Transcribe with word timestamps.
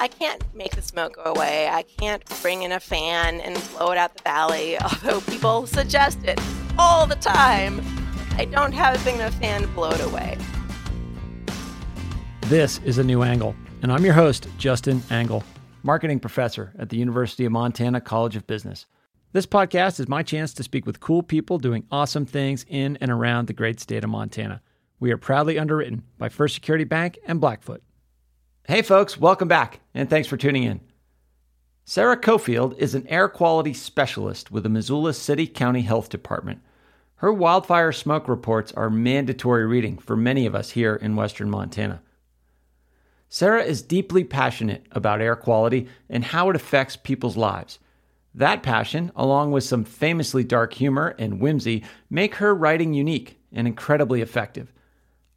I 0.00 0.06
can't 0.06 0.42
make 0.54 0.76
the 0.76 0.82
smoke 0.82 1.16
go 1.16 1.24
away. 1.24 1.68
I 1.68 1.82
can't 1.82 2.22
bring 2.40 2.62
in 2.62 2.70
a 2.70 2.78
fan 2.78 3.40
and 3.40 3.60
blow 3.76 3.90
it 3.90 3.98
out 3.98 4.16
the 4.16 4.22
valley, 4.22 4.78
although 4.82 5.20
people 5.22 5.66
suggest 5.66 6.22
it 6.24 6.40
all 6.78 7.04
the 7.04 7.16
time. 7.16 7.84
I 8.36 8.44
don't 8.44 8.70
have 8.70 9.00
a 9.00 9.04
big 9.04 9.16
enough 9.16 9.34
fan 9.34 9.62
to 9.62 9.68
blow 9.68 9.90
it 9.90 10.00
away. 10.00 10.38
This 12.42 12.80
is 12.84 12.98
A 12.98 13.04
New 13.04 13.24
Angle, 13.24 13.56
and 13.82 13.90
I'm 13.90 14.04
your 14.04 14.14
host, 14.14 14.46
Justin 14.56 15.02
Angle, 15.10 15.42
marketing 15.82 16.20
professor 16.20 16.72
at 16.78 16.90
the 16.90 16.96
University 16.96 17.44
of 17.44 17.50
Montana 17.50 18.00
College 18.00 18.36
of 18.36 18.46
Business. 18.46 18.86
This 19.32 19.46
podcast 19.46 19.98
is 19.98 20.08
my 20.08 20.22
chance 20.22 20.54
to 20.54 20.62
speak 20.62 20.86
with 20.86 21.00
cool 21.00 21.24
people 21.24 21.58
doing 21.58 21.84
awesome 21.90 22.24
things 22.24 22.64
in 22.68 22.96
and 23.00 23.10
around 23.10 23.48
the 23.48 23.52
great 23.52 23.80
state 23.80 24.04
of 24.04 24.10
Montana. 24.10 24.62
We 25.00 25.10
are 25.10 25.18
proudly 25.18 25.58
underwritten 25.58 26.04
by 26.18 26.28
First 26.28 26.54
Security 26.54 26.84
Bank 26.84 27.18
and 27.26 27.40
Blackfoot. 27.40 27.82
Hey, 28.68 28.82
folks, 28.82 29.16
welcome 29.16 29.48
back, 29.48 29.80
and 29.94 30.10
thanks 30.10 30.28
for 30.28 30.36
tuning 30.36 30.64
in. 30.64 30.80
Sarah 31.86 32.20
Coefield 32.20 32.76
is 32.76 32.94
an 32.94 33.06
air 33.06 33.26
quality 33.26 33.72
specialist 33.72 34.50
with 34.50 34.62
the 34.62 34.68
Missoula 34.68 35.14
City 35.14 35.46
County 35.46 35.80
Health 35.80 36.10
Department. 36.10 36.60
Her 37.14 37.32
wildfire 37.32 37.92
smoke 37.92 38.28
reports 38.28 38.70
are 38.72 38.90
mandatory 38.90 39.64
reading 39.64 39.96
for 39.96 40.18
many 40.18 40.44
of 40.44 40.54
us 40.54 40.68
here 40.72 40.94
in 40.94 41.16
western 41.16 41.48
Montana. 41.48 42.02
Sarah 43.30 43.62
is 43.62 43.80
deeply 43.80 44.22
passionate 44.22 44.84
about 44.92 45.22
air 45.22 45.34
quality 45.34 45.88
and 46.10 46.24
how 46.24 46.50
it 46.50 46.56
affects 46.56 46.94
people's 46.94 47.38
lives. 47.38 47.78
That 48.34 48.62
passion, 48.62 49.10
along 49.16 49.50
with 49.50 49.64
some 49.64 49.82
famously 49.82 50.44
dark 50.44 50.74
humor 50.74 51.14
and 51.18 51.40
whimsy, 51.40 51.84
make 52.10 52.34
her 52.34 52.54
writing 52.54 52.92
unique 52.92 53.40
and 53.50 53.66
incredibly 53.66 54.20
effective. 54.20 54.74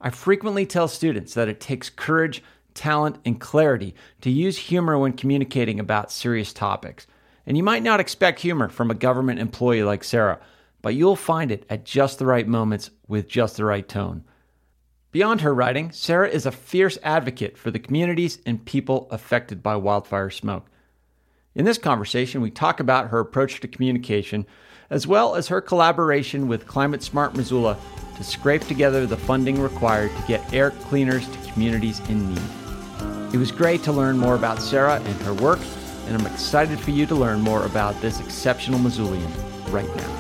I 0.02 0.10
frequently 0.10 0.66
tell 0.66 0.90
students 0.90 1.34
that 1.36 1.48
it 1.48 1.62
takes 1.62 1.90
courage, 1.90 2.44
talent, 2.74 3.18
and 3.26 3.40
clarity 3.40 3.96
to 4.22 4.30
use 4.30 4.58
humor 4.58 4.98
when 4.98 5.14
communicating 5.14 5.80
about 5.80 6.12
serious 6.12 6.54
topics. 6.54 7.08
And 7.46 7.58
you 7.58 7.64
might 7.64 7.84
not 7.84 8.00
expect 8.00 8.40
humor 8.40 8.70
from 8.70 8.92
a 8.92 8.96
government 8.96 9.40
employee 9.40 9.84
like 9.84 10.04
Sarah, 10.04 10.40
but 10.82 10.96
you'll 10.96 11.16
find 11.16 11.52
it 11.52 11.66
at 11.70 11.86
just 11.86 12.20
the 12.20 12.26
right 12.26 12.48
moments 12.48 12.90
with 13.08 13.28
just 13.28 13.58
the 13.58 13.66
right 13.66 13.88
tone. 13.88 14.24
Beyond 15.12 15.42
her 15.42 15.54
writing, 15.54 15.92
Sarah 15.92 16.30
is 16.30 16.46
a 16.46 16.52
fierce 16.52 16.98
advocate 17.04 17.58
for 17.58 17.70
the 17.70 17.80
communities 17.80 18.40
and 18.46 18.64
people 18.66 19.08
affected 19.12 19.62
by 19.62 19.76
wildfire 19.76 20.30
smoke. 20.30 20.68
In 21.54 21.66
this 21.66 21.78
conversation, 21.78 22.40
we 22.40 22.50
talk 22.50 22.80
about 22.80 23.10
her 23.10 23.20
approach 23.20 23.60
to 23.60 23.68
communication, 23.68 24.46
as 24.90 25.06
well 25.06 25.36
as 25.36 25.50
her 25.50 25.60
collaboration 25.60 26.48
with 26.48 26.66
Climate 26.66 27.04
Smart 27.04 27.36
Missoula 27.36 27.78
to 28.16 28.24
scrape 28.24 28.62
together 28.68 29.06
the 29.06 29.18
funding 29.18 29.60
required 29.62 30.16
to 30.16 30.28
get 30.28 30.54
air 30.54 30.72
cleaners 30.72 31.28
to 31.28 31.52
communities 31.52 32.00
in 32.08 32.34
need. 32.34 32.61
It 33.34 33.38
was 33.38 33.50
great 33.50 33.82
to 33.84 33.94
learn 33.94 34.18
more 34.18 34.36
about 34.36 34.62
Sarah 34.62 35.00
and 35.00 35.22
her 35.22 35.34
work, 35.34 35.60
and 36.06 36.18
I'm 36.18 36.28
excited 36.34 36.78
for 36.78 36.92
you 36.92 37.06
to 37.06 37.16
learn 37.16 37.40
more 37.40 37.66
about 37.66 38.00
this 38.02 38.20
exceptional 38.20 38.78
Missoulian 38.78 39.32
right 39.72 39.88
now. 39.96 40.18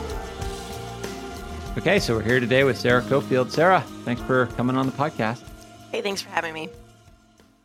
Okay, 1.77 1.99
so 1.99 2.15
we're 2.15 2.23
here 2.23 2.39
today 2.39 2.63
with 2.63 2.77
Sarah 2.77 3.01
Coefield. 3.01 3.51
Sarah, 3.51 3.81
thanks 4.05 4.21
for 4.21 4.45
coming 4.55 4.77
on 4.77 4.85
the 4.85 4.93
podcast. 4.93 5.43
Hey, 5.91 6.01
thanks 6.01 6.21
for 6.21 6.29
having 6.29 6.53
me. 6.53 6.69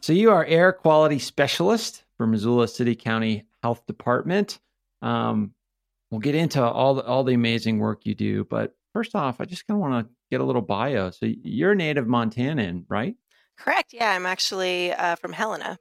So 0.00 0.12
you 0.12 0.32
are 0.32 0.44
air 0.46 0.72
quality 0.72 1.20
specialist 1.20 2.02
for 2.16 2.26
Missoula 2.26 2.66
City 2.66 2.96
County 2.96 3.46
Health 3.62 3.86
Department. 3.86 4.58
Um, 5.00 5.52
we'll 6.10 6.18
get 6.18 6.34
into 6.34 6.60
all 6.60 6.94
the, 6.94 7.04
all 7.04 7.22
the 7.22 7.34
amazing 7.34 7.78
work 7.78 8.04
you 8.04 8.16
do, 8.16 8.42
but 8.42 8.74
first 8.92 9.14
off, 9.14 9.40
I 9.40 9.44
just 9.44 9.64
kind 9.68 9.76
of 9.76 9.80
want 9.80 10.08
to 10.08 10.12
get 10.28 10.40
a 10.40 10.44
little 10.44 10.60
bio. 10.62 11.10
So 11.10 11.26
you're 11.26 11.70
a 11.70 11.76
native 11.76 12.06
Montanan, 12.06 12.84
right? 12.88 13.14
Correct. 13.56 13.92
Yeah, 13.92 14.12
I'm 14.12 14.26
actually 14.26 14.92
uh, 14.92 15.16
from 15.16 15.32
Helena. 15.32 15.78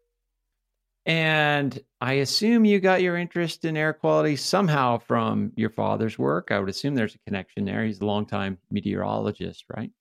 And 1.05 1.79
I 2.01 2.13
assume 2.13 2.65
you 2.65 2.79
got 2.79 3.03
your 3.03 3.15
interest 3.15 3.63
in 3.63 3.77
air 3.77 3.93
quality 3.93 4.35
somehow 4.35 4.97
from 4.97 5.51
your 5.55 5.69
father's 5.69 6.17
work. 6.17 6.51
I 6.51 6.59
would 6.59 6.69
assume 6.69 6.95
there's 6.95 7.13
a 7.13 7.19
connection 7.19 7.65
there. 7.65 7.85
He's 7.85 8.01
a 8.01 8.05
longtime 8.05 8.57
meteorologist, 8.71 9.65
right? 9.75 9.91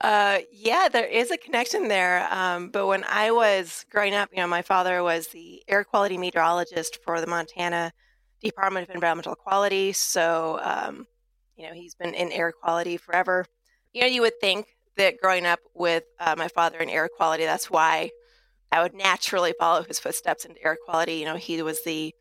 Uh, 0.00 0.40
yeah, 0.50 0.88
there 0.90 1.06
is 1.06 1.30
a 1.30 1.36
connection 1.36 1.86
there. 1.86 2.26
Um, 2.32 2.70
but 2.70 2.88
when 2.88 3.04
I 3.04 3.30
was 3.30 3.86
growing 3.90 4.14
up, 4.14 4.30
you 4.32 4.38
know, 4.38 4.48
my 4.48 4.62
father 4.62 5.04
was 5.04 5.28
the 5.28 5.62
air 5.68 5.84
quality 5.84 6.18
meteorologist 6.18 6.98
for 7.04 7.20
the 7.20 7.28
Montana 7.28 7.92
Department 8.42 8.88
of 8.88 8.94
Environmental 8.94 9.36
Quality. 9.36 9.92
So, 9.92 10.58
um, 10.62 11.06
you 11.56 11.68
know, 11.68 11.74
he's 11.74 11.94
been 11.94 12.12
in 12.12 12.32
air 12.32 12.52
quality 12.52 12.96
forever. 12.96 13.46
You 13.92 14.00
know, 14.00 14.08
you 14.08 14.22
would 14.22 14.40
think 14.40 14.73
that 14.96 15.20
growing 15.20 15.46
up 15.46 15.60
with 15.74 16.04
uh, 16.20 16.34
my 16.36 16.48
father 16.48 16.78
in 16.78 16.88
air 16.88 17.08
quality, 17.08 17.44
that's 17.44 17.70
why 17.70 18.10
I 18.70 18.82
would 18.82 18.94
naturally 18.94 19.54
follow 19.58 19.82
his 19.82 19.98
footsteps 19.98 20.44
into 20.44 20.62
air 20.64 20.76
quality. 20.84 21.14
You 21.14 21.26
know, 21.26 21.36
he 21.36 21.62
was 21.62 21.82
the 21.84 22.14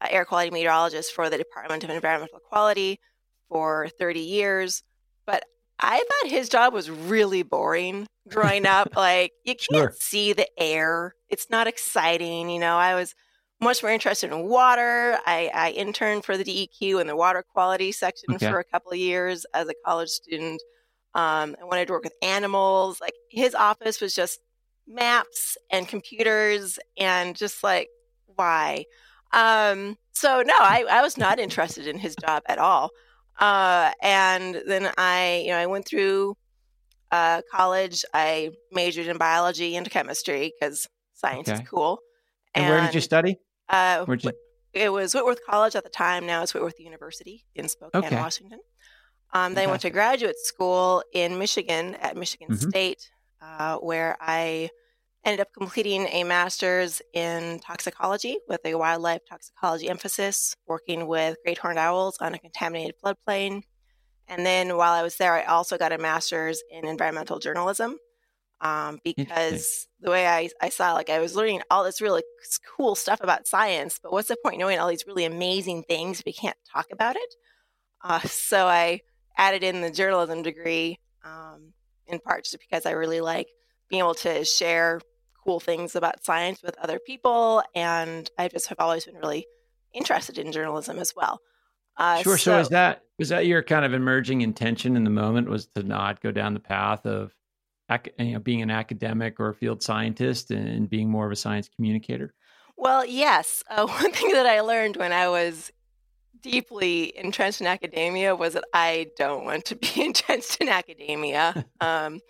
uh, 0.00 0.08
air 0.10 0.24
quality 0.24 0.50
meteorologist 0.50 1.12
for 1.12 1.30
the 1.30 1.38
Department 1.38 1.84
of 1.84 1.90
Environmental 1.90 2.40
Quality 2.40 3.00
for 3.48 3.88
30 3.98 4.20
years. 4.20 4.82
But 5.26 5.44
I 5.80 5.98
thought 5.98 6.30
his 6.30 6.48
job 6.48 6.72
was 6.72 6.90
really 6.90 7.42
boring 7.42 8.06
growing 8.28 8.66
up. 8.66 8.96
like, 8.96 9.32
you 9.44 9.54
can't 9.54 9.92
sure. 9.92 9.94
see 9.98 10.32
the 10.32 10.48
air, 10.58 11.14
it's 11.28 11.46
not 11.50 11.66
exciting. 11.66 12.50
You 12.50 12.60
know, 12.60 12.76
I 12.76 12.94
was 12.94 13.14
much 13.60 13.82
more 13.82 13.92
interested 13.92 14.30
in 14.32 14.48
water. 14.48 15.18
I, 15.26 15.50
I 15.54 15.70
interned 15.70 16.24
for 16.24 16.36
the 16.36 16.44
DEQ 16.44 17.00
in 17.00 17.06
the 17.06 17.16
water 17.16 17.42
quality 17.42 17.92
section 17.92 18.34
okay. 18.34 18.50
for 18.50 18.58
a 18.58 18.64
couple 18.64 18.92
of 18.92 18.98
years 18.98 19.46
as 19.54 19.68
a 19.68 19.74
college 19.84 20.10
student. 20.10 20.60
Um, 21.16 21.56
I 21.58 21.64
wanted 21.64 21.86
to 21.86 21.94
work 21.94 22.04
with 22.04 22.12
animals. 22.20 23.00
Like 23.00 23.14
his 23.30 23.54
office 23.54 24.02
was 24.02 24.14
just 24.14 24.38
maps 24.86 25.56
and 25.72 25.88
computers 25.88 26.78
and 26.98 27.34
just 27.34 27.64
like 27.64 27.88
why. 28.26 28.84
Um, 29.32 29.96
so 30.12 30.42
no, 30.46 30.54
I, 30.54 30.84
I 30.90 31.00
was 31.00 31.16
not 31.16 31.38
interested 31.40 31.86
in 31.86 31.98
his 31.98 32.16
job 32.16 32.42
at 32.46 32.58
all. 32.58 32.90
Uh, 33.40 33.92
and 34.02 34.62
then 34.66 34.92
I, 34.98 35.42
you 35.46 35.52
know, 35.52 35.56
I 35.56 35.66
went 35.66 35.86
through 35.86 36.36
uh, 37.10 37.40
college. 37.50 38.04
I 38.12 38.50
majored 38.70 39.06
in 39.06 39.16
biology 39.16 39.74
and 39.74 39.88
chemistry 39.90 40.52
because 40.60 40.86
science 41.14 41.48
okay. 41.48 41.62
is 41.62 41.68
cool. 41.68 42.00
And, 42.54 42.66
and, 42.66 42.74
where 42.74 42.84
did 42.84 42.94
you 42.94 43.00
study? 43.00 43.38
Uh, 43.70 44.04
you... 44.06 44.32
It 44.74 44.92
was 44.92 45.14
Whitworth 45.14 45.40
College 45.46 45.76
at 45.76 45.84
the 45.84 45.90
time. 45.90 46.26
Now 46.26 46.42
it's 46.42 46.52
Whitworth 46.52 46.78
University 46.78 47.46
in 47.54 47.68
Spokane, 47.68 48.04
okay. 48.04 48.16
Washington. 48.16 48.60
Um, 49.36 49.52
then 49.52 49.68
I 49.68 49.70
went 49.70 49.82
to 49.82 49.90
graduate 49.90 50.38
school 50.38 51.02
in 51.12 51.38
Michigan 51.38 51.94
at 51.96 52.16
Michigan 52.16 52.48
mm-hmm. 52.48 52.70
State, 52.70 53.10
uh, 53.42 53.76
where 53.76 54.16
I 54.18 54.70
ended 55.24 55.40
up 55.40 55.48
completing 55.52 56.06
a 56.06 56.24
master's 56.24 57.02
in 57.12 57.58
toxicology 57.58 58.38
with 58.48 58.60
a 58.64 58.74
wildlife 58.74 59.20
toxicology 59.28 59.90
emphasis, 59.90 60.56
working 60.66 61.06
with 61.06 61.36
great 61.44 61.58
horned 61.58 61.78
owls 61.78 62.16
on 62.20 62.32
a 62.32 62.38
contaminated 62.38 62.94
floodplain. 63.04 63.62
And 64.26 64.46
then 64.46 64.76
while 64.76 64.92
I 64.92 65.02
was 65.02 65.16
there, 65.16 65.34
I 65.34 65.42
also 65.42 65.76
got 65.76 65.92
a 65.92 65.98
master's 65.98 66.62
in 66.70 66.86
environmental 66.86 67.38
journalism 67.38 67.98
um, 68.62 69.00
because 69.04 69.86
the 70.00 70.10
way 70.10 70.26
I, 70.26 70.48
I 70.62 70.70
saw, 70.70 70.94
like, 70.94 71.10
I 71.10 71.18
was 71.18 71.36
learning 71.36 71.60
all 71.70 71.84
this 71.84 72.00
really 72.00 72.22
cool 72.76 72.94
stuff 72.94 73.20
about 73.20 73.46
science, 73.46 74.00
but 74.02 74.12
what's 74.12 74.28
the 74.28 74.36
point 74.42 74.58
knowing 74.58 74.78
all 74.78 74.88
these 74.88 75.06
really 75.06 75.24
amazing 75.24 75.82
things 75.82 76.20
if 76.20 76.26
we 76.26 76.32
can't 76.32 76.56
talk 76.72 76.86
about 76.90 77.16
it? 77.16 77.34
Uh, 78.02 78.20
so 78.20 78.66
I 78.66 79.00
added 79.36 79.62
in 79.62 79.80
the 79.80 79.90
journalism 79.90 80.42
degree 80.42 80.98
um, 81.24 81.72
in 82.06 82.18
part 82.18 82.44
just 82.44 82.58
because 82.58 82.86
I 82.86 82.92
really 82.92 83.20
like 83.20 83.48
being 83.88 84.00
able 84.00 84.14
to 84.14 84.44
share 84.44 85.00
cool 85.44 85.60
things 85.60 85.94
about 85.94 86.24
science 86.24 86.62
with 86.62 86.76
other 86.78 86.98
people. 86.98 87.62
And 87.74 88.28
I 88.38 88.48
just 88.48 88.68
have 88.68 88.80
always 88.80 89.04
been 89.04 89.16
really 89.16 89.46
interested 89.92 90.38
in 90.38 90.52
journalism 90.52 90.98
as 90.98 91.14
well. 91.16 91.40
Uh, 91.96 92.22
sure. 92.22 92.36
So, 92.36 92.52
so 92.52 92.60
is 92.60 92.68
that 92.70 93.02
was 93.18 93.30
that 93.30 93.46
your 93.46 93.62
kind 93.62 93.84
of 93.84 93.94
emerging 93.94 94.42
intention 94.42 94.96
in 94.96 95.04
the 95.04 95.10
moment 95.10 95.48
was 95.48 95.66
to 95.68 95.82
not 95.82 96.20
go 96.20 96.30
down 96.30 96.52
the 96.52 96.60
path 96.60 97.06
of 97.06 97.32
you 98.18 98.32
know, 98.32 98.38
being 98.38 98.62
an 98.62 98.70
academic 98.70 99.40
or 99.40 99.48
a 99.48 99.54
field 99.54 99.82
scientist 99.82 100.50
and 100.50 100.90
being 100.90 101.08
more 101.08 101.26
of 101.26 101.32
a 101.32 101.36
science 101.36 101.70
communicator? 101.74 102.34
Well, 102.76 103.06
yes. 103.06 103.62
Uh, 103.70 103.86
one 103.86 104.12
thing 104.12 104.32
that 104.32 104.46
I 104.46 104.60
learned 104.60 104.96
when 104.96 105.12
I 105.12 105.28
was 105.28 105.72
deeply 106.42 107.16
entrenched 107.16 107.60
in 107.60 107.66
academia 107.66 108.34
was 108.34 108.54
that 108.54 108.64
I 108.72 109.08
don't 109.16 109.44
want 109.44 109.66
to 109.66 109.76
be 109.76 110.04
entrenched 110.04 110.60
in 110.60 110.68
academia. 110.68 111.66
um, 111.80 112.20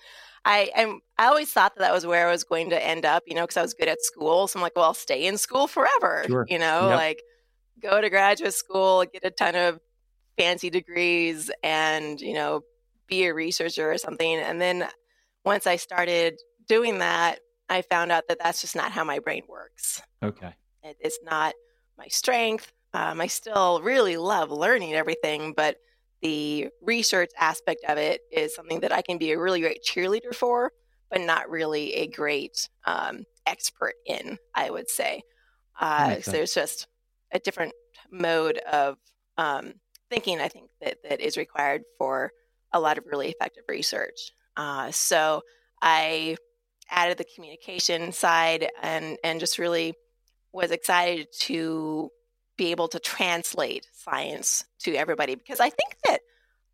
I 0.45 0.71
am 0.77 1.01
I 1.19 1.27
always 1.27 1.53
thought 1.53 1.75
that 1.75 1.81
that 1.81 1.93
was 1.93 2.07
where 2.07 2.29
I 2.29 2.31
was 2.31 2.45
going 2.45 2.71
to 2.71 2.87
end 2.87 3.05
up, 3.05 3.25
you 3.27 3.35
know, 3.35 3.43
because 3.43 3.57
I 3.57 3.63
was 3.63 3.75
good 3.75 3.89
at 3.89 4.01
school. 4.01 4.47
So 4.47 4.59
I'm 4.59 4.63
like, 4.63 4.77
well, 4.77 4.85
I'll 4.85 4.95
stay 4.95 5.27
in 5.27 5.39
school 5.39 5.67
forever, 5.67 6.25
sure. 6.27 6.47
you 6.49 6.59
know, 6.59 6.89
yep. 6.89 6.99
like 6.99 7.23
go 7.83 8.01
to 8.01 8.09
graduate 8.09 8.55
school, 8.55 9.05
get 9.13 9.25
a 9.25 9.31
ton 9.31 9.57
of 9.57 9.81
fancy 10.39 10.71
degrees, 10.71 11.51
and 11.65 12.21
you 12.21 12.33
know, 12.33 12.63
be 13.09 13.25
a 13.25 13.35
researcher 13.35 13.91
or 13.91 13.99
something. 13.99 14.37
And 14.37 14.61
then 14.61 14.87
once 15.45 15.67
I 15.67 15.77
started 15.77 16.39
doing 16.69 16.99
that, 16.99 17.41
I 17.69 17.83
found 17.83 18.13
out 18.13 18.29
that 18.29 18.39
that's 18.41 18.61
just 18.61 18.77
not 18.77 18.93
how 18.93 19.03
my 19.03 19.19
brain 19.19 19.43
works. 19.49 20.01
Okay, 20.23 20.55
it, 20.85 20.97
it's 21.01 21.19
not 21.25 21.55
my 21.99 22.07
strength. 22.07 22.73
Um, 22.97 23.21
I 23.21 23.27
still 23.27 23.83
really 23.83 24.17
love 24.17 24.51
learning 24.51 24.95
everything, 24.95 25.53
but 25.55 25.77
the 26.23 26.69
research 26.81 27.31
aspect 27.39 27.85
of 27.87 27.99
it 27.99 28.23
is 28.33 28.55
something 28.55 28.81
that 28.81 28.91
I 28.91 29.03
can 29.03 29.19
be 29.19 29.33
a 29.33 29.39
really 29.39 29.61
great 29.61 29.85
cheerleader 29.85 30.35
for, 30.35 30.73
but 31.11 31.21
not 31.21 31.51
really 31.51 31.93
a 31.93 32.07
great 32.07 32.71
um, 32.87 33.25
expert 33.45 33.93
in, 34.07 34.39
I 34.55 34.71
would 34.71 34.89
say. 34.89 35.23
Uh, 35.79 36.23
so 36.23 36.31
there's 36.31 36.55
just 36.55 36.87
a 37.33 37.39
different 37.39 37.75
mode 38.11 38.57
of 38.73 38.97
um, 39.37 39.75
thinking, 40.09 40.41
I 40.41 40.49
think, 40.49 40.71
that, 40.81 40.97
that 41.07 41.21
is 41.21 41.37
required 41.37 41.83
for 41.99 42.33
a 42.73 42.81
lot 42.81 42.97
of 42.97 43.05
really 43.05 43.29
effective 43.29 43.65
research. 43.69 44.33
Uh, 44.57 44.91
so 44.91 45.43
I 45.83 46.39
added 46.91 47.19
the 47.19 47.27
communication 47.35 48.13
side 48.13 48.71
and, 48.81 49.19
and 49.23 49.39
just 49.39 49.59
really 49.59 49.93
was 50.51 50.71
excited 50.71 51.27
to 51.41 52.11
be 52.57 52.71
able 52.71 52.89
to 52.89 52.99
translate 52.99 53.87
science 53.93 54.65
to 54.81 54.95
everybody 54.95 55.35
because 55.35 55.61
I 55.61 55.71
think 55.71 55.97
that 56.07 56.21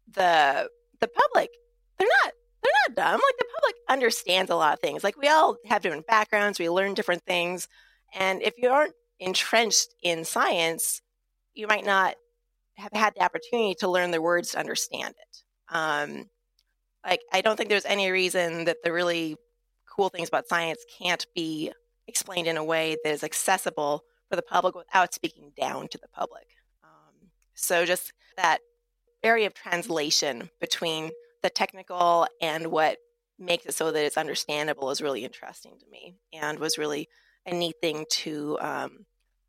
the 0.08 0.70
the 1.00 1.08
public 1.08 1.50
they're 1.99 2.08
not 2.25 2.32
they're 2.62 2.73
not 2.87 2.96
dumb. 2.96 3.20
Like 3.20 3.38
the 3.38 3.46
public 3.61 3.75
understands 3.88 4.50
a 4.50 4.56
lot 4.56 4.75
of 4.75 4.81
things. 4.81 5.02
Like 5.02 5.17
we 5.17 5.29
all 5.29 5.56
have 5.67 5.82
different 5.82 6.06
backgrounds. 6.06 6.58
We 6.58 6.70
learn 6.70 6.94
different 6.94 7.25
things. 7.25 7.67
And 8.14 8.40
if 8.43 8.55
you 8.56 8.69
aren't 8.69 8.94
entrenched 9.19 9.88
in 10.02 10.25
science 10.25 11.00
you 11.55 11.67
might 11.67 11.85
not 11.85 12.14
have 12.76 12.93
had 12.93 13.14
the 13.14 13.23
opportunity 13.23 13.75
to 13.75 13.88
learn 13.88 14.11
the 14.11 14.23
words 14.23 14.52
to 14.52 14.58
understand 14.58 15.14
it. 15.19 15.75
Um, 15.75 16.31
like 17.05 17.20
i 17.32 17.40
don't 17.40 17.56
think 17.56 17.69
there's 17.69 17.85
any 17.85 18.11
reason 18.11 18.64
that 18.64 18.78
the 18.82 18.93
really 18.93 19.37
cool 19.90 20.08
things 20.08 20.28
about 20.28 20.49
science 20.49 20.85
can't 20.99 21.26
be 21.35 21.73
explained 22.06 22.46
in 22.46 22.56
a 22.56 22.64
way 22.64 22.96
that 23.02 23.11
is 23.11 23.25
accessible 23.25 24.02
for 24.32 24.37
the 24.37 24.43
public 24.43 24.75
without 24.75 25.12
speaking 25.12 25.52
down 25.61 25.88
to 25.88 25.99
the 25.99 26.08
public 26.08 26.46
um, 26.82 27.29
so 27.55 27.84
just 27.84 28.14
that 28.38 28.61
area 29.23 29.46
of 29.46 29.52
translation 29.52 30.49
between 30.58 31.11
the 31.43 31.50
technical 31.50 32.26
and 32.40 32.69
what 32.69 32.96
makes 33.38 33.67
it 33.67 33.75
so 33.75 33.90
that 33.90 34.05
it's 34.05 34.17
understandable 34.17 34.90
is 34.90 35.02
really 35.02 35.25
interesting 35.25 35.73
to 35.79 35.87
me 35.90 36.14
and 36.32 36.58
was 36.58 36.79
really 36.79 37.08
a 37.46 37.55
neat 37.55 37.76
thing 37.82 38.06
to 38.08 38.56
um, 38.61 39.05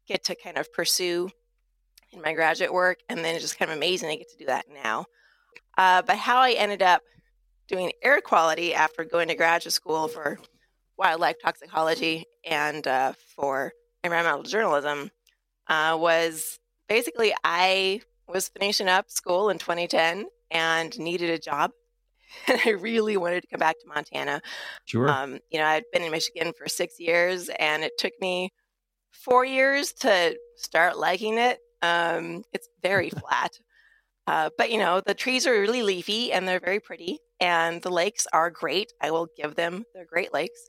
get 0.07 0.23
to 0.25 0.35
kind 0.35 0.57
of 0.57 0.71
pursue 0.73 1.29
in 2.11 2.21
my 2.21 2.33
graduate 2.33 2.73
work. 2.73 2.99
And 3.09 3.19
then 3.19 3.35
it's 3.35 3.43
just 3.43 3.59
kind 3.59 3.71
of 3.71 3.77
amazing 3.77 4.09
I 4.09 4.15
get 4.15 4.29
to 4.31 4.37
do 4.37 4.45
that 4.45 4.65
now. 4.83 5.05
Uh, 5.77 6.01
but 6.01 6.17
how 6.17 6.39
I 6.39 6.51
ended 6.51 6.81
up 6.81 7.01
doing 7.67 7.91
air 8.01 8.21
quality 8.21 8.73
after 8.73 9.03
going 9.03 9.27
to 9.29 9.35
graduate 9.35 9.73
school 9.73 10.07
for 10.07 10.39
wildlife 10.97 11.35
toxicology 11.41 12.25
and 12.45 12.87
uh, 12.87 13.13
for 13.35 13.73
environmental 14.03 14.43
journalism 14.43 15.11
uh, 15.67 15.97
was 15.99 16.59
basically 16.87 17.33
I 17.43 18.01
was 18.27 18.49
finishing 18.49 18.87
up 18.87 19.09
school 19.09 19.49
in 19.49 19.57
2010 19.57 20.25
and 20.51 20.97
needed 20.99 21.29
a 21.29 21.39
job. 21.39 21.71
And 22.47 22.59
I 22.65 22.71
really 22.71 23.15
wanted 23.15 23.41
to 23.41 23.47
come 23.47 23.59
back 23.59 23.79
to 23.79 23.87
Montana. 23.87 24.41
Sure. 24.85 25.07
Um, 25.07 25.37
you 25.51 25.59
know, 25.59 25.65
I'd 25.65 25.83
been 25.93 26.01
in 26.01 26.11
Michigan 26.11 26.51
for 26.57 26.67
six 26.67 26.99
years 26.99 27.47
and 27.59 27.83
it 27.83 27.91
took 27.99 28.13
me 28.19 28.51
four 29.11 29.45
years 29.45 29.93
to 29.99 30.35
start 30.55 30.97
liking 30.97 31.37
it. 31.37 31.59
Um, 31.83 32.43
it's 32.51 32.69
very 32.81 33.09
flat. 33.19 33.59
Uh, 34.25 34.49
but, 34.57 34.71
you 34.71 34.79
know, 34.79 34.99
the 34.99 35.13
trees 35.13 35.45
are 35.45 35.51
really 35.51 35.83
leafy 35.83 36.31
and 36.33 36.47
they're 36.47 36.59
very 36.59 36.79
pretty. 36.79 37.19
And 37.39 37.83
the 37.83 37.91
lakes 37.91 38.25
are 38.33 38.49
great. 38.49 38.93
I 38.99 39.11
will 39.11 39.27
give 39.37 39.53
them, 39.53 39.83
they're 39.93 40.05
great 40.05 40.33
lakes. 40.33 40.59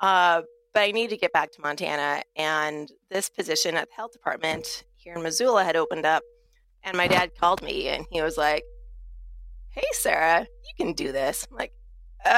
Uh, 0.00 0.42
but 0.78 0.84
I 0.84 0.92
need 0.92 1.10
to 1.10 1.16
get 1.16 1.32
back 1.32 1.50
to 1.50 1.60
Montana. 1.60 2.22
And 2.36 2.88
this 3.10 3.28
position 3.28 3.74
at 3.74 3.88
the 3.88 3.96
health 3.96 4.12
department 4.12 4.84
here 4.94 5.16
in 5.16 5.24
Missoula 5.24 5.64
had 5.64 5.74
opened 5.74 6.06
up 6.06 6.22
and 6.84 6.96
my 6.96 7.08
dad 7.08 7.32
called 7.36 7.62
me 7.62 7.88
and 7.88 8.06
he 8.12 8.22
was 8.22 8.36
like, 8.36 8.62
Hey, 9.70 9.82
Sarah, 9.90 10.42
you 10.42 10.84
can 10.84 10.92
do 10.92 11.10
this. 11.10 11.48
I'm 11.50 11.56
like, 11.56 11.72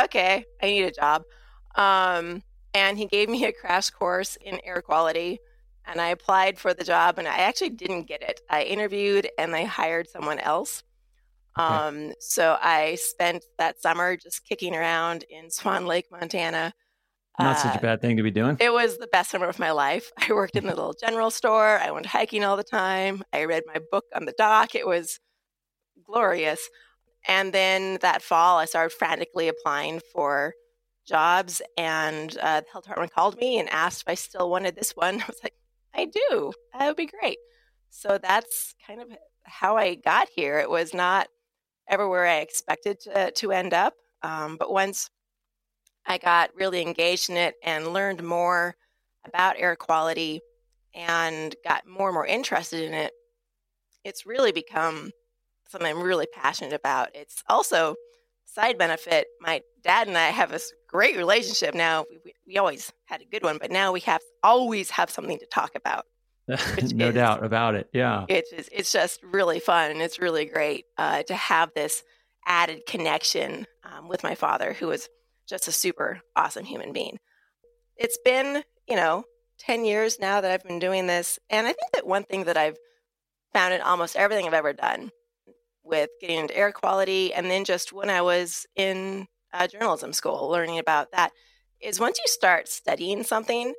okay, 0.04 0.46
I 0.62 0.66
need 0.66 0.84
a 0.84 0.90
job. 0.90 1.24
Um, 1.74 2.42
and 2.72 2.96
he 2.96 3.04
gave 3.04 3.28
me 3.28 3.44
a 3.44 3.52
crash 3.52 3.90
course 3.90 4.38
in 4.40 4.58
air 4.64 4.80
quality. 4.80 5.38
And 5.84 6.00
I 6.00 6.08
applied 6.08 6.58
for 6.58 6.72
the 6.72 6.82
job 6.82 7.18
and 7.18 7.28
I 7.28 7.40
actually 7.40 7.70
didn't 7.70 8.08
get 8.08 8.22
it. 8.22 8.40
I 8.48 8.62
interviewed 8.62 9.28
and 9.36 9.52
they 9.52 9.66
hired 9.66 10.08
someone 10.08 10.38
else. 10.38 10.82
Okay. 11.58 11.74
Um, 11.74 12.12
so 12.20 12.56
I 12.58 12.94
spent 12.94 13.44
that 13.58 13.82
summer 13.82 14.16
just 14.16 14.46
kicking 14.46 14.74
around 14.74 15.26
in 15.28 15.50
Swan 15.50 15.84
Lake, 15.84 16.06
Montana. 16.10 16.72
Not 17.42 17.56
uh, 17.56 17.58
such 17.58 17.74
a 17.74 17.78
uh, 17.78 17.82
bad 17.82 18.00
thing 18.00 18.16
to 18.16 18.22
be 18.22 18.30
doing. 18.30 18.56
It 18.60 18.72
was 18.72 18.98
the 18.98 19.06
best 19.06 19.30
summer 19.30 19.46
of 19.46 19.58
my 19.58 19.70
life. 19.70 20.10
I 20.28 20.32
worked 20.32 20.56
in 20.56 20.64
the 20.64 20.74
little 20.74 20.94
general 20.94 21.30
store. 21.30 21.78
I 21.78 21.90
went 21.90 22.06
hiking 22.06 22.44
all 22.44 22.56
the 22.56 22.64
time. 22.64 23.22
I 23.32 23.44
read 23.44 23.62
my 23.66 23.80
book 23.90 24.04
on 24.14 24.24
the 24.24 24.34
dock. 24.36 24.74
It 24.74 24.86
was 24.86 25.20
glorious. 26.04 26.68
And 27.28 27.52
then 27.52 27.98
that 28.00 28.22
fall, 28.22 28.58
I 28.58 28.64
started 28.64 28.94
frantically 28.94 29.48
applying 29.48 30.00
for 30.12 30.54
jobs. 31.06 31.60
And 31.76 32.36
uh, 32.38 32.60
the 32.60 32.66
health 32.72 32.84
department 32.84 33.12
called 33.12 33.38
me 33.38 33.58
and 33.58 33.68
asked 33.68 34.02
if 34.02 34.08
I 34.08 34.14
still 34.14 34.50
wanted 34.50 34.76
this 34.76 34.92
one. 34.92 35.14
I 35.22 35.26
was 35.26 35.40
like, 35.42 35.54
I 35.94 36.06
do. 36.06 36.52
That 36.72 36.86
would 36.86 36.96
be 36.96 37.06
great. 37.06 37.38
So 37.90 38.18
that's 38.18 38.74
kind 38.86 39.00
of 39.00 39.08
how 39.42 39.76
I 39.76 39.96
got 39.96 40.28
here. 40.34 40.58
It 40.58 40.70
was 40.70 40.94
not 40.94 41.28
ever 41.88 42.08
where 42.08 42.26
I 42.26 42.36
expected 42.36 43.00
to, 43.00 43.32
to 43.32 43.52
end 43.52 43.74
up. 43.74 43.94
Um, 44.22 44.56
but 44.58 44.72
once 44.72 45.10
I 46.10 46.18
got 46.18 46.50
really 46.56 46.82
engaged 46.82 47.30
in 47.30 47.36
it 47.36 47.54
and 47.62 47.92
learned 47.92 48.20
more 48.24 48.74
about 49.24 49.54
air 49.60 49.76
quality 49.76 50.40
and 50.92 51.54
got 51.64 51.86
more 51.86 52.08
and 52.08 52.14
more 52.14 52.26
interested 52.26 52.82
in 52.82 52.94
it, 52.94 53.12
it's 54.04 54.26
really 54.26 54.50
become 54.50 55.12
something 55.68 55.88
I'm 55.88 56.02
really 56.02 56.26
passionate 56.34 56.72
about. 56.72 57.10
It's 57.14 57.44
also 57.48 57.94
side 58.44 58.76
benefit. 58.76 59.28
My 59.40 59.60
dad 59.84 60.08
and 60.08 60.18
I 60.18 60.30
have 60.30 60.52
a 60.52 60.58
great 60.88 61.16
relationship 61.16 61.76
now. 61.76 62.06
We, 62.24 62.34
we 62.44 62.58
always 62.58 62.90
had 63.04 63.22
a 63.22 63.26
good 63.26 63.44
one, 63.44 63.58
but 63.58 63.70
now 63.70 63.92
we 63.92 64.00
have 64.00 64.20
always 64.42 64.90
have 64.90 65.10
something 65.10 65.38
to 65.38 65.46
talk 65.46 65.76
about. 65.76 66.06
no 66.48 66.56
is, 66.56 67.14
doubt 67.14 67.44
about 67.44 67.76
it. 67.76 67.88
Yeah, 67.92 68.24
it's 68.28 68.50
it's 68.72 68.90
just 68.90 69.22
really 69.22 69.60
fun 69.60 69.92
and 69.92 70.02
it's 70.02 70.18
really 70.18 70.46
great 70.46 70.86
uh, 70.98 71.22
to 71.22 71.34
have 71.34 71.70
this 71.76 72.02
added 72.48 72.84
connection 72.88 73.68
um, 73.84 74.08
with 74.08 74.24
my 74.24 74.34
father, 74.34 74.72
who 74.72 74.88
was 74.88 75.08
just 75.50 75.68
a 75.68 75.72
super 75.72 76.20
awesome 76.36 76.64
human 76.64 76.92
being. 76.92 77.18
It's 77.96 78.18
been, 78.24 78.62
you 78.88 78.96
know, 78.96 79.24
10 79.58 79.84
years 79.84 80.18
now 80.18 80.40
that 80.40 80.50
I've 80.50 80.64
been 80.64 80.78
doing 80.78 81.06
this. 81.06 81.38
And 81.50 81.66
I 81.66 81.72
think 81.72 81.92
that 81.92 82.06
one 82.06 82.22
thing 82.22 82.44
that 82.44 82.56
I've 82.56 82.78
found 83.52 83.74
in 83.74 83.82
almost 83.82 84.16
everything 84.16 84.46
I've 84.46 84.54
ever 84.54 84.72
done 84.72 85.10
with 85.84 86.08
getting 86.20 86.38
into 86.38 86.56
air 86.56 86.72
quality, 86.72 87.34
and 87.34 87.50
then 87.50 87.64
just 87.64 87.92
when 87.92 88.10
I 88.10 88.22
was 88.22 88.64
in 88.76 89.26
uh, 89.52 89.66
journalism 89.66 90.12
school 90.12 90.48
learning 90.48 90.78
about 90.78 91.10
that, 91.12 91.32
is 91.80 91.98
once 91.98 92.18
you 92.18 92.24
start 92.26 92.68
studying 92.68 93.24
something, 93.24 93.74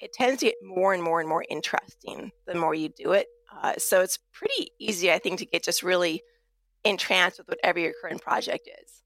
it 0.00 0.12
tends 0.12 0.40
to 0.40 0.46
get 0.46 0.54
more 0.62 0.92
and 0.92 1.02
more 1.02 1.20
and 1.20 1.28
more 1.28 1.44
interesting 1.48 2.32
the 2.46 2.54
more 2.54 2.74
you 2.74 2.88
do 2.88 3.12
it. 3.12 3.28
Uh, 3.62 3.74
so 3.78 4.00
it's 4.00 4.18
pretty 4.32 4.70
easy, 4.80 5.12
I 5.12 5.18
think, 5.18 5.38
to 5.38 5.46
get 5.46 5.62
just 5.62 5.82
really 5.82 6.22
entranced 6.84 7.38
with 7.38 7.48
whatever 7.48 7.78
your 7.78 7.92
current 8.00 8.22
project 8.22 8.68
is. 8.82 9.02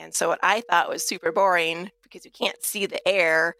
And 0.00 0.14
so 0.14 0.28
what 0.28 0.40
I 0.42 0.62
thought 0.62 0.88
was 0.88 1.06
super 1.06 1.30
boring 1.30 1.90
because 2.02 2.24
you 2.24 2.30
can't 2.30 2.62
see 2.62 2.86
the 2.86 3.06
air 3.06 3.54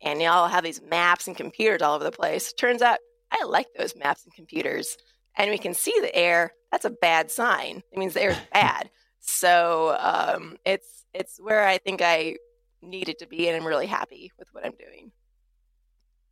and 0.00 0.20
you 0.20 0.28
all 0.28 0.48
have 0.48 0.64
these 0.64 0.82
maps 0.82 1.26
and 1.26 1.36
computers 1.36 1.82
all 1.82 1.94
over 1.94 2.04
the 2.04 2.10
place. 2.10 2.52
Turns 2.52 2.82
out 2.82 2.98
I 3.30 3.44
like 3.44 3.66
those 3.76 3.96
maps 3.96 4.24
and 4.24 4.34
computers. 4.34 4.96
And 5.36 5.50
we 5.50 5.58
can 5.58 5.74
see 5.74 5.94
the 6.00 6.14
air. 6.14 6.52
That's 6.70 6.84
a 6.84 6.90
bad 6.90 7.30
sign. 7.30 7.82
It 7.92 7.98
means 7.98 8.14
the 8.14 8.22
air 8.22 8.30
is 8.30 8.38
bad. 8.52 8.90
So 9.20 9.96
um, 9.98 10.56
it's 10.64 11.04
it's 11.14 11.38
where 11.38 11.66
I 11.66 11.78
think 11.78 12.02
I 12.02 12.36
needed 12.82 13.18
to 13.20 13.26
be, 13.26 13.48
and 13.48 13.56
I'm 13.56 13.66
really 13.66 13.86
happy 13.86 14.32
with 14.38 14.48
what 14.52 14.66
I'm 14.66 14.72
doing. 14.72 15.12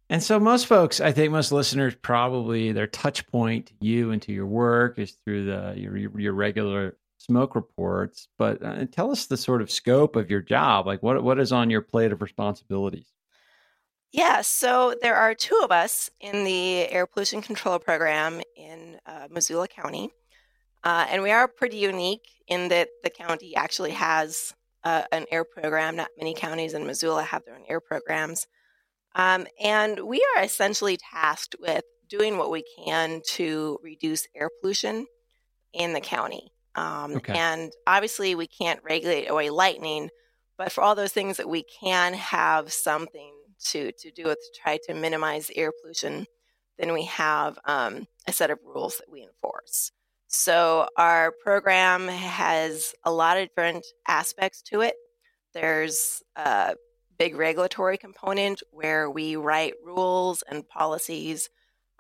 And 0.08 0.22
so 0.22 0.40
most 0.40 0.66
folks, 0.66 1.00
I 1.00 1.12
think 1.12 1.30
most 1.30 1.52
listeners 1.52 1.94
probably 1.94 2.72
their 2.72 2.88
touch 2.88 3.26
point 3.28 3.66
to 3.66 3.74
you 3.80 4.10
into 4.10 4.32
your 4.32 4.46
work 4.46 4.98
is 4.98 5.12
through 5.24 5.44
the 5.44 5.74
your 5.76 5.96
your 5.96 6.32
regular 6.32 6.96
smoke 7.20 7.54
reports, 7.54 8.28
but 8.38 8.64
uh, 8.64 8.86
tell 8.90 9.10
us 9.12 9.26
the 9.26 9.36
sort 9.36 9.60
of 9.60 9.70
scope 9.70 10.16
of 10.16 10.30
your 10.30 10.40
job. 10.40 10.86
Like, 10.86 11.02
what 11.02 11.22
what 11.22 11.38
is 11.38 11.52
on 11.52 11.70
your 11.70 11.82
plate 11.82 12.12
of 12.12 12.22
responsibilities? 12.22 13.12
Yeah, 14.12 14.40
so 14.40 14.94
there 15.00 15.14
are 15.14 15.34
two 15.34 15.60
of 15.62 15.70
us 15.70 16.10
in 16.20 16.44
the 16.44 16.88
air 16.90 17.06
pollution 17.06 17.42
control 17.42 17.78
program 17.78 18.40
in 18.56 18.98
uh, 19.06 19.28
Missoula 19.30 19.68
County, 19.68 20.10
uh, 20.82 21.06
and 21.08 21.22
we 21.22 21.30
are 21.30 21.46
pretty 21.46 21.76
unique 21.76 22.26
in 22.48 22.68
that 22.68 22.88
the 23.04 23.10
county 23.10 23.54
actually 23.54 23.92
has 23.92 24.54
uh, 24.82 25.02
an 25.12 25.26
air 25.30 25.44
program. 25.44 25.96
Not 25.96 26.08
many 26.18 26.34
counties 26.34 26.74
in 26.74 26.86
Missoula 26.86 27.22
have 27.22 27.44
their 27.44 27.54
own 27.54 27.64
air 27.68 27.80
programs, 27.80 28.46
um, 29.14 29.46
and 29.62 30.00
we 30.00 30.24
are 30.34 30.42
essentially 30.42 30.96
tasked 30.96 31.54
with 31.60 31.84
doing 32.08 32.38
what 32.38 32.50
we 32.50 32.64
can 32.84 33.20
to 33.24 33.78
reduce 33.82 34.26
air 34.34 34.48
pollution 34.60 35.06
in 35.72 35.92
the 35.92 36.00
county. 36.00 36.50
Um, 36.74 37.16
okay. 37.16 37.34
And 37.36 37.72
obviously, 37.86 38.34
we 38.34 38.46
can't 38.46 38.80
regulate 38.84 39.28
away 39.28 39.50
lightning, 39.50 40.10
but 40.56 40.72
for 40.72 40.82
all 40.82 40.94
those 40.94 41.12
things 41.12 41.36
that 41.36 41.48
we 41.48 41.64
can 41.64 42.14
have 42.14 42.72
something 42.72 43.32
to, 43.66 43.92
to 43.92 44.10
do 44.10 44.24
with 44.24 44.38
to 44.38 44.60
try 44.62 44.78
to 44.86 44.94
minimize 44.94 45.50
air 45.54 45.72
pollution, 45.80 46.26
then 46.78 46.92
we 46.92 47.04
have 47.04 47.58
um, 47.64 48.06
a 48.26 48.32
set 48.32 48.50
of 48.50 48.58
rules 48.64 48.96
that 48.98 49.10
we 49.10 49.22
enforce. 49.22 49.92
So, 50.28 50.86
our 50.96 51.32
program 51.42 52.06
has 52.06 52.94
a 53.04 53.10
lot 53.10 53.36
of 53.36 53.48
different 53.48 53.84
aspects 54.06 54.62
to 54.62 54.80
it. 54.80 54.94
There's 55.52 56.22
a 56.36 56.76
big 57.18 57.34
regulatory 57.34 57.98
component 57.98 58.62
where 58.70 59.10
we 59.10 59.36
write 59.36 59.74
rules 59.84 60.42
and 60.48 60.66
policies. 60.68 61.50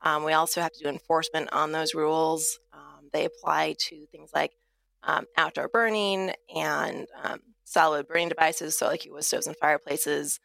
Um, 0.02 0.24
we 0.24 0.32
also 0.32 0.60
have 0.60 0.72
to 0.72 0.84
do 0.84 0.88
enforcement 0.88 1.52
on 1.52 1.72
those 1.72 1.92
rules. 1.92 2.58
Um, 2.72 3.10
they 3.12 3.26
apply 3.26 3.74
to 3.88 4.06
things 4.12 4.30
like 4.34 4.52
um, 5.02 5.26
outdoor 5.36 5.68
burning 5.68 6.32
and 6.54 7.06
um, 7.22 7.40
solid 7.64 8.06
burning 8.08 8.28
devices, 8.28 8.76
so 8.76 8.86
like 8.86 9.06
wood 9.08 9.24
stoves 9.24 9.46
and 9.46 9.56
fireplaces, 9.56 10.40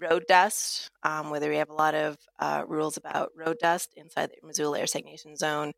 road 0.00 0.24
dust, 0.28 0.90
um, 1.02 1.30
whether 1.30 1.50
we 1.50 1.56
have 1.56 1.70
a 1.70 1.74
lot 1.74 1.94
of 1.94 2.16
uh, 2.38 2.62
rules 2.66 2.96
about 2.96 3.30
road 3.36 3.56
dust 3.60 3.92
inside 3.96 4.30
the 4.30 4.46
Missoula 4.46 4.78
Air 4.80 4.86
Stagnation 4.86 5.36
Zone. 5.36 5.72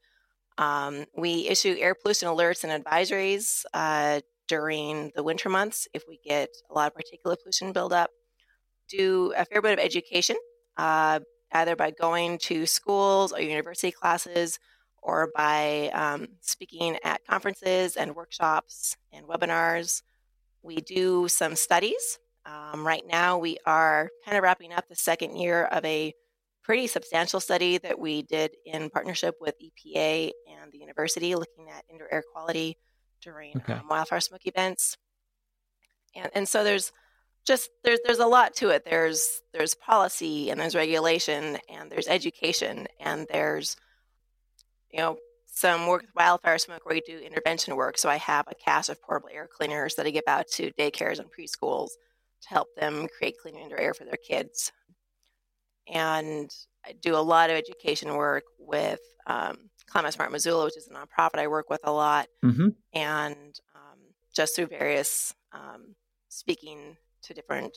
Um, 0.59 1.07
we 1.17 1.49
issue 1.49 1.77
air 1.79 1.95
pollution 1.95 2.29
alerts 2.29 2.65
and 2.65 2.85
advisories 2.85 3.65
uh, 3.73 4.21
during 4.47 5.11
the 5.15 5.23
winter 5.23 5.49
months 5.49 5.89
if 5.95 6.03
we 6.07 6.19
get 6.23 6.51
a 6.71 6.75
lot 6.75 6.93
of 6.93 6.95
particulate 6.95 7.37
pollution 7.43 7.73
buildup. 7.73 8.11
Do 8.89 9.33
a 9.37 9.45
fair 9.45 9.63
bit 9.63 9.79
of 9.79 9.85
education, 9.85 10.37
uh, 10.77 11.21
either 11.53 11.77
by 11.77 11.93
going 11.93 12.39
to 12.39 12.67
schools 12.67 13.33
or 13.33 13.41
university 13.41 13.93
classes 13.93 14.59
or 15.03 15.31
by 15.35 15.91
um, 15.93 16.29
speaking 16.41 16.99
at 17.05 17.25
conferences 17.27 17.97
and 17.97 18.15
workshops 18.15 18.97
and 19.13 19.27
webinars. 19.27 20.03
We 20.63 20.77
do 20.77 21.29
some 21.29 21.57
studies. 21.57 22.19
Um, 22.45 22.87
right 22.87 23.05
now, 23.07 23.39
we 23.39 23.57
are 23.67 24.11
kind 24.25 24.37
of 24.37 24.43
wrapping 24.43 24.73
up 24.73 24.89
the 24.89 24.97
second 24.97 25.37
year 25.37 25.65
of 25.65 25.85
a 25.85 26.15
pretty 26.63 26.87
substantial 26.87 27.41
study 27.41 27.79
that 27.79 27.99
we 27.99 28.23
did 28.23 28.53
in 28.67 28.91
partnership 28.91 29.37
with 29.41 29.55
EPA 29.61 30.31
and 30.51 30.73
the 30.73 30.79
university 30.79 31.35
looking 31.35 31.69
at 31.71 31.85
indoor 31.89 32.13
air 32.13 32.23
quality 32.33 32.77
during 33.23 33.57
okay. 33.57 33.75
um, 33.75 33.89
wildfire 33.89 34.21
smoke 34.21 34.47
events. 34.47 34.97
And, 36.15 36.31
and 36.35 36.49
so 36.49 36.65
there's 36.65 36.93
just 37.47 37.71
there's 37.85 37.99
there's 38.05 38.19
a 38.19 38.27
lot 38.27 38.55
to 38.57 38.69
it. 38.71 38.85
There's 38.85 39.43
there's 39.53 39.75
policy 39.75 40.51
and 40.51 40.61
there's 40.61 40.75
regulation 40.75 41.59
and 41.69 41.91
there's 41.91 42.09
education 42.09 42.87
and 43.01 43.27
there's 43.31 43.77
you 44.93 44.99
know 44.99 45.17
some 45.47 45.87
work 45.87 46.03
with 46.03 46.15
wildfire 46.15 46.59
smoke 46.59 46.85
where 46.87 46.95
we 46.95 47.01
do 47.01 47.19
intervention 47.19 47.77
work. 47.77 47.99
So 47.99 48.09
I 48.09 48.17
have 48.17 48.47
a 48.49 48.55
cast 48.55 48.89
of 48.89 49.03
portable 49.03 49.31
air 49.33 49.49
cleaners 49.49 49.95
that 49.97 50.07
I 50.07 50.11
give 50.11 50.25
out 50.27 50.49
to 50.53 50.73
daycares 50.73 51.19
and 51.19 51.29
preschools 51.31 51.91
to 52.43 52.49
help 52.49 52.69
them 52.77 53.09
create 53.19 53.37
cleaner 53.43 53.61
indoor 53.61 53.79
air 53.79 53.95
for 53.95 54.05
their 54.05 54.17
kids. 54.17 54.73
And 55.93 56.51
I 56.87 56.93
do 56.93 57.17
a 57.17 57.19
lot 57.19 57.51
of 57.51 57.57
education 57.57 58.15
work 58.15 58.45
with 58.59 59.01
um, 59.27 59.71
Climate 59.87 60.15
Smart 60.15 60.33
Missoula, 60.33 60.65
which 60.65 60.77
is 60.77 60.89
a 60.89 60.93
nonprofit 60.93 61.41
I 61.41 61.49
work 61.49 61.69
with 61.69 61.81
a 61.85 61.93
lot, 61.93 62.29
mm-hmm. 62.45 62.69
and 62.95 63.61
um, 63.75 63.99
just 64.33 64.55
through 64.55 64.69
various 64.69 65.35
um, 65.53 65.95
speaking 66.29 66.97
to 67.23 67.35
different 67.35 67.77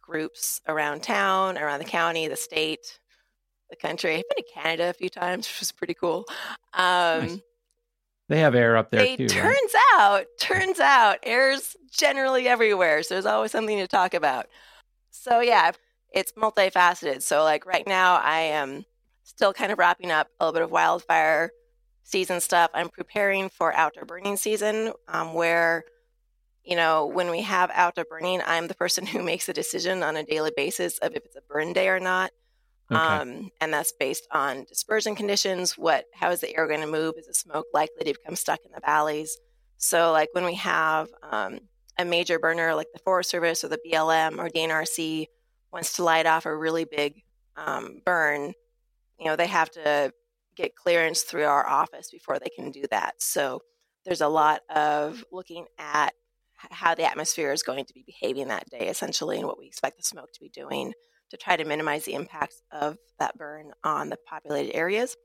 groups 0.00 0.60
around 0.68 1.02
town, 1.02 1.58
around 1.58 1.80
the 1.80 1.84
county, 1.84 2.28
the 2.28 2.36
state, 2.36 2.98
the 3.70 3.76
country. 3.76 4.16
I've 4.16 4.24
been 4.34 4.44
to 4.44 4.52
Canada 4.54 4.90
a 4.90 4.92
few 4.92 5.08
times, 5.08 5.46
which 5.48 5.60
was 5.60 5.72
pretty 5.72 5.94
cool. 5.94 6.24
Um, 6.74 7.20
nice. 7.20 7.40
They 8.28 8.40
have 8.40 8.54
air 8.54 8.76
up 8.76 8.90
there 8.90 9.00
they, 9.00 9.16
too. 9.16 9.28
Turns 9.28 9.74
right? 9.74 9.94
out, 9.94 10.26
turns 10.38 10.80
out, 10.80 11.18
air's 11.22 11.76
generally 11.90 12.46
everywhere. 12.46 13.02
So 13.02 13.14
there's 13.14 13.26
always 13.26 13.52
something 13.52 13.78
to 13.78 13.86
talk 13.86 14.12
about. 14.12 14.46
So 15.10 15.40
yeah, 15.40 15.72
it's 16.12 16.32
multifaceted. 16.32 17.22
So 17.22 17.42
like 17.42 17.64
right 17.64 17.86
now, 17.86 18.16
I 18.16 18.40
am 18.40 18.84
still 19.22 19.54
kind 19.54 19.72
of 19.72 19.78
wrapping 19.78 20.10
up 20.10 20.28
a 20.38 20.44
little 20.44 20.52
bit 20.52 20.62
of 20.62 20.70
wildfire 20.70 21.52
season 22.02 22.40
stuff. 22.40 22.70
I'm 22.74 22.88
preparing 22.88 23.48
for 23.48 23.74
outdoor 23.74 24.04
burning 24.04 24.36
season, 24.36 24.92
um, 25.08 25.34
where 25.34 25.84
you 26.64 26.76
know 26.76 27.06
when 27.06 27.30
we 27.30 27.42
have 27.42 27.70
outdoor 27.72 28.04
burning, 28.04 28.42
I'm 28.46 28.68
the 28.68 28.74
person 28.74 29.06
who 29.06 29.22
makes 29.22 29.46
the 29.46 29.52
decision 29.52 30.02
on 30.02 30.16
a 30.16 30.24
daily 30.24 30.52
basis 30.54 30.98
of 30.98 31.14
if 31.14 31.24
it's 31.24 31.36
a 31.36 31.42
burn 31.48 31.72
day 31.72 31.88
or 31.88 32.00
not. 32.00 32.30
Okay. 32.90 33.00
Um, 33.00 33.50
and 33.60 33.72
that's 33.72 33.92
based 33.92 34.26
on 34.30 34.64
dispersion 34.64 35.14
conditions. 35.14 35.76
What, 35.76 36.06
how 36.14 36.30
is 36.30 36.40
the 36.40 36.56
air 36.56 36.66
going 36.66 36.80
to 36.80 36.86
move? 36.86 37.14
Is 37.18 37.26
the 37.26 37.34
smoke 37.34 37.66
likely 37.74 38.04
to 38.04 38.18
become 38.18 38.36
stuck 38.36 38.60
in 38.64 38.72
the 38.72 38.80
valleys? 38.80 39.36
So, 39.76 40.10
like 40.10 40.30
when 40.32 40.44
we 40.44 40.54
have 40.54 41.08
um, 41.30 41.60
a 41.98 42.04
major 42.04 42.38
burner 42.38 42.74
like 42.74 42.88
the 42.92 42.98
Forest 43.00 43.30
Service 43.30 43.62
or 43.62 43.68
the 43.68 43.78
BLM 43.86 44.38
or 44.38 44.48
DNRC 44.48 45.26
wants 45.72 45.94
to 45.96 46.04
light 46.04 46.26
off 46.26 46.46
a 46.46 46.56
really 46.56 46.84
big 46.84 47.22
um, 47.56 48.00
burn, 48.04 48.54
you 49.18 49.26
know, 49.26 49.36
they 49.36 49.46
have 49.46 49.70
to 49.72 50.12
get 50.56 50.74
clearance 50.74 51.22
through 51.22 51.44
our 51.44 51.66
office 51.66 52.10
before 52.10 52.38
they 52.38 52.50
can 52.56 52.70
do 52.70 52.84
that. 52.90 53.16
So, 53.18 53.60
there's 54.04 54.22
a 54.22 54.28
lot 54.28 54.62
of 54.74 55.22
looking 55.30 55.66
at 55.78 56.14
how 56.54 56.94
the 56.94 57.04
atmosphere 57.04 57.52
is 57.52 57.62
going 57.62 57.84
to 57.84 57.94
be 57.94 58.02
behaving 58.06 58.48
that 58.48 58.68
day, 58.70 58.88
essentially, 58.88 59.36
and 59.38 59.46
what 59.46 59.58
we 59.58 59.66
expect 59.66 59.98
the 59.98 60.02
smoke 60.02 60.32
to 60.32 60.40
be 60.40 60.48
doing 60.48 60.94
to 61.30 61.36
try 61.36 61.56
to 61.56 61.64
minimize 61.64 62.04
the 62.04 62.14
impacts 62.14 62.62
of 62.70 62.98
that 63.18 63.36
burn 63.36 63.72
on 63.84 64.08
the 64.08 64.18
populated 64.26 64.74
areas. 64.74 65.16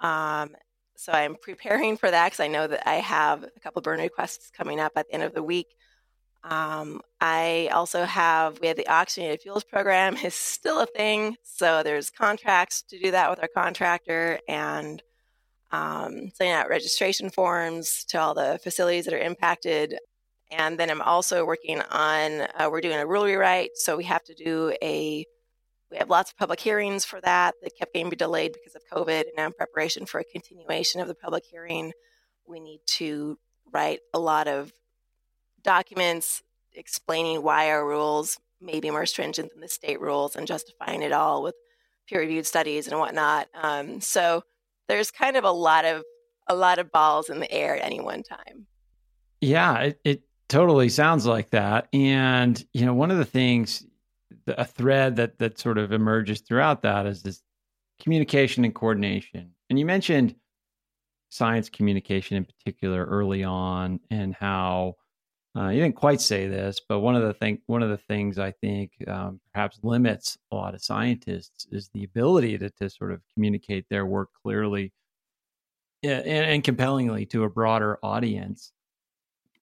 Um, 0.00 0.54
so 0.96 1.12
I'm 1.12 1.36
preparing 1.36 1.96
for 1.96 2.10
that 2.10 2.26
because 2.26 2.40
I 2.40 2.48
know 2.48 2.66
that 2.66 2.88
I 2.88 2.96
have 2.96 3.44
a 3.44 3.60
couple 3.60 3.82
burn 3.82 4.00
requests 4.00 4.50
coming 4.50 4.80
up 4.80 4.92
at 4.96 5.08
the 5.08 5.14
end 5.14 5.22
of 5.22 5.34
the 5.34 5.42
week. 5.42 5.68
Um, 6.42 7.00
I 7.20 7.70
also 7.72 8.04
have 8.04 8.60
we 8.60 8.68
have 8.68 8.76
the 8.76 8.88
oxygenated 8.88 9.42
fuels 9.42 9.64
program 9.64 10.16
is 10.24 10.34
still 10.34 10.80
a 10.80 10.86
thing, 10.86 11.36
so 11.42 11.82
there's 11.82 12.10
contracts 12.10 12.82
to 12.82 12.98
do 12.98 13.10
that 13.10 13.30
with 13.30 13.40
our 13.40 13.48
contractor 13.48 14.38
and 14.48 15.02
um, 15.72 16.30
sending 16.34 16.54
out 16.54 16.68
registration 16.68 17.30
forms 17.30 18.04
to 18.04 18.20
all 18.20 18.34
the 18.34 18.60
facilities 18.62 19.04
that 19.06 19.14
are 19.14 19.18
impacted 19.18 19.98
and 20.50 20.78
then 20.78 20.90
I'm 20.90 21.02
also 21.02 21.44
working 21.44 21.80
on, 21.90 22.42
uh, 22.58 22.68
we're 22.70 22.80
doing 22.80 22.98
a 22.98 23.06
rule 23.06 23.24
rewrite. 23.24 23.70
So 23.74 23.96
we 23.96 24.04
have 24.04 24.24
to 24.24 24.34
do 24.34 24.74
a, 24.82 25.24
we 25.90 25.96
have 25.96 26.10
lots 26.10 26.30
of 26.30 26.36
public 26.36 26.60
hearings 26.60 27.04
for 27.04 27.20
that 27.20 27.54
that 27.62 27.76
kept 27.78 27.94
getting 27.94 28.10
delayed 28.10 28.52
because 28.52 28.74
of 28.74 28.82
COVID. 28.90 29.20
And 29.20 29.32
now 29.36 29.46
in 29.46 29.52
preparation 29.52 30.06
for 30.06 30.20
a 30.20 30.24
continuation 30.24 31.00
of 31.00 31.08
the 31.08 31.14
public 31.14 31.44
hearing, 31.44 31.92
we 32.46 32.60
need 32.60 32.80
to 32.86 33.38
write 33.72 34.00
a 34.14 34.18
lot 34.18 34.48
of 34.48 34.72
documents 35.62 36.42
explaining 36.74 37.42
why 37.42 37.70
our 37.70 37.86
rules 37.86 38.38
may 38.60 38.80
be 38.80 38.90
more 38.90 39.06
stringent 39.06 39.50
than 39.52 39.60
the 39.60 39.68
state 39.68 40.00
rules 40.00 40.36
and 40.36 40.46
justifying 40.46 41.02
it 41.02 41.12
all 41.12 41.42
with 41.42 41.54
peer 42.08 42.20
reviewed 42.20 42.46
studies 42.46 42.86
and 42.86 42.98
whatnot. 42.98 43.48
Um, 43.54 44.00
so 44.00 44.42
there's 44.88 45.10
kind 45.10 45.36
of 45.36 45.44
a 45.44 45.50
lot 45.50 45.84
of 45.84 46.02
a 46.48 46.54
lot 46.54 46.78
of 46.78 46.92
balls 46.92 47.28
in 47.28 47.40
the 47.40 47.50
air 47.50 47.76
at 47.76 47.84
any 47.84 48.00
one 48.00 48.22
time. 48.22 48.66
Yeah, 49.40 49.78
it, 49.78 50.00
it 50.04 50.22
Totally 50.48 50.88
sounds 50.88 51.26
like 51.26 51.50
that. 51.50 51.88
And, 51.92 52.64
you 52.72 52.86
know, 52.86 52.94
one 52.94 53.10
of 53.10 53.18
the 53.18 53.24
things, 53.24 53.84
a 54.46 54.64
thread 54.64 55.16
that 55.16 55.38
that 55.38 55.58
sort 55.58 55.76
of 55.76 55.92
emerges 55.92 56.40
throughout 56.40 56.82
that 56.82 57.06
is 57.06 57.22
this 57.22 57.42
communication 58.00 58.64
and 58.64 58.74
coordination. 58.74 59.50
And 59.68 59.78
you 59.78 59.84
mentioned 59.84 60.36
science 61.30 61.68
communication 61.68 62.36
in 62.36 62.44
particular 62.44 63.04
early 63.04 63.42
on 63.42 63.98
and 64.10 64.34
how 64.34 64.94
uh, 65.56 65.68
you 65.68 65.80
didn't 65.80 65.96
quite 65.96 66.20
say 66.20 66.46
this, 66.46 66.80
but 66.86 67.00
one 67.00 67.16
of 67.16 67.22
the 67.22 67.32
thing 67.34 67.58
one 67.66 67.82
of 67.82 67.88
the 67.88 67.96
things 67.96 68.38
I 68.38 68.52
think 68.52 68.92
um, 69.08 69.40
perhaps 69.52 69.80
limits 69.82 70.38
a 70.52 70.54
lot 70.54 70.74
of 70.74 70.84
scientists 70.84 71.66
is 71.72 71.88
the 71.94 72.04
ability 72.04 72.58
to 72.58 72.70
to 72.70 72.90
sort 72.90 73.12
of 73.12 73.22
communicate 73.34 73.86
their 73.88 74.06
work 74.06 74.28
clearly 74.42 74.92
and, 76.02 76.26
and 76.26 76.64
compellingly 76.64 77.26
to 77.26 77.44
a 77.44 77.50
broader 77.50 77.98
audience 78.02 78.72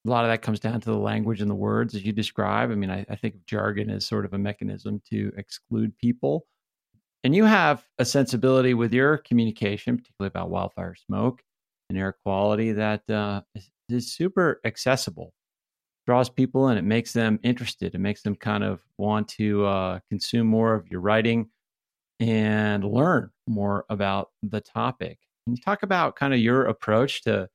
a 0.06 0.11
lot 0.11 0.25
of 0.25 0.30
that 0.30 0.42
comes 0.42 0.61
down 0.61 0.80
to 0.80 0.90
the 0.90 0.99
language 0.99 1.40
and 1.40 1.50
the 1.50 1.54
words 1.54 1.94
as 1.94 2.04
you 2.04 2.12
describe. 2.12 2.70
I 2.70 2.75
mean, 2.75 2.90
I, 2.90 3.06
I 3.08 3.16
think 3.16 3.37
jargon 3.46 3.90
as 3.90 4.04
sort 4.04 4.25
of 4.25 4.34
a 4.34 4.38
mechanism 4.38 5.00
to 5.11 5.32
exclude 5.37 5.96
people. 5.96 6.46
And 7.23 7.34
you 7.34 7.44
have 7.44 7.87
a 7.99 8.04
sensibility 8.04 8.75
with 8.75 8.92
your 8.92 9.18
communication, 9.18 9.96
particularly 9.96 10.28
about 10.28 10.50
wildfire 10.50 10.94
smoke 10.94 11.42
and 11.88 11.99
air 11.99 12.16
quality, 12.23 12.73
that 12.73 13.08
uh, 13.08 13.40
is, 13.54 13.70
is 13.88 14.12
super 14.12 14.61
accessible, 14.66 15.32
draws 16.06 16.28
people 16.28 16.68
in, 16.68 16.76
it 16.76 16.84
makes 16.84 17.14
them 17.14 17.40
interested, 17.42 17.94
it 17.94 17.99
makes 17.99 18.20
them 18.23 18.37
kind 18.37 18.62
of 18.62 18.80
want 18.99 19.28
to 19.28 19.64
uh, 19.64 20.00
consume 20.11 20.46
more 20.46 20.75
of 20.75 20.87
your 20.88 21.00
writing 21.00 21.49
and 22.20 22.84
learn 22.84 23.30
more 23.46 23.87
about 23.88 24.28
the 24.42 24.61
topic. 24.61 25.18
Can 25.46 25.56
you 25.56 25.62
talk 25.62 25.82
about 25.82 26.16
kind 26.16 26.34
of 26.34 26.40
your 26.40 26.66
approach 26.66 27.23
to 27.23 27.49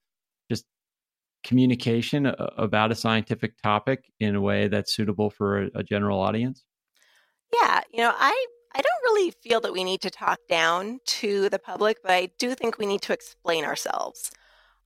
communication 1.43 2.33
about 2.57 2.91
a 2.91 2.95
scientific 2.95 3.57
topic 3.61 4.03
in 4.19 4.35
a 4.35 4.41
way 4.41 4.67
that's 4.67 4.93
suitable 4.93 5.29
for 5.29 5.63
a, 5.63 5.69
a 5.75 5.83
general 5.83 6.19
audience? 6.19 6.65
Yeah, 7.53 7.81
you 7.91 7.99
know, 7.99 8.13
I 8.15 8.45
I 8.73 8.81
don't 8.81 9.13
really 9.13 9.31
feel 9.31 9.61
that 9.61 9.73
we 9.73 9.83
need 9.83 10.01
to 10.01 10.11
talk 10.11 10.39
down 10.47 10.99
to 11.05 11.49
the 11.49 11.59
public, 11.59 11.97
but 12.03 12.11
I 12.11 12.29
do 12.37 12.53
think 12.53 12.77
we 12.77 12.85
need 12.85 13.01
to 13.03 13.13
explain 13.13 13.65
ourselves. 13.65 14.31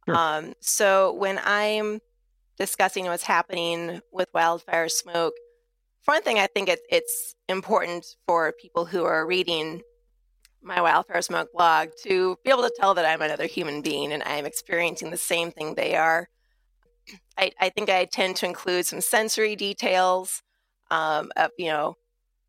Sure. 0.06 0.16
Um, 0.16 0.54
so 0.62 1.14
when 1.14 1.40
I'm 1.44 2.00
discussing 2.58 3.06
what's 3.06 3.24
happening 3.24 4.00
with 4.12 4.30
wildfire 4.34 4.88
smoke, 4.88 5.34
for 6.02 6.14
one 6.14 6.24
thing, 6.24 6.40
I 6.40 6.48
think 6.48 6.70
it, 6.70 6.80
it's 6.90 7.36
important 7.50 8.06
for 8.26 8.54
people 8.54 8.86
who 8.86 9.04
are 9.04 9.26
reading 9.26 9.82
my 10.62 10.82
wildfire 10.82 11.22
smoke 11.22 11.50
blog 11.54 11.90
to 12.04 12.38
be 12.44 12.52
able 12.52 12.64
to 12.64 12.74
tell 12.78 12.94
that 12.94 13.06
I'm 13.06 13.22
another 13.22 13.48
human 13.48 13.82
being 13.82 14.14
and 14.14 14.24
I 14.24 14.36
am 14.36 14.46
experiencing 14.46 15.12
the 15.12 15.18
same 15.18 15.52
thing 15.52 15.76
they 15.76 15.96
are. 15.96 16.30
I, 17.38 17.52
I 17.60 17.70
think 17.70 17.90
I 17.90 18.06
tend 18.06 18.36
to 18.38 18.46
include 18.46 18.86
some 18.86 19.02
sensory 19.02 19.56
details 19.56 20.42
um, 20.92 21.32
of 21.36 21.52
you 21.58 21.68
know 21.68 21.98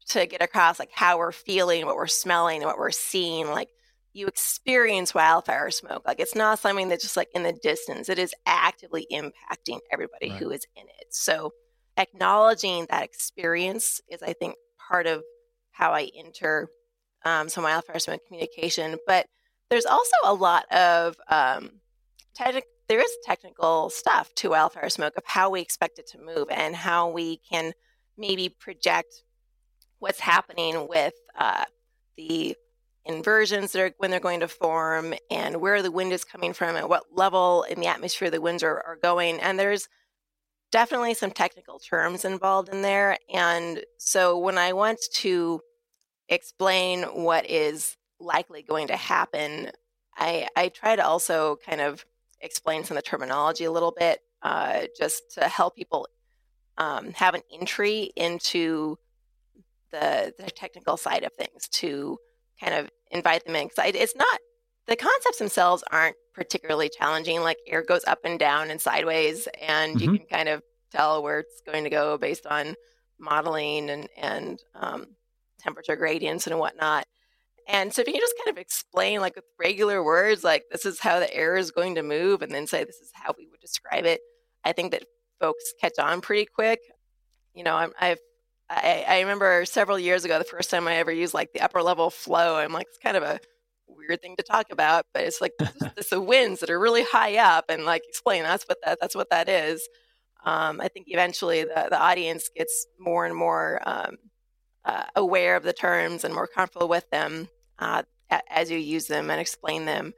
to 0.08 0.26
get 0.26 0.42
across 0.42 0.78
like 0.78 0.90
how 0.92 1.18
we're 1.18 1.32
feeling, 1.32 1.86
what 1.86 1.96
we're 1.96 2.06
smelling, 2.06 2.62
what 2.62 2.78
we're 2.78 2.90
seeing. 2.90 3.48
Like 3.48 3.70
you 4.12 4.26
experience 4.26 5.14
wildfire 5.14 5.70
smoke. 5.70 6.02
Like 6.06 6.20
it's 6.20 6.34
not 6.34 6.58
something 6.58 6.88
that's 6.88 7.02
just 7.02 7.16
like 7.16 7.28
in 7.34 7.42
the 7.42 7.52
distance. 7.52 8.08
It 8.08 8.18
is 8.18 8.34
actively 8.46 9.06
impacting 9.10 9.80
everybody 9.90 10.30
right. 10.30 10.38
who 10.38 10.50
is 10.50 10.66
in 10.76 10.84
it. 10.84 11.06
So 11.10 11.52
acknowledging 11.96 12.86
that 12.90 13.02
experience 13.02 14.00
is, 14.08 14.22
I 14.22 14.32
think, 14.34 14.54
part 14.88 15.06
of 15.06 15.22
how 15.72 15.92
I 15.92 16.10
enter 16.16 16.68
um, 17.24 17.48
some 17.48 17.64
wildfire 17.64 17.98
smoke 17.98 18.20
communication. 18.26 18.98
But 19.06 19.26
there's 19.70 19.86
also 19.86 20.16
a 20.24 20.34
lot 20.34 20.70
of 20.72 21.16
um, 21.28 21.80
there 22.88 23.00
is 23.00 23.16
technical 23.24 23.90
stuff 23.90 24.34
to 24.36 24.50
wildfire 24.50 24.90
smoke 24.90 25.14
of 25.16 25.24
how 25.26 25.50
we 25.50 25.60
expect 25.60 25.98
it 25.98 26.06
to 26.08 26.18
move 26.18 26.48
and 26.50 26.76
how 26.76 27.10
we 27.10 27.38
can 27.38 27.72
maybe 28.16 28.48
project 28.48 29.22
what's 29.98 30.20
happening 30.20 30.86
with 30.88 31.14
uh, 31.38 31.64
the 32.16 32.56
inversions 33.06 33.72
that 33.72 33.80
are 33.80 33.94
when 33.98 34.10
they're 34.10 34.20
going 34.20 34.40
to 34.40 34.48
form 34.48 35.14
and 35.30 35.60
where 35.60 35.82
the 35.82 35.90
wind 35.90 36.12
is 36.12 36.24
coming 36.24 36.52
from 36.52 36.76
and 36.76 36.88
what 36.88 37.04
level 37.12 37.64
in 37.64 37.80
the 37.80 37.86
atmosphere 37.86 38.30
the 38.30 38.40
winds 38.40 38.62
are, 38.62 38.82
are 38.86 38.98
going. 39.02 39.38
And 39.40 39.58
there's 39.58 39.88
definitely 40.72 41.14
some 41.14 41.30
technical 41.30 41.78
terms 41.78 42.24
involved 42.24 42.68
in 42.68 42.82
there. 42.82 43.18
And 43.32 43.84
so 43.98 44.38
when 44.38 44.58
i 44.58 44.72
want 44.72 44.98
to 45.12 45.60
explain 46.28 47.02
what 47.02 47.48
is 47.48 47.96
likely 48.18 48.62
going 48.62 48.86
to 48.86 48.96
happen 48.96 49.70
i 50.16 50.48
i 50.56 50.68
try 50.68 50.96
to 50.96 51.04
also 51.04 51.58
kind 51.66 51.80
of 51.80 52.04
explain 52.40 52.84
some 52.84 52.96
of 52.96 53.02
the 53.02 53.08
terminology 53.08 53.64
a 53.64 53.72
little 53.72 53.94
bit 53.96 54.20
uh, 54.42 54.82
just 54.98 55.22
to 55.34 55.48
help 55.48 55.76
people 55.76 56.06
um, 56.78 57.12
have 57.12 57.34
an 57.34 57.42
entry 57.52 58.10
into 58.16 58.96
the, 59.90 60.34
the 60.38 60.50
technical 60.50 60.96
side 60.96 61.22
of 61.22 61.32
things 61.32 61.68
to 61.68 62.18
kind 62.60 62.74
of 62.74 62.90
invite 63.10 63.44
them 63.44 63.56
in. 63.56 63.68
Because 63.68 63.92
it's 63.94 64.16
not, 64.16 64.40
the 64.86 64.96
concepts 64.96 65.38
themselves 65.38 65.84
aren't 65.90 66.16
particularly 66.34 66.90
challenging. 66.90 67.40
Like 67.40 67.58
air 67.66 67.82
goes 67.82 68.04
up 68.06 68.20
and 68.24 68.38
down 68.38 68.70
and 68.70 68.80
sideways, 68.80 69.48
and 69.62 69.96
mm-hmm. 69.96 70.12
you 70.12 70.18
can 70.18 70.26
kind 70.26 70.48
of 70.48 70.62
tell 70.90 71.22
where 71.22 71.40
it's 71.40 71.62
going 71.64 71.84
to 71.84 71.90
go 71.90 72.18
based 72.18 72.46
on 72.46 72.74
modeling 73.18 73.90
and, 73.90 74.08
and 74.16 74.58
um, 74.74 75.06
temperature 75.60 75.96
gradients 75.96 76.46
and 76.46 76.58
whatnot. 76.58 77.06
And 77.66 77.92
so 77.92 78.02
if 78.02 78.08
you 78.08 78.12
can 78.12 78.20
just 78.20 78.34
kind 78.44 78.54
of 78.56 78.60
explain 78.60 79.20
like 79.20 79.36
with 79.36 79.44
regular 79.58 80.02
words, 80.02 80.44
like 80.44 80.64
this 80.70 80.84
is 80.84 81.00
how 81.00 81.18
the 81.18 81.34
air 81.34 81.56
is 81.56 81.70
going 81.70 81.94
to 81.94 82.02
move, 82.02 82.42
and 82.42 82.52
then 82.52 82.66
say 82.66 82.84
this 82.84 82.96
is 82.96 83.10
how 83.14 83.34
we 83.38 83.46
would 83.50 83.60
describe 83.60 84.04
it, 84.04 84.20
I 84.64 84.72
think 84.72 84.92
that 84.92 85.04
folks 85.40 85.72
catch 85.80 85.98
on 85.98 86.20
pretty 86.20 86.46
quick. 86.46 86.80
You 87.54 87.64
know, 87.64 87.76
i 87.76 88.06
have 88.06 88.18
I, 88.70 89.04
I 89.06 89.20
remember 89.20 89.64
several 89.66 89.98
years 89.98 90.24
ago, 90.24 90.38
the 90.38 90.44
first 90.44 90.70
time 90.70 90.88
I 90.88 90.96
ever 90.96 91.12
used 91.12 91.34
like 91.34 91.52
the 91.52 91.60
upper 91.60 91.82
level 91.82 92.10
flow. 92.10 92.56
I'm 92.56 92.72
like, 92.72 92.86
it's 92.88 92.98
kind 92.98 93.16
of 93.16 93.22
a 93.22 93.38
weird 93.86 94.22
thing 94.22 94.36
to 94.36 94.42
talk 94.42 94.66
about, 94.72 95.04
but 95.12 95.24
it's 95.24 95.40
like 95.40 95.52
this, 95.58 96.08
the 96.10 96.20
winds 96.20 96.60
that 96.60 96.70
are 96.70 96.80
really 96.80 97.04
high 97.04 97.36
up, 97.36 97.66
and 97.68 97.84
like 97.84 98.02
explain 98.08 98.42
that's 98.42 98.64
what 98.64 98.78
that 98.84 98.98
that's 99.00 99.14
what 99.14 99.30
that 99.30 99.48
is. 99.48 99.86
Um, 100.44 100.80
I 100.80 100.88
think 100.88 101.06
eventually 101.08 101.64
the 101.64 101.88
the 101.90 102.00
audience 102.00 102.48
gets 102.54 102.86
more 102.98 103.26
and 103.26 103.36
more 103.36 103.80
um, 103.86 104.16
uh, 104.84 105.04
aware 105.16 105.56
of 105.56 105.62
the 105.62 105.72
terms 105.72 106.24
and 106.24 106.34
more 106.34 106.46
comfortable 106.46 106.88
with 106.88 107.08
them 107.10 107.48
uh, 107.78 108.02
as 108.50 108.70
you 108.70 108.78
use 108.78 109.06
them 109.06 109.30
and 109.30 109.40
explain 109.40 109.84
them. 109.84 110.12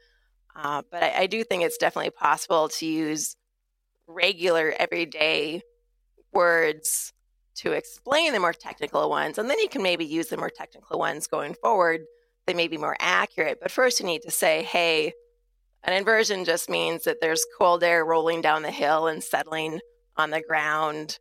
Uh, 0.54 0.82
but 0.90 1.02
I, 1.02 1.22
I 1.22 1.26
do 1.26 1.44
think 1.44 1.62
it's 1.62 1.76
definitely 1.76 2.10
possible 2.10 2.68
to 2.68 2.86
use 2.86 3.36
regular 4.06 4.74
everyday 4.78 5.62
words 6.32 7.12
to 7.56 7.72
explain 7.72 8.32
the 8.32 8.40
more 8.40 8.52
technical 8.52 9.08
ones, 9.08 9.38
and 9.38 9.48
then 9.48 9.58
you 9.58 9.68
can 9.68 9.82
maybe 9.82 10.04
use 10.04 10.28
the 10.28 10.36
more 10.36 10.50
technical 10.50 10.98
ones 10.98 11.26
going 11.26 11.54
forward. 11.54 12.02
They 12.46 12.54
may 12.54 12.68
be 12.68 12.78
more 12.78 12.96
accurate, 13.00 13.58
but 13.60 13.70
first 13.70 13.98
you 13.98 14.06
need 14.06 14.22
to 14.22 14.30
say, 14.30 14.62
hey, 14.62 15.12
an 15.82 15.92
inversion 15.92 16.44
just 16.44 16.68
means 16.68 17.04
that 17.04 17.20
there's 17.20 17.46
cold 17.58 17.82
air 17.82 18.04
rolling 18.04 18.40
down 18.40 18.62
the 18.62 18.70
hill 18.70 19.06
and 19.06 19.22
settling 19.22 19.80
on 20.16 20.30
the 20.30 20.42
ground. 20.42 21.18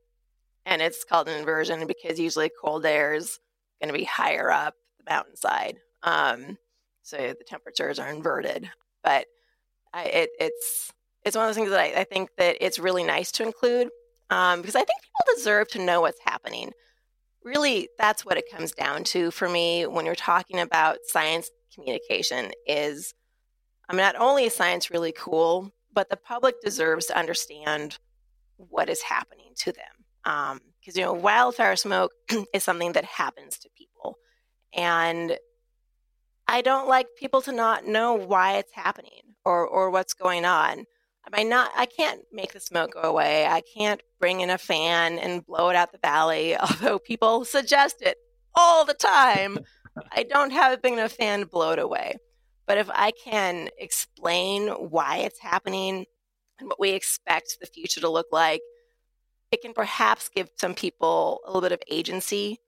And 0.65 0.82
it's 0.82 1.04
called 1.04 1.28
an 1.28 1.38
inversion 1.38 1.86
because 1.88 2.19
usually 2.19 2.50
cold 2.62 2.86
air 2.86 3.13
is 3.13 3.39
going 3.82 3.93
to 3.93 3.98
be 3.98 4.06
higher 4.06 4.52
up 4.52 4.74
the 4.98 5.12
mountainside. 5.12 5.78
Um, 6.06 6.58
so 7.02 7.18
the 7.18 7.44
temperatures 7.46 8.00
are 8.00 8.10
inverted. 8.10 8.70
But 9.04 9.28
I, 9.94 10.04
it, 10.06 10.30
it's 10.39 10.94
it's 11.24 11.36
one 11.36 11.46
of 11.46 11.50
those 11.50 11.58
things 11.58 11.72
that 11.72 11.80
I, 11.80 12.02
I 12.02 12.04
think 12.04 12.30
that 12.38 12.58
it's 12.62 12.80
really 12.80 13.04
nice 13.04 13.32
to 13.34 13.44
include 13.44 13.89
um, 14.30 14.62
because 14.62 14.76
I 14.76 14.84
think 14.84 15.02
people 15.02 15.36
deserve 15.36 15.68
to 15.70 15.84
know 15.84 16.02
what's 16.02 16.20
happening. 16.24 16.72
Really, 17.44 17.89
that's 17.98 18.26
what 18.26 18.38
it 18.38 18.50
comes 18.52 18.72
down 18.72 19.04
to 19.06 19.32
for 19.32 19.48
me 19.48 19.86
when 19.86 20.06
you're 20.06 20.15
talking 20.15 20.60
about 20.60 20.98
science 21.08 21.50
communication. 21.74 22.52
Is 22.68 23.13
I 23.88 23.94
mean, 23.94 24.02
not 24.02 24.15
only 24.18 24.46
is 24.46 24.56
science 24.56 24.89
really 24.89 25.12
cool, 25.12 25.72
but 25.94 26.10
the 26.10 26.18
public 26.18 26.62
deserves 26.62 27.06
to 27.08 27.18
understand 27.18 28.00
what 28.58 28.89
is 28.89 29.02
happening 29.02 29.52
to 29.58 29.72
them. 29.72 29.84
Because 30.24 30.96
um, 30.96 31.00
you 31.00 31.02
know, 31.02 31.13
wildfire 31.13 31.76
smoke 31.76 32.13
is 32.54 32.63
something 32.63 32.94
that 32.94 33.06
happens 33.06 33.60
to 33.60 33.70
people, 33.78 34.18
and 34.74 35.38
I 36.47 36.62
don't 36.62 36.88
like 36.88 37.08
people 37.17 37.41
to 37.43 37.51
not 37.51 37.86
know 37.86 38.13
why 38.13 38.58
it's 38.58 38.73
happening 38.73 39.21
or 39.43 39.67
or 39.67 39.89
what's 39.89 40.13
going 40.13 40.45
on. 40.45 40.86
I 41.34 41.43
not 41.43 41.71
I 41.75 41.86
can't 41.86 42.21
make 42.31 42.53
the 42.53 42.60
smoke 42.60 42.93
go 42.93 43.01
away. 43.01 43.45
I 43.45 43.62
can't 43.62 44.01
bring 44.19 44.41
in 44.41 44.49
a 44.49 44.58
fan 44.58 45.17
and 45.19 45.45
blow 45.45 45.69
it 45.69 45.75
out 45.75 45.91
the 45.91 45.97
valley, 45.97 46.55
although 46.60 46.99
people 46.99 47.45
suggest 47.45 48.01
it 48.01 48.17
all 48.53 48.86
the 48.86 48.93
time. 48.93 49.60
I 50.12 50.23
don't 50.23 50.51
have 50.51 50.73
a 50.73 50.77
big 50.77 50.93
enough 50.93 51.13
fan 51.13 51.41
to 51.41 51.45
blow 51.45 51.71
it 51.71 51.79
away. 51.79 52.17
But 52.67 52.77
if 52.77 52.89
I 52.91 53.12
can 53.12 53.69
explain 53.77 54.67
why 54.69 55.17
it's 55.17 55.39
happening 55.39 56.05
and 56.60 56.67
what 56.67 56.79
we 56.79 56.91
expect 56.91 57.58
the 57.60 57.67
future 57.67 58.01
to 58.01 58.10
look 58.10 58.27
like, 58.31 58.62
it 59.51 59.62
can 59.62 59.73
perhaps 59.73 60.29
give 60.29 60.49
some 60.58 60.73
people 60.73 61.41
a 61.45 61.49
little 61.49 61.62
bit 61.62 61.71
of 61.71 61.81
agency 61.89 62.60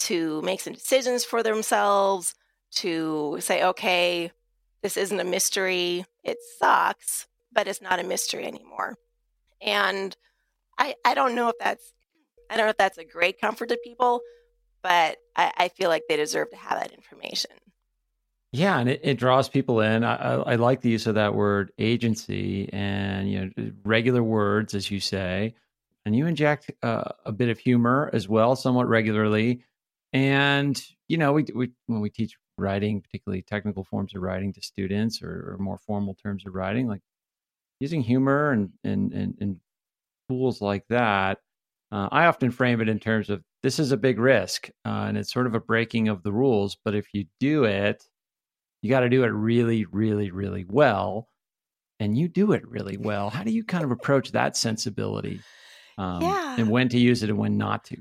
to 0.00 0.42
make 0.42 0.60
some 0.60 0.74
decisions 0.74 1.24
for 1.24 1.42
themselves, 1.42 2.34
to 2.76 3.38
say, 3.40 3.62
okay, 3.62 4.32
this 4.82 4.96
isn't 4.96 5.20
a 5.20 5.24
mystery. 5.24 6.04
It 6.24 6.38
sucks, 6.58 7.26
but 7.52 7.66
it's 7.68 7.82
not 7.82 7.98
a 7.98 8.04
mystery 8.04 8.46
anymore. 8.46 8.96
And 9.60 10.16
I, 10.78 10.94
I 11.04 11.14
don't 11.14 11.34
know 11.34 11.48
if 11.48 11.56
that's 11.58 11.92
I 12.48 12.56
don't 12.56 12.66
know 12.66 12.70
if 12.70 12.76
that's 12.76 12.98
a 12.98 13.04
great 13.04 13.40
comfort 13.40 13.70
to 13.70 13.78
people, 13.82 14.20
but 14.82 15.18
I, 15.34 15.52
I 15.56 15.68
feel 15.68 15.88
like 15.88 16.04
they 16.08 16.16
deserve 16.16 16.50
to 16.50 16.56
have 16.56 16.78
that 16.78 16.92
information. 16.92 17.50
Yeah, 18.52 18.78
and 18.78 18.88
it, 18.88 19.00
it 19.02 19.18
draws 19.18 19.48
people 19.48 19.80
in. 19.80 20.04
I, 20.04 20.14
I, 20.14 20.34
I, 20.52 20.54
like 20.54 20.80
the 20.80 20.88
use 20.88 21.06
of 21.06 21.16
that 21.16 21.34
word 21.34 21.72
agency 21.78 22.70
and 22.72 23.30
you 23.30 23.40
know 23.56 23.70
regular 23.84 24.22
words, 24.22 24.74
as 24.74 24.90
you 24.90 25.00
say, 25.00 25.54
and 26.04 26.14
you 26.14 26.26
inject 26.26 26.70
uh, 26.82 27.10
a 27.24 27.32
bit 27.32 27.48
of 27.48 27.58
humor 27.58 28.08
as 28.12 28.28
well, 28.28 28.54
somewhat 28.54 28.88
regularly. 28.88 29.64
And 30.12 30.80
you 31.08 31.18
know, 31.18 31.32
we, 31.32 31.46
we 31.54 31.72
when 31.86 32.00
we 32.00 32.08
teach 32.08 32.36
writing, 32.58 33.00
particularly 33.00 33.42
technical 33.42 33.84
forms 33.84 34.14
of 34.14 34.22
writing 34.22 34.52
to 34.54 34.62
students 34.62 35.22
or, 35.22 35.52
or 35.52 35.56
more 35.58 35.78
formal 35.78 36.14
terms 36.14 36.44
of 36.46 36.54
writing, 36.54 36.88
like 36.88 37.02
using 37.80 38.02
humor 38.02 38.52
and 38.52 38.70
and 38.84 39.12
and, 39.12 39.34
and 39.40 39.60
tools 40.28 40.60
like 40.60 40.84
that, 40.88 41.38
uh, 41.92 42.08
I 42.10 42.26
often 42.26 42.50
frame 42.50 42.80
it 42.80 42.88
in 42.88 42.98
terms 42.98 43.30
of 43.30 43.42
this 43.62 43.78
is 43.78 43.92
a 43.92 43.96
big 43.96 44.18
risk 44.18 44.70
uh, 44.84 45.06
and 45.08 45.16
it's 45.16 45.32
sort 45.32 45.46
of 45.46 45.54
a 45.54 45.60
breaking 45.60 46.08
of 46.08 46.22
the 46.22 46.32
rules. 46.32 46.76
But 46.84 46.94
if 46.94 47.06
you 47.12 47.26
do 47.40 47.64
it, 47.64 48.04
you 48.82 48.90
got 48.90 49.00
to 49.00 49.08
do 49.08 49.24
it 49.24 49.28
really, 49.28 49.84
really, 49.86 50.30
really 50.30 50.64
well. 50.68 51.28
And 51.98 52.16
you 52.16 52.28
do 52.28 52.52
it 52.52 52.66
really 52.68 52.98
well. 52.98 53.30
How 53.30 53.42
do 53.42 53.50
you 53.50 53.64
kind 53.64 53.82
of 53.82 53.90
approach 53.90 54.32
that 54.32 54.56
sensibility? 54.56 55.40
Um, 55.96 56.20
yeah. 56.20 56.56
And 56.58 56.70
when 56.70 56.90
to 56.90 56.98
use 56.98 57.22
it 57.22 57.30
and 57.30 57.38
when 57.38 57.56
not 57.56 57.84
to? 57.86 57.96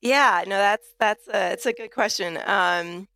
Yeah, 0.00 0.44
no, 0.46 0.56
that's 0.56 0.86
that's 0.98 1.28
a, 1.28 1.52
it's 1.52 1.66
a 1.66 1.72
good 1.72 1.92
question. 1.92 2.38
Um, 2.46 3.08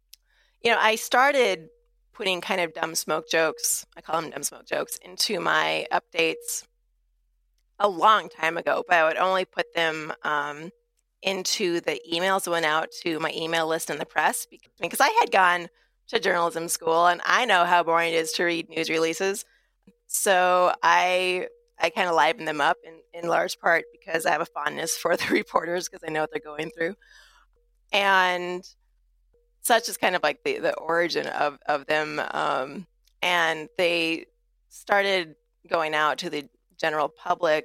you 0.64 0.70
know, 0.70 0.79
I 0.81 0.96
started 0.96 1.68
putting 2.14 2.40
kind 2.40 2.61
of 2.61 2.72
dumb 2.72 2.94
smoke 2.94 3.29
jokes, 3.29 3.85
I 3.96 4.00
call 4.00 4.20
them 4.20 4.31
dumb 4.31 4.42
smoke 4.42 4.66
jokes, 4.66 4.98
into 5.05 5.40
my 5.40 5.87
updates 5.92 6.64
a 7.79 7.88
long 7.88 8.29
time 8.29 8.57
ago, 8.57 8.83
but 8.88 8.96
I 8.96 9.05
would 9.05 9.16
only 9.16 9.44
put 9.44 9.74
them 9.74 10.12
um, 10.22 10.70
into 11.22 11.81
the 11.81 12.00
emails 12.11 12.44
that 12.44 12.50
went 12.50 12.66
out 12.66 12.88
to 13.03 13.18
my 13.18 13.33
email 13.35 13.66
list 13.66 13.90
in 13.90 13.98
the 13.98 14.07
press 14.07 14.46
because 14.81 15.00
I 15.00 15.09
had 15.20 15.31
gone 15.31 15.68
to 16.09 16.20
journalism 16.20 16.68
school 16.68 17.07
and 17.07 17.20
I 17.24 17.44
know 17.44 17.64
how 17.64 17.83
boring 17.83 18.12
it 18.12 18.16
is 18.16 18.33
to 18.33 18.44
read 18.44 18.68
news 18.68 18.88
releases. 18.88 19.44
So 20.07 20.72
I 20.83 21.48
I 21.81 21.90
kind 21.90 22.09
of 22.09 22.14
liven 22.14 22.44
them 22.44 22.61
up 22.61 22.77
in, 22.85 23.00
in 23.20 23.29
large 23.29 23.59
part 23.59 23.85
because 23.90 24.27
I 24.27 24.31
have 24.31 24.40
a 24.40 24.46
fondness 24.46 24.96
for 24.96 25.16
the 25.16 25.27
reporters 25.31 25.88
because 25.88 26.05
I 26.07 26.12
know 26.12 26.20
what 26.20 26.31
they're 26.31 26.40
going 26.40 26.70
through. 26.70 26.94
And 27.92 28.64
such 29.64 29.88
is 29.88 29.96
kind 29.96 30.14
of 30.14 30.22
like 30.22 30.44
the, 30.44 30.59
the 30.59 30.74
origin 30.77 31.27
of, 31.27 31.59
of 31.66 31.87
them. 31.87 32.20
Um, 32.31 32.87
and 33.22 33.68
they 33.79 34.27
started 34.68 35.35
going 35.68 35.94
out 35.94 36.18
to 36.18 36.31
the 36.31 36.48
general 36.79 37.09
public 37.09 37.64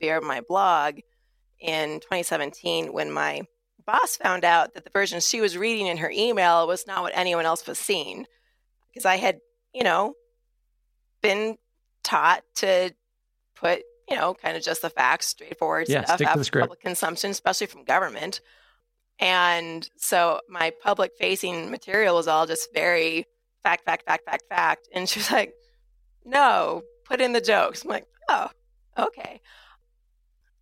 via 0.00 0.20
my 0.22 0.40
blog 0.40 1.00
in 1.60 2.00
2017 2.00 2.92
when 2.92 3.10
my 3.10 3.42
boss 3.86 4.16
found 4.16 4.44
out 4.44 4.72
that 4.72 4.84
the 4.84 4.90
version 4.90 5.20
she 5.20 5.42
was 5.42 5.56
reading 5.58 5.86
in 5.86 5.98
her 5.98 6.10
email 6.10 6.66
was 6.66 6.86
not 6.86 7.02
what 7.02 7.12
anyone 7.14 7.44
else 7.44 7.66
was 7.66 7.78
seeing. 7.78 8.26
Because 8.90 9.04
I 9.04 9.16
had, 9.16 9.40
you 9.74 9.84
know, 9.84 10.14
been 11.20 11.58
taught 12.02 12.42
to 12.56 12.94
put, 13.54 13.82
you 14.08 14.16
know, 14.16 14.32
kind 14.32 14.56
of 14.56 14.62
just 14.62 14.80
the 14.80 14.88
facts, 14.88 15.26
straightforward 15.26 15.90
yeah, 15.90 16.04
stuff 16.04 16.18
the 16.34 16.44
script. 16.44 16.62
public 16.62 16.80
consumption, 16.80 17.30
especially 17.30 17.66
from 17.66 17.84
government. 17.84 18.40
And 19.18 19.88
so 19.96 20.40
my 20.48 20.72
public 20.82 21.12
facing 21.18 21.70
material 21.70 22.16
was 22.16 22.28
all 22.28 22.46
just 22.46 22.68
very 22.74 23.26
fact, 23.62 23.84
fact, 23.84 24.04
fact, 24.06 24.24
fact, 24.24 24.44
fact. 24.48 24.88
And 24.92 25.08
she 25.08 25.20
was 25.20 25.30
like, 25.30 25.54
no, 26.24 26.82
put 27.04 27.20
in 27.20 27.32
the 27.32 27.40
jokes. 27.40 27.84
I'm 27.84 27.90
like, 27.90 28.06
oh, 28.28 28.48
okay. 28.98 29.40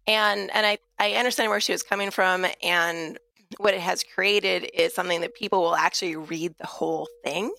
And 0.07 0.51
and 0.53 0.67
I, 0.67 0.79
I 0.99 1.13
understand 1.13 1.51
where 1.51 1.61
she 1.61 1.73
was 1.73 1.83
coming 1.83 2.11
from 2.11 2.45
and 2.63 3.19
what 3.59 3.75
it 3.75 3.81
has 3.81 4.03
created 4.03 4.69
is 4.75 4.95
something 4.95 5.21
that 5.21 5.35
people 5.35 5.61
will 5.61 5.77
actually 5.77 6.17
read 6.17 6.55
the 6.59 6.67
whole 6.67 7.09
thing. 7.23 7.53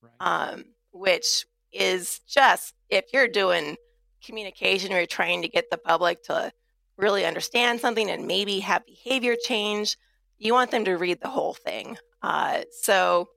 Right. 0.00 0.12
Um, 0.52 0.64
which 0.92 1.46
is 1.72 2.20
just 2.28 2.74
if 2.88 3.06
you're 3.12 3.28
doing 3.28 3.76
communication 4.24 4.92
or 4.92 4.98
you're 4.98 5.06
trying 5.06 5.42
to 5.42 5.48
get 5.48 5.70
the 5.70 5.78
public 5.78 6.22
to 6.24 6.52
really 6.96 7.24
understand 7.24 7.80
something 7.80 8.10
and 8.10 8.26
maybe 8.26 8.60
have 8.60 8.86
behavior 8.86 9.34
change, 9.42 9.96
you 10.42 10.52
want 10.52 10.72
them 10.72 10.84
to 10.84 10.96
read 10.96 11.20
the 11.22 11.28
whole 11.28 11.54
thing. 11.54 11.96
Uh, 12.20 12.62
so 12.80 13.28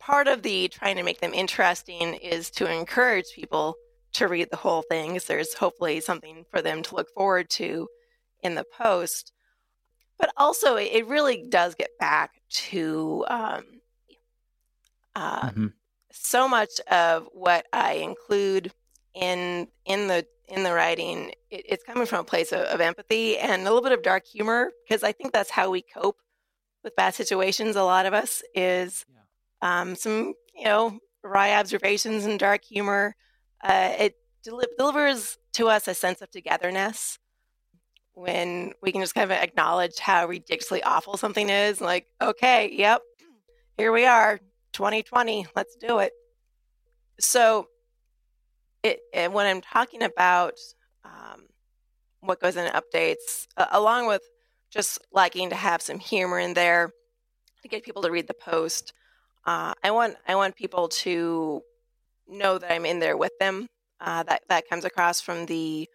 part 0.00 0.26
of 0.26 0.42
the 0.42 0.66
trying 0.66 0.96
to 0.96 1.04
make 1.04 1.20
them 1.20 1.32
interesting 1.32 2.14
is 2.14 2.50
to 2.50 2.68
encourage 2.68 3.26
people 3.32 3.76
to 4.14 4.26
read 4.26 4.48
the 4.50 4.56
whole 4.56 4.82
thing. 4.82 5.18
So 5.20 5.34
there's 5.34 5.54
hopefully 5.54 6.00
something 6.00 6.44
for 6.50 6.60
them 6.60 6.82
to 6.82 6.96
look 6.96 7.14
forward 7.14 7.48
to 7.50 7.86
in 8.42 8.56
the 8.56 8.64
post. 8.76 9.32
But 10.18 10.32
also, 10.36 10.74
it 10.74 11.06
really 11.06 11.46
does 11.48 11.76
get 11.76 11.90
back 12.00 12.32
to 12.50 13.24
um, 13.28 13.64
uh, 15.14 15.42
mm-hmm. 15.42 15.66
so 16.10 16.48
much 16.48 16.80
of 16.90 17.28
what 17.32 17.66
I 17.72 17.94
include 17.94 18.72
in 19.14 19.68
in 19.84 20.08
the 20.08 20.26
in 20.48 20.64
the 20.64 20.72
writing. 20.72 21.30
It, 21.50 21.66
it's 21.68 21.84
coming 21.84 22.06
from 22.06 22.20
a 22.20 22.24
place 22.24 22.50
of, 22.52 22.60
of 22.62 22.80
empathy 22.80 23.38
and 23.38 23.62
a 23.62 23.64
little 23.64 23.80
bit 23.80 23.92
of 23.92 24.02
dark 24.02 24.26
humor 24.26 24.72
because 24.84 25.04
I 25.04 25.12
think 25.12 25.32
that's 25.32 25.50
how 25.50 25.70
we 25.70 25.82
cope 25.82 26.18
with 26.82 26.96
bad 26.96 27.14
situations. 27.14 27.76
A 27.76 27.82
lot 27.82 28.06
of 28.06 28.14
us 28.14 28.42
is 28.54 29.04
um, 29.60 29.94
some, 29.94 30.34
you 30.54 30.64
know, 30.64 30.98
wry 31.22 31.54
observations 31.54 32.24
and 32.26 32.38
dark 32.38 32.64
humor. 32.64 33.14
Uh, 33.62 33.92
it 33.98 34.16
del- 34.42 34.62
delivers 34.76 35.38
to 35.54 35.68
us 35.68 35.86
a 35.88 35.94
sense 35.94 36.20
of 36.20 36.30
togetherness 36.30 37.18
when 38.14 38.72
we 38.82 38.92
can 38.92 39.00
just 39.00 39.14
kind 39.14 39.30
of 39.30 39.36
acknowledge 39.36 39.98
how 39.98 40.26
ridiculously 40.26 40.82
awful 40.82 41.16
something 41.16 41.48
is. 41.48 41.80
Like, 41.80 42.06
okay, 42.20 42.70
yep, 42.72 43.00
here 43.78 43.92
we 43.92 44.04
are, 44.04 44.38
2020, 44.72 45.46
let's 45.56 45.76
do 45.76 45.98
it. 45.98 46.12
So, 47.20 47.68
it, 48.82 49.00
it 49.14 49.32
when 49.32 49.46
I'm 49.46 49.60
talking 49.60 50.02
about 50.02 50.54
um, 51.04 51.46
what 52.20 52.40
goes 52.40 52.56
in 52.56 52.70
updates, 52.72 53.46
uh, 53.56 53.66
along 53.70 54.06
with 54.06 54.22
just 54.72 54.98
liking 55.12 55.50
to 55.50 55.56
have 55.56 55.82
some 55.82 55.98
humor 55.98 56.38
in 56.38 56.54
there 56.54 56.90
to 57.62 57.68
get 57.68 57.84
people 57.84 58.02
to 58.02 58.10
read 58.10 58.26
the 58.26 58.34
post, 58.34 58.92
uh, 59.46 59.74
I 59.82 59.90
want 59.90 60.16
I 60.26 60.34
want 60.34 60.56
people 60.56 60.88
to 60.88 61.62
know 62.28 62.58
that 62.58 62.72
I'm 62.72 62.86
in 62.86 62.98
there 62.98 63.16
with 63.16 63.32
them. 63.38 63.68
Uh, 64.00 64.22
that 64.24 64.42
that 64.48 64.68
comes 64.68 64.84
across 64.84 65.20
from 65.20 65.46
the 65.46 65.88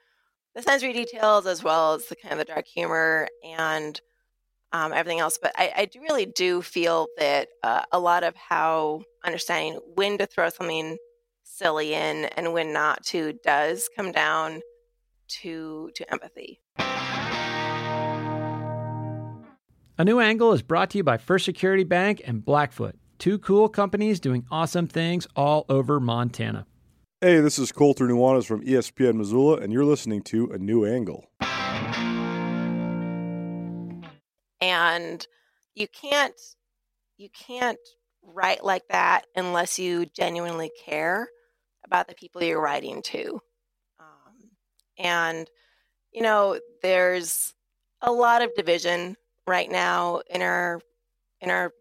the 0.55 0.61
sensory 0.61 0.93
details 0.93 1.45
as 1.45 1.63
well 1.63 1.93
as 1.93 2.05
the 2.05 2.15
kind 2.15 2.33
of 2.33 2.39
the 2.39 2.45
dark 2.45 2.65
humor 2.65 3.27
and 3.43 3.99
um, 4.71 4.91
everything 4.91 5.19
else. 5.19 5.37
But 5.41 5.53
I, 5.55 5.71
I 5.75 5.85
do 5.85 6.01
really 6.01 6.25
do 6.25 6.61
feel 6.61 7.07
that 7.17 7.49
uh, 7.63 7.83
a 7.91 7.99
lot 7.99 8.23
of 8.23 8.35
how 8.35 9.03
understanding 9.23 9.79
when 9.95 10.17
to 10.17 10.25
throw 10.25 10.49
something 10.49 10.97
silly 11.43 11.93
in 11.93 12.25
and 12.25 12.53
when 12.53 12.73
not 12.73 13.03
to 13.05 13.33
does 13.43 13.89
come 13.95 14.11
down 14.11 14.61
to 15.41 15.89
to 15.95 16.11
empathy. 16.11 16.59
A 19.99 20.05
new 20.05 20.19
angle 20.19 20.53
is 20.53 20.61
brought 20.61 20.91
to 20.91 20.99
you 20.99 21.03
by 21.03 21.17
First 21.17 21.43
Security 21.43 21.83
Bank 21.83 22.21
and 22.23 22.45
Blackfoot. 22.45 22.95
Two 23.17 23.39
cool 23.39 23.67
companies 23.67 24.19
doing 24.19 24.45
awesome 24.51 24.87
things 24.87 25.25
all 25.35 25.65
over 25.69 25.99
Montana. 25.99 26.67
Hey, 27.19 27.39
this 27.39 27.57
is 27.57 27.71
Colter 27.71 28.05
Nuanez 28.05 28.45
from 28.45 28.63
ESPN 28.63 29.15
Missoula, 29.15 29.57
and 29.57 29.73
you're 29.73 29.83
listening 29.83 30.21
to 30.25 30.51
A 30.51 30.59
New 30.59 30.85
Angle. 30.85 31.25
And 34.61 35.25
you 35.73 35.87
can't 35.87 36.39
you 37.17 37.29
can't 37.29 37.79
write 38.21 38.63
like 38.63 38.87
that 38.89 39.25
unless 39.35 39.79
you 39.79 40.05
genuinely 40.05 40.69
care 40.85 41.27
about 41.83 42.07
the 42.07 42.13
people 42.13 42.43
you're 42.43 42.61
writing 42.61 43.01
to. 43.01 43.41
Um, 43.99 44.51
and 44.99 45.49
you 46.11 46.21
know, 46.21 46.59
there's 46.83 47.55
a 47.99 48.11
lot 48.11 48.43
of 48.43 48.53
division 48.53 49.17
right 49.47 49.71
now 49.71 50.21
in 50.29 50.41
our 50.41 50.79
in 51.41 51.49
our 51.49 51.71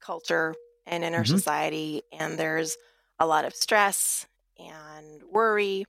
culture 0.00 0.54
and 0.86 1.04
in 1.04 1.14
our 1.14 1.22
mm-hmm. 1.22 1.36
society. 1.36 2.02
And 2.12 2.38
there's 2.38 2.76
a 3.18 3.26
lot 3.26 3.44
of 3.44 3.54
stress 3.54 4.26
and 4.58 5.22
worry. 5.30 5.84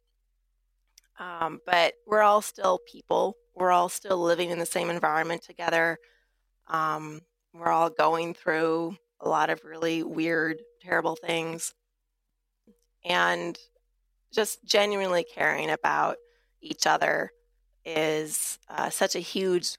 Um, 1.19 1.59
but 1.65 1.93
we're 2.05 2.21
all 2.21 2.41
still 2.41 2.79
people. 2.91 3.37
We're 3.55 3.71
all 3.71 3.89
still 3.89 4.21
living 4.21 4.49
in 4.49 4.59
the 4.59 4.65
same 4.65 4.89
environment 4.89 5.43
together. 5.43 5.97
Um, 6.67 7.21
we're 7.53 7.71
all 7.71 7.89
going 7.89 8.33
through 8.33 8.97
a 9.19 9.29
lot 9.29 9.49
of 9.49 9.63
really 9.63 10.03
weird, 10.03 10.61
terrible 10.81 11.15
things. 11.15 11.73
And 13.05 13.57
just 14.33 14.65
genuinely 14.65 15.23
caring 15.23 15.69
about 15.69 16.17
each 16.61 16.87
other 16.87 17.31
is 17.85 18.57
uh, 18.69 18.89
such 18.89 19.15
a 19.15 19.19
huge 19.19 19.77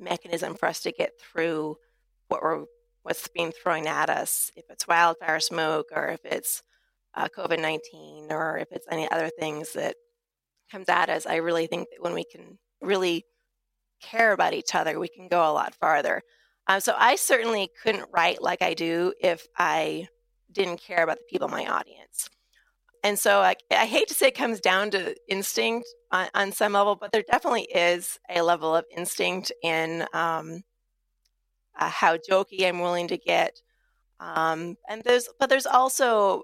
mechanism 0.00 0.54
for 0.54 0.66
us 0.66 0.80
to 0.80 0.92
get 0.92 1.12
through 1.20 1.76
what 2.28 2.42
we're 2.42 2.64
what's 3.02 3.28
being 3.28 3.52
thrown 3.52 3.86
at 3.86 4.10
us, 4.10 4.50
if 4.56 4.64
it's 4.68 4.86
wildfire 4.86 5.40
smoke 5.40 5.86
or 5.94 6.08
if 6.08 6.24
it's 6.24 6.62
uh, 7.14 7.28
COVID 7.36 7.60
19 7.60 8.30
or 8.30 8.58
if 8.58 8.68
it's 8.70 8.86
any 8.90 9.10
other 9.10 9.30
things 9.38 9.72
that 9.72 9.96
comes 10.70 10.88
at 10.88 11.08
us, 11.08 11.26
I 11.26 11.36
really 11.36 11.66
think 11.66 11.88
that 11.90 12.02
when 12.02 12.14
we 12.14 12.24
can 12.24 12.58
really 12.80 13.24
care 14.00 14.32
about 14.32 14.54
each 14.54 14.74
other, 14.74 14.98
we 14.98 15.08
can 15.08 15.28
go 15.28 15.40
a 15.40 15.52
lot 15.52 15.74
farther. 15.74 16.22
Um, 16.66 16.80
so 16.80 16.94
I 16.96 17.16
certainly 17.16 17.70
couldn't 17.82 18.08
write 18.12 18.42
like 18.42 18.62
I 18.62 18.74
do 18.74 19.12
if 19.20 19.46
I 19.56 20.08
didn't 20.52 20.80
care 20.80 21.02
about 21.02 21.18
the 21.18 21.24
people 21.28 21.48
in 21.48 21.54
my 21.54 21.66
audience. 21.66 22.28
And 23.02 23.18
so 23.18 23.40
I, 23.40 23.54
I 23.70 23.86
hate 23.86 24.08
to 24.08 24.14
say 24.14 24.28
it 24.28 24.36
comes 24.36 24.60
down 24.60 24.90
to 24.90 25.14
instinct 25.28 25.88
on, 26.10 26.28
on, 26.34 26.52
some 26.52 26.74
level, 26.74 26.96
but 26.96 27.12
there 27.12 27.22
definitely 27.22 27.62
is 27.74 28.18
a 28.28 28.42
level 28.42 28.76
of 28.76 28.84
instinct 28.94 29.52
in 29.62 30.04
um, 30.12 30.62
uh, 31.78 31.88
how 31.88 32.16
jokey 32.16 32.66
I'm 32.66 32.80
willing 32.80 33.08
to 33.08 33.16
get. 33.16 33.60
Um, 34.18 34.76
and 34.88 35.02
there's, 35.02 35.28
but 35.38 35.48
there's 35.48 35.66
also 35.66 36.42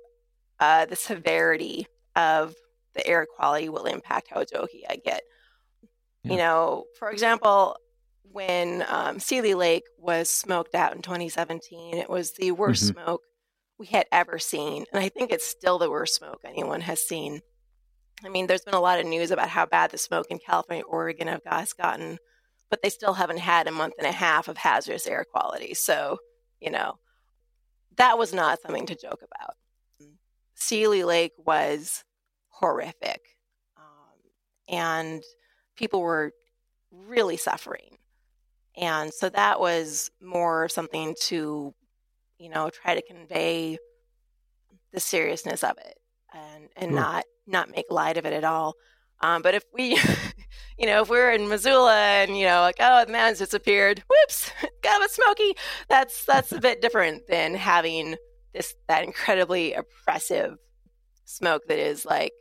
uh, 0.61 0.87
the 0.87 0.97
severity 0.97 1.87
of 2.15 2.55
the 2.95 3.07
air 3.07 3.27
quality 3.27 3.69
will 3.69 3.85
impact 3.85 4.29
how 4.31 4.43
jokey 4.43 4.83
I 4.89 4.97
get. 4.97 5.23
Yeah. 6.23 6.33
You 6.33 6.39
know, 6.39 6.85
for 6.99 7.11
example, 7.11 7.77
when 8.33 8.85
um, 8.89 9.21
Seeley 9.21 9.55
Lake 9.55 9.85
was 9.99 10.31
smoked 10.31 10.75
out 10.75 10.95
in 10.95 11.03
2017, 11.03 11.97
it 11.97 12.09
was 12.09 12.33
the 12.33 12.53
worst 12.53 12.85
mm-hmm. 12.85 13.03
smoke 13.03 13.23
we 13.79 13.87
had 13.87 14.07
ever 14.11 14.39
seen. 14.39 14.85
And 14.93 15.03
I 15.03 15.09
think 15.09 15.31
it's 15.31 15.47
still 15.47 15.79
the 15.79 15.91
worst 15.91 16.15
smoke 16.15 16.41
anyone 16.45 16.83
has 16.83 17.07
seen. 17.07 17.41
I 18.25 18.29
mean, 18.29 18.47
there's 18.47 18.65
been 18.65 18.75
a 18.75 18.81
lot 18.81 18.99
of 18.99 19.07
news 19.07 19.31
about 19.31 19.51
how 19.51 19.67
bad 19.67 19.91
the 19.91 19.99
smoke 19.99 20.27
in 20.31 20.39
California, 20.39 20.85
Oregon 20.85 21.29
have 21.29 21.43
gotten 21.45 22.19
but 22.71 22.83
they 22.83 22.91
still 22.91 23.15
haven't 23.15 23.39
had 23.39 23.67
a 23.67 23.73
month 23.73 23.95
and 23.99 24.07
a 24.07 24.13
half 24.13 24.49
of 24.49 24.57
hazardous 24.57 25.07
air 25.07 25.25
quality. 25.31 25.75
So, 25.75 26.19
you 26.61 26.71
know, 26.71 26.99
that 27.97 28.19
was 28.19 28.35
not 28.35 28.61
something 28.61 28.87
to 28.87 28.97
joke 28.97 29.23
about. 29.23 29.55
Seeley 30.55 31.05
Lake 31.05 31.33
was 31.39 32.05
horrific. 32.49 33.21
Um, 33.77 34.31
and 34.69 35.23
people 35.77 36.01
were 36.01 36.33
really 36.91 37.37
suffering. 37.37 37.99
And 38.77 39.13
so 39.13 39.29
that 39.31 39.61
was 39.61 40.11
more 40.21 40.69
something 40.69 41.15
to, 41.25 41.75
you 42.39 42.49
know, 42.49 42.71
try 42.71 42.95
to 42.95 43.03
convey 43.03 43.79
the 44.93 45.01
seriousness 45.01 45.63
of 45.63 45.77
it 45.79 45.99
and, 46.33 46.69
and 46.77 46.91
sure. 46.91 47.01
not 47.01 47.25
not 47.47 47.71
make 47.71 47.87
light 47.91 48.17
of 48.17 48.27
it 48.27 48.33
at 48.33 48.45
all. 48.45 48.75
Um, 49.21 49.43
but 49.43 49.55
if 49.55 49.65
we 49.73 49.99
you 50.79 50.87
know, 50.87 51.03
if 51.03 51.09
we 51.09 51.19
are 51.19 51.33
in 51.33 51.49
Missoula 51.49 51.97
and, 51.97 52.37
you 52.37 52.45
know, 52.45 52.61
like, 52.61 52.77
oh, 52.81 53.05
the 53.05 53.13
mountains 53.13 53.39
disappeared, 53.39 54.03
whoops, 54.09 54.51
got 54.83 55.05
a 55.05 55.09
smoky, 55.09 55.55
that's 55.89 56.25
that's 56.25 56.53
a 56.53 56.61
bit 56.61 56.83
different 56.83 57.27
than 57.29 57.55
having 57.55 58.17
this 58.53 58.75
that 58.89 59.05
incredibly 59.05 59.75
oppressive 59.75 60.57
smoke 61.25 61.63
that 61.69 61.79
is 61.79 62.05
like 62.05 62.33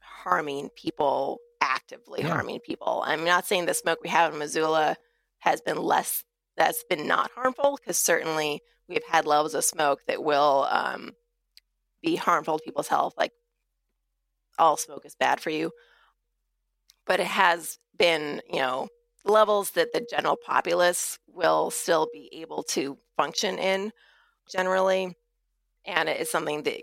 harming 0.00 0.70
people, 0.76 1.38
actively 1.60 2.22
yeah. 2.22 2.28
harming 2.28 2.60
people. 2.60 3.02
I'm 3.06 3.24
not 3.24 3.46
saying 3.46 3.66
the 3.66 3.74
smoke 3.74 3.98
we 4.02 4.10
have 4.10 4.32
in 4.32 4.38
Missoula 4.38 4.96
has 5.38 5.60
been 5.60 5.76
less 5.76 6.24
that's 6.56 6.84
been 6.88 7.06
not 7.06 7.30
harmful 7.34 7.78
because 7.78 7.98
certainly 7.98 8.62
we've 8.88 9.04
had 9.08 9.26
levels 9.26 9.54
of 9.54 9.64
smoke 9.64 10.00
that 10.06 10.22
will 10.22 10.66
um, 10.70 11.12
be 12.02 12.16
harmful 12.16 12.58
to 12.58 12.64
people's 12.64 12.88
health. 12.88 13.14
Like 13.18 13.32
all 14.58 14.76
smoke 14.76 15.04
is 15.04 15.14
bad 15.14 15.40
for 15.40 15.50
you, 15.50 15.72
but 17.06 17.20
it 17.20 17.26
has 17.26 17.78
been, 17.98 18.40
you 18.50 18.60
know, 18.60 18.88
levels 19.24 19.72
that 19.72 19.92
the 19.92 20.06
general 20.08 20.36
populace 20.36 21.18
will 21.26 21.70
still 21.70 22.08
be 22.12 22.30
able 22.32 22.62
to 22.62 22.96
function 23.16 23.58
in 23.58 23.92
generally. 24.50 25.16
And 25.84 26.08
it 26.08 26.20
is 26.20 26.30
something 26.30 26.62
that 26.64 26.82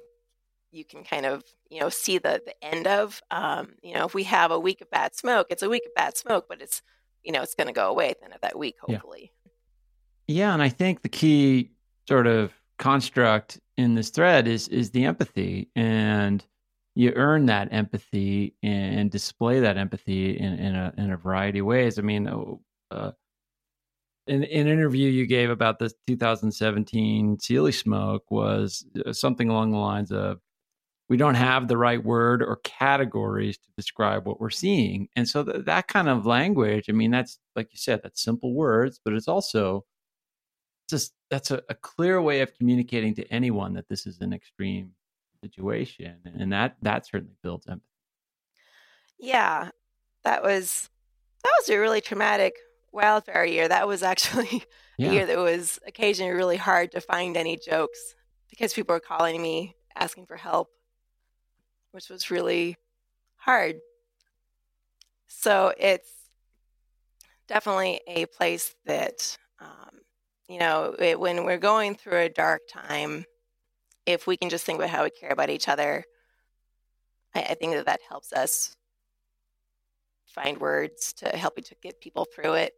you 0.71 0.83
can 0.83 1.03
kind 1.03 1.25
of, 1.25 1.43
you 1.69 1.79
know, 1.79 1.89
see 1.89 2.17
the, 2.17 2.41
the 2.45 2.63
end 2.63 2.87
of. 2.87 3.21
Um, 3.31 3.75
you 3.81 3.93
know, 3.93 4.05
if 4.05 4.13
we 4.13 4.23
have 4.23 4.51
a 4.51 4.59
week 4.59 4.81
of 4.81 4.89
bad 4.89 5.15
smoke, 5.15 5.47
it's 5.49 5.63
a 5.63 5.69
week 5.69 5.83
of 5.85 5.93
bad 5.93 6.17
smoke, 6.17 6.45
but 6.49 6.61
it's, 6.61 6.81
you 7.23 7.31
know, 7.31 7.41
it's 7.41 7.55
going 7.55 7.67
to 7.67 7.73
go 7.73 7.89
away 7.89 8.09
at 8.09 8.19
the 8.19 8.25
end 8.25 8.33
of 8.33 8.41
that 8.41 8.57
week, 8.57 8.75
hopefully. 8.81 9.31
Yeah. 10.27 10.47
yeah. 10.47 10.53
And 10.53 10.61
I 10.61 10.69
think 10.69 11.01
the 11.01 11.09
key 11.09 11.72
sort 12.07 12.27
of 12.27 12.51
construct 12.79 13.59
in 13.77 13.95
this 13.95 14.09
thread 14.09 14.47
is 14.47 14.67
is 14.67 14.91
the 14.91 15.05
empathy 15.05 15.69
and 15.75 16.45
you 16.95 17.11
earn 17.15 17.47
that 17.47 17.69
empathy 17.71 18.55
and 18.61 19.09
display 19.09 19.59
that 19.61 19.77
empathy 19.77 20.37
in, 20.37 20.53
in 20.53 20.75
a 20.75 20.93
in 20.97 21.11
a 21.11 21.17
variety 21.17 21.59
of 21.59 21.65
ways. 21.65 21.97
I 21.97 22.03
mean, 22.03 22.27
oh, 22.27 22.61
uh, 22.91 23.11
in, 24.27 24.43
in, 24.43 24.67
an 24.67 24.73
interview 24.73 25.09
you 25.09 25.25
gave 25.25 25.49
about 25.49 25.79
the 25.79 25.91
2017 26.07 27.39
Seeley 27.39 27.71
smoke 27.71 28.29
was 28.29 28.85
uh, 29.05 29.11
something 29.11 29.49
along 29.49 29.71
the 29.71 29.77
lines 29.77 30.11
of, 30.11 30.39
"We 31.09 31.17
don't 31.17 31.35
have 31.35 31.67
the 31.67 31.77
right 31.77 32.03
word 32.03 32.43
or 32.43 32.59
categories 32.63 33.57
to 33.57 33.69
describe 33.75 34.27
what 34.27 34.39
we're 34.39 34.51
seeing," 34.51 35.07
and 35.15 35.27
so 35.27 35.43
th- 35.43 35.65
that 35.65 35.87
kind 35.87 36.09
of 36.09 36.27
language. 36.27 36.85
I 36.89 36.91
mean, 36.93 37.11
that's 37.11 37.39
like 37.55 37.69
you 37.71 37.79
said, 37.79 38.01
that's 38.03 38.21
simple 38.21 38.53
words, 38.53 38.99
but 39.03 39.13
it's 39.15 39.27
also 39.27 39.85
just 40.89 41.13
that's 41.29 41.51
a, 41.51 41.61
a 41.69 41.75
clear 41.75 42.21
way 42.21 42.41
of 42.41 42.53
communicating 42.55 43.15
to 43.15 43.27
anyone 43.31 43.73
that 43.73 43.87
this 43.89 44.05
is 44.05 44.19
an 44.21 44.33
extreme 44.33 44.91
situation 45.43 46.17
and 46.23 46.51
that 46.51 46.75
that 46.81 47.05
certainly 47.05 47.35
builds 47.41 47.67
empathy. 47.67 47.85
Yeah 49.19 49.69
that 50.23 50.43
was 50.43 50.89
that 51.43 51.51
was 51.59 51.69
a 51.69 51.77
really 51.77 52.01
traumatic 52.01 52.55
wildfire 52.91 53.45
year. 53.45 53.67
That 53.67 53.87
was 53.87 54.03
actually 54.03 54.63
yeah. 54.97 55.09
a 55.09 55.13
year 55.13 55.25
that 55.25 55.37
was 55.37 55.79
occasionally 55.85 56.31
really 56.31 56.57
hard 56.57 56.91
to 56.91 57.01
find 57.01 57.35
any 57.35 57.57
jokes 57.57 58.15
because 58.49 58.73
people 58.73 58.93
were 58.93 58.99
calling 58.99 59.41
me 59.41 59.75
asking 59.95 60.25
for 60.25 60.37
help 60.37 60.69
which 61.91 62.09
was 62.09 62.31
really 62.31 62.75
hard. 63.35 63.75
So 65.27 65.73
it's 65.77 66.09
definitely 67.47 68.01
a 68.07 68.25
place 68.25 68.73
that 68.85 69.37
um, 69.59 69.99
you 70.47 70.59
know 70.59 70.95
it, 70.99 71.19
when 71.19 71.45
we're 71.45 71.57
going 71.57 71.95
through 71.95 72.19
a 72.19 72.29
dark 72.29 72.61
time 72.69 73.25
if 74.05 74.27
we 74.27 74.37
can 74.37 74.49
just 74.49 74.65
think 74.65 74.77
about 74.79 74.89
how 74.89 75.03
we 75.03 75.09
care 75.09 75.31
about 75.31 75.49
each 75.49 75.67
other, 75.67 76.03
I, 77.33 77.41
I 77.41 77.53
think 77.55 77.73
that 77.73 77.85
that 77.85 78.01
helps 78.07 78.33
us 78.33 78.75
find 80.25 80.59
words 80.59 81.13
to 81.13 81.29
help 81.29 81.55
to 81.55 81.75
get 81.81 82.01
people 82.01 82.25
through 82.25 82.53
it. 82.53 82.73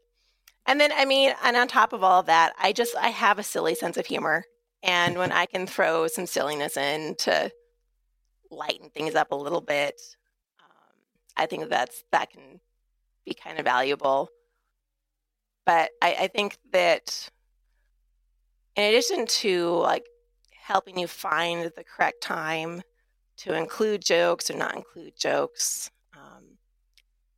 And 0.67 0.79
then, 0.79 0.91
I 0.93 1.05
mean, 1.05 1.33
and 1.43 1.55
on 1.55 1.67
top 1.67 1.93
of 1.93 2.03
all 2.03 2.19
of 2.19 2.25
that, 2.25 2.53
I 2.59 2.73
just 2.73 2.95
I 2.95 3.09
have 3.09 3.39
a 3.39 3.43
silly 3.43 3.75
sense 3.75 3.97
of 3.97 4.05
humor, 4.05 4.43
and 4.81 5.17
when 5.17 5.31
I 5.31 5.45
can 5.45 5.67
throw 5.67 6.07
some 6.07 6.25
silliness 6.25 6.75
in 6.75 7.15
to 7.19 7.51
lighten 8.49 8.89
things 8.89 9.15
up 9.15 9.31
a 9.31 9.35
little 9.35 9.61
bit, 9.61 10.01
um, 10.59 10.95
I 11.37 11.45
think 11.45 11.69
that's 11.69 12.03
that 12.11 12.31
can 12.31 12.59
be 13.25 13.35
kind 13.35 13.59
of 13.59 13.65
valuable. 13.65 14.29
But 15.67 15.91
I, 16.01 16.15
I 16.21 16.27
think 16.27 16.57
that 16.73 17.29
in 18.75 18.83
addition 18.83 19.25
to 19.25 19.69
like 19.69 20.05
helping 20.51 20.97
you 20.97 21.07
find 21.07 21.71
the 21.75 21.83
correct 21.83 22.21
time 22.21 22.81
to 23.37 23.53
include 23.53 24.03
jokes 24.03 24.49
or 24.49 24.57
not 24.57 24.75
include 24.75 25.13
jokes. 25.17 25.91
Um, 26.15 26.57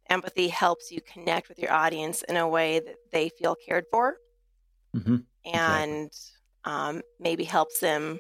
empathy 0.10 0.48
helps 0.48 0.92
you 0.92 1.02
connect 1.02 1.50
with 1.50 1.60
your 1.60 1.72
audience 1.72 2.24
in 2.24 2.38
a 2.38 2.48
way 2.48 2.80
that 2.80 2.96
they 3.12 3.30
feel 3.30 3.56
cared 3.56 3.86
for 3.92 4.18
mm-hmm. 4.96 5.18
and 5.46 6.06
exactly. 6.06 6.32
um, 6.66 7.02
maybe 7.20 7.44
helps 7.44 7.80
them 7.80 8.20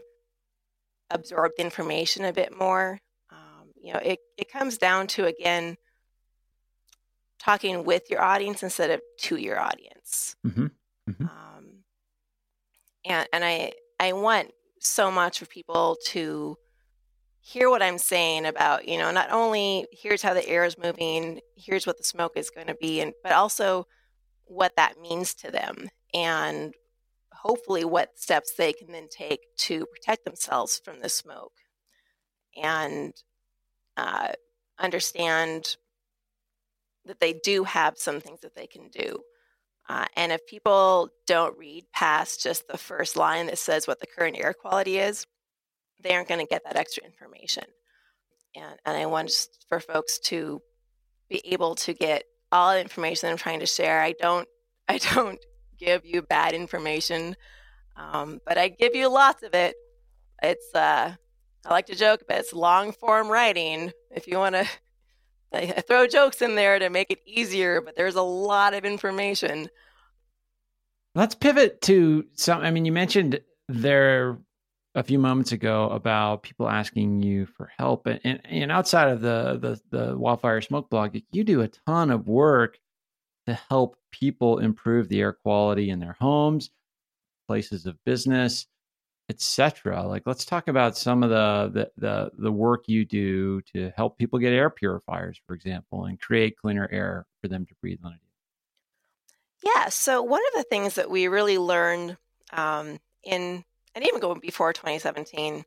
absorb 1.10 1.54
the 1.58 1.64
information 1.64 2.26
a 2.26 2.34
bit 2.34 2.58
more. 2.58 3.00
Um, 3.32 3.70
you 3.82 3.94
know, 3.94 4.00
it, 4.00 4.20
it 4.38 4.52
comes 4.52 4.78
down 4.78 5.08
to, 5.08 5.26
again, 5.26 5.78
talking 7.40 7.86
with 7.86 8.10
your 8.10 8.22
audience 8.22 8.64
instead 8.64 8.90
of 8.90 9.02
to 9.20 9.38
your 9.38 9.60
audience. 9.60 10.36
Mm-hmm. 10.46 10.68
Mm-hmm. 11.10 11.26
And, 13.08 13.28
and 13.32 13.44
I, 13.44 13.74
I 14.00 14.14
want 14.14 14.52
so 14.80 15.10
much 15.10 15.40
for 15.40 15.46
people 15.46 15.98
to 16.08 16.58
hear 17.40 17.70
what 17.70 17.82
I'm 17.82 17.98
saying 17.98 18.46
about, 18.46 18.88
you 18.88 18.98
know, 18.98 19.12
not 19.12 19.32
only 19.32 19.88
here's 19.92 20.22
how 20.22 20.34
the 20.34 20.48
air 20.48 20.66
is 20.66 20.78
moving, 20.78 21.40
here's 21.56 21.88
what 21.88 21.98
the 21.98 22.04
smoke 22.04 22.34
is 22.36 22.50
going 22.50 22.68
to 22.68 22.76
be, 22.76 23.00
and 23.00 23.14
but 23.24 23.32
also 23.32 23.88
what 24.46 24.76
that 24.76 25.00
means 25.00 25.34
to 25.34 25.52
them 25.52 25.90
and 26.14 26.74
hopefully 27.34 27.86
what 27.86 28.18
steps 28.18 28.54
they 28.58 28.74
can 28.74 28.92
then 28.92 29.08
take 29.10 29.42
to 29.58 29.86
protect 29.86 30.26
themselves 30.26 30.82
from 30.84 31.00
the 31.00 31.10
smoke 31.10 31.54
and 32.62 33.14
uh, 33.96 34.30
understand 34.80 35.78
that 37.06 37.20
they 37.20 37.34
do 37.34 37.64
have 37.64 37.98
some 37.98 38.20
things 38.20 38.42
that 38.42 38.56
they 38.56 38.68
can 38.68 38.90
do 38.90 39.20
uh, 39.90 40.06
and 40.16 40.32
if 40.32 40.46
people 40.46 41.10
don't 41.26 41.58
read 41.58 41.86
past 41.94 42.44
just 42.44 42.68
the 42.68 42.78
first 42.78 43.16
line 43.16 43.48
that 43.48 43.58
says 43.58 43.88
what 43.88 44.00
the 44.00 44.08
current 44.08 44.38
air 44.38 44.54
quality 44.54 44.98
is, 44.98 45.26
they 46.04 46.14
aren't 46.14 46.28
going 46.28 46.42
to 46.42 46.50
get 46.50 46.64
that 46.66 46.76
extra 46.76 47.04
information. 47.06 47.64
And, 48.56 48.80
and 48.86 48.98
I 48.98 49.06
want 49.06 49.32
for 49.70 49.80
folks 49.80 50.20
to 50.26 50.62
be 51.30 51.42
able 51.46 51.76
to 51.76 51.94
get 51.94 52.24
all 52.52 52.74
the 52.74 52.82
information 52.82 53.30
I'm 53.30 53.38
trying 53.38 53.60
to 53.62 53.66
share. 53.66 54.02
I 54.02 54.14
don't 54.20 54.48
I 54.90 55.00
don't 55.00 55.40
give 55.78 56.06
you 56.06 56.22
bad 56.22 56.54
information, 56.54 57.36
um, 57.98 58.40
but 58.46 58.58
I 58.58 58.70
give 58.70 58.96
you 58.96 59.10
lots 59.10 59.44
of 59.44 59.54
it. 59.54 59.76
It's 60.42 60.74
uh, 60.74 61.14
I 61.66 61.70
like 61.70 61.88
to 61.88 61.96
joke, 61.96 62.22
but 62.28 62.38
it's 62.38 62.54
long 62.54 62.94
form 62.94 63.28
writing. 63.28 63.92
If 64.12 64.28
you 64.28 64.38
want 64.38 64.56
to 64.56 64.68
I 65.54 65.82
throw 65.82 66.08
jokes 66.08 66.42
in 66.42 66.56
there 66.56 66.78
to 66.80 66.90
make 66.90 67.12
it 67.12 67.22
easier, 67.26 67.82
but 67.82 67.96
there's 67.96 68.16
a 68.16 68.22
lot 68.22 68.74
of 68.74 68.86
information. 68.86 69.70
Let's 71.16 71.36
pivot 71.36 71.82
to 71.84 72.26
some. 72.34 72.62
I 72.62 72.72
mean, 72.72 72.86
you 72.86 72.92
mentioned 72.92 73.40
there 73.68 74.38
a 74.94 75.04
few 75.04 75.20
moments 75.20 75.52
ago 75.52 75.90
about 75.90 76.44
people 76.44 76.68
asking 76.68 77.24
you 77.24 77.46
for 77.46 77.72
help, 77.78 78.08
and, 78.08 78.20
and, 78.24 78.42
and 78.46 78.72
outside 78.72 79.10
of 79.10 79.22
the, 79.22 79.80
the 79.90 79.98
the 79.98 80.18
wildfire 80.18 80.62
smoke 80.62 80.90
blog, 80.90 81.18
you 81.32 81.44
do 81.44 81.62
a 81.62 81.70
ton 81.88 82.12
of 82.12 82.28
work 82.28 82.78
to 83.48 83.54
help 83.70 83.96
people 84.12 84.60
improve 84.60 85.08
the 85.08 85.22
air 85.22 85.34
quality 85.34 85.90
in 85.90 86.00
their 86.00 86.18
homes, 86.20 86.70
places 87.48 87.86
of 87.86 88.04
business 88.06 88.68
etc. 89.30 90.04
Like, 90.08 90.24
let's 90.26 90.46
talk 90.46 90.68
about 90.68 90.98
some 90.98 91.24
of 91.24 91.30
the, 91.30 91.72
the, 91.74 91.92
the 91.98 92.32
the 92.38 92.52
work 92.52 92.86
you 92.88 93.06
do 93.06 93.62
to 93.74 93.92
help 93.96 94.18
people 94.18 94.40
get 94.40 94.54
air 94.54 94.70
purifiers, 94.70 95.40
for 95.46 95.54
example, 95.54 96.06
and 96.06 96.20
create 96.20 96.58
cleaner 96.58 96.88
air 96.92 97.26
for 97.42 97.48
them 97.48 97.66
to 97.66 97.76
breathe 97.82 98.00
on 98.04 98.14
it. 98.14 98.20
Yeah. 99.64 99.90
So 99.90 100.22
one 100.22 100.42
of 100.54 100.64
the 100.64 100.70
things 100.70 100.96
that 100.96 101.10
we 101.10 101.28
really 101.28 101.58
learned 101.58 102.18
um, 102.54 103.00
in 103.24 103.64
and 103.96 104.06
even 104.06 104.20
going 104.20 104.40
before 104.40 104.74
2017 104.74 105.64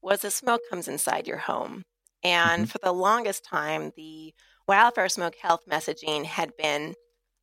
was 0.00 0.20
the 0.20 0.30
smoke 0.30 0.62
comes 0.70 0.88
inside 0.88 1.26
your 1.26 1.38
home, 1.38 1.84
and 2.22 2.62
mm-hmm. 2.62 2.70
for 2.70 2.78
the 2.82 2.92
longest 2.92 3.44
time, 3.44 3.92
the 3.96 4.34
wildfire 4.66 5.08
smoke 5.08 5.34
health 5.40 5.60
messaging 5.70 6.24
had 6.24 6.56
been 6.56 6.94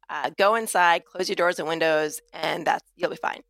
uh, 0.10 0.32
go 0.38 0.56
inside, 0.56 1.06
close 1.06 1.30
your 1.30 1.36
doors 1.36 1.60
and 1.60 1.68
windows, 1.68 2.20
and 2.34 2.68
that's 2.68 2.84
you'll 2.96 3.10
be 3.10 3.16
fine. 3.16 3.42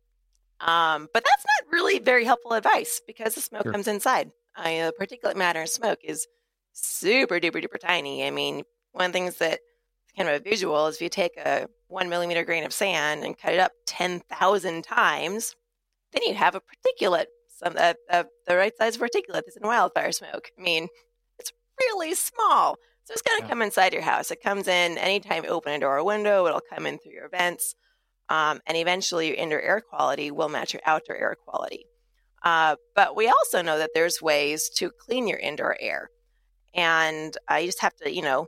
Um, 0.60 1.08
but 1.12 1.24
that's 1.24 1.44
not 1.44 1.72
really 1.72 1.98
very 1.98 2.24
helpful 2.24 2.52
advice 2.52 3.00
because 3.06 3.34
the 3.34 3.40
smoke 3.40 3.64
sure. 3.64 3.72
comes 3.72 3.88
inside. 3.88 4.30
I, 4.56 4.78
uh, 4.78 4.90
particulate 4.98 5.36
matter 5.36 5.60
in 5.60 5.66
smoke 5.66 5.98
is 6.02 6.26
super 6.72 7.38
duper 7.38 7.62
duper 7.62 7.78
tiny. 7.78 8.26
I 8.26 8.30
mean, 8.30 8.62
one 8.92 9.06
of 9.06 9.12
the 9.12 9.18
things 9.18 9.36
that 9.36 9.60
kind 10.16 10.28
of 10.28 10.40
a 10.40 10.44
visual 10.44 10.86
is 10.86 10.96
if 10.96 11.02
you 11.02 11.08
take 11.08 11.36
a 11.36 11.68
one 11.88 12.08
millimeter 12.08 12.44
grain 12.44 12.64
of 12.64 12.72
sand 12.72 13.22
and 13.24 13.38
cut 13.38 13.52
it 13.52 13.60
up 13.60 13.72
10,000 13.86 14.82
times, 14.82 15.54
then 16.12 16.22
you 16.22 16.34
have 16.34 16.54
a 16.54 16.60
particulate, 16.60 17.26
some 17.48 17.74
uh, 17.76 17.94
uh, 18.10 18.24
the 18.46 18.56
right 18.56 18.76
size 18.76 18.96
particulate 18.96 19.42
that's 19.44 19.56
in 19.56 19.66
wildfire 19.66 20.12
smoke. 20.12 20.50
I 20.58 20.62
mean, 20.62 20.88
it's 21.38 21.52
really 21.80 22.14
small. 22.14 22.76
So 23.04 23.12
it's 23.12 23.22
going 23.22 23.38
to 23.40 23.44
yeah. 23.44 23.50
come 23.50 23.62
inside 23.62 23.92
your 23.92 24.02
house. 24.02 24.30
It 24.30 24.42
comes 24.42 24.66
in 24.66 24.98
anytime 24.98 25.44
you 25.44 25.50
open 25.50 25.74
a 25.74 25.78
door 25.78 25.98
or 25.98 26.04
window, 26.04 26.46
it'll 26.46 26.60
come 26.60 26.86
in 26.86 26.98
through 26.98 27.12
your 27.12 27.28
vents 27.28 27.74
um, 28.28 28.60
and 28.66 28.76
eventually 28.76 29.28
your 29.28 29.36
indoor 29.36 29.60
air 29.60 29.80
quality 29.80 30.30
will 30.30 30.48
match 30.48 30.72
your 30.72 30.82
outdoor 30.86 31.16
air 31.16 31.36
quality. 31.36 31.86
Uh, 32.42 32.76
but 32.94 33.16
we 33.16 33.28
also 33.28 33.62
know 33.62 33.78
that 33.78 33.90
there's 33.94 34.22
ways 34.22 34.68
to 34.68 34.90
clean 34.90 35.26
your 35.26 35.38
indoor 35.38 35.76
air, 35.80 36.10
and 36.74 37.36
uh, 37.50 37.56
you 37.56 37.66
just 37.66 37.80
have 37.80 37.96
to, 37.96 38.12
you 38.12 38.22
know, 38.22 38.46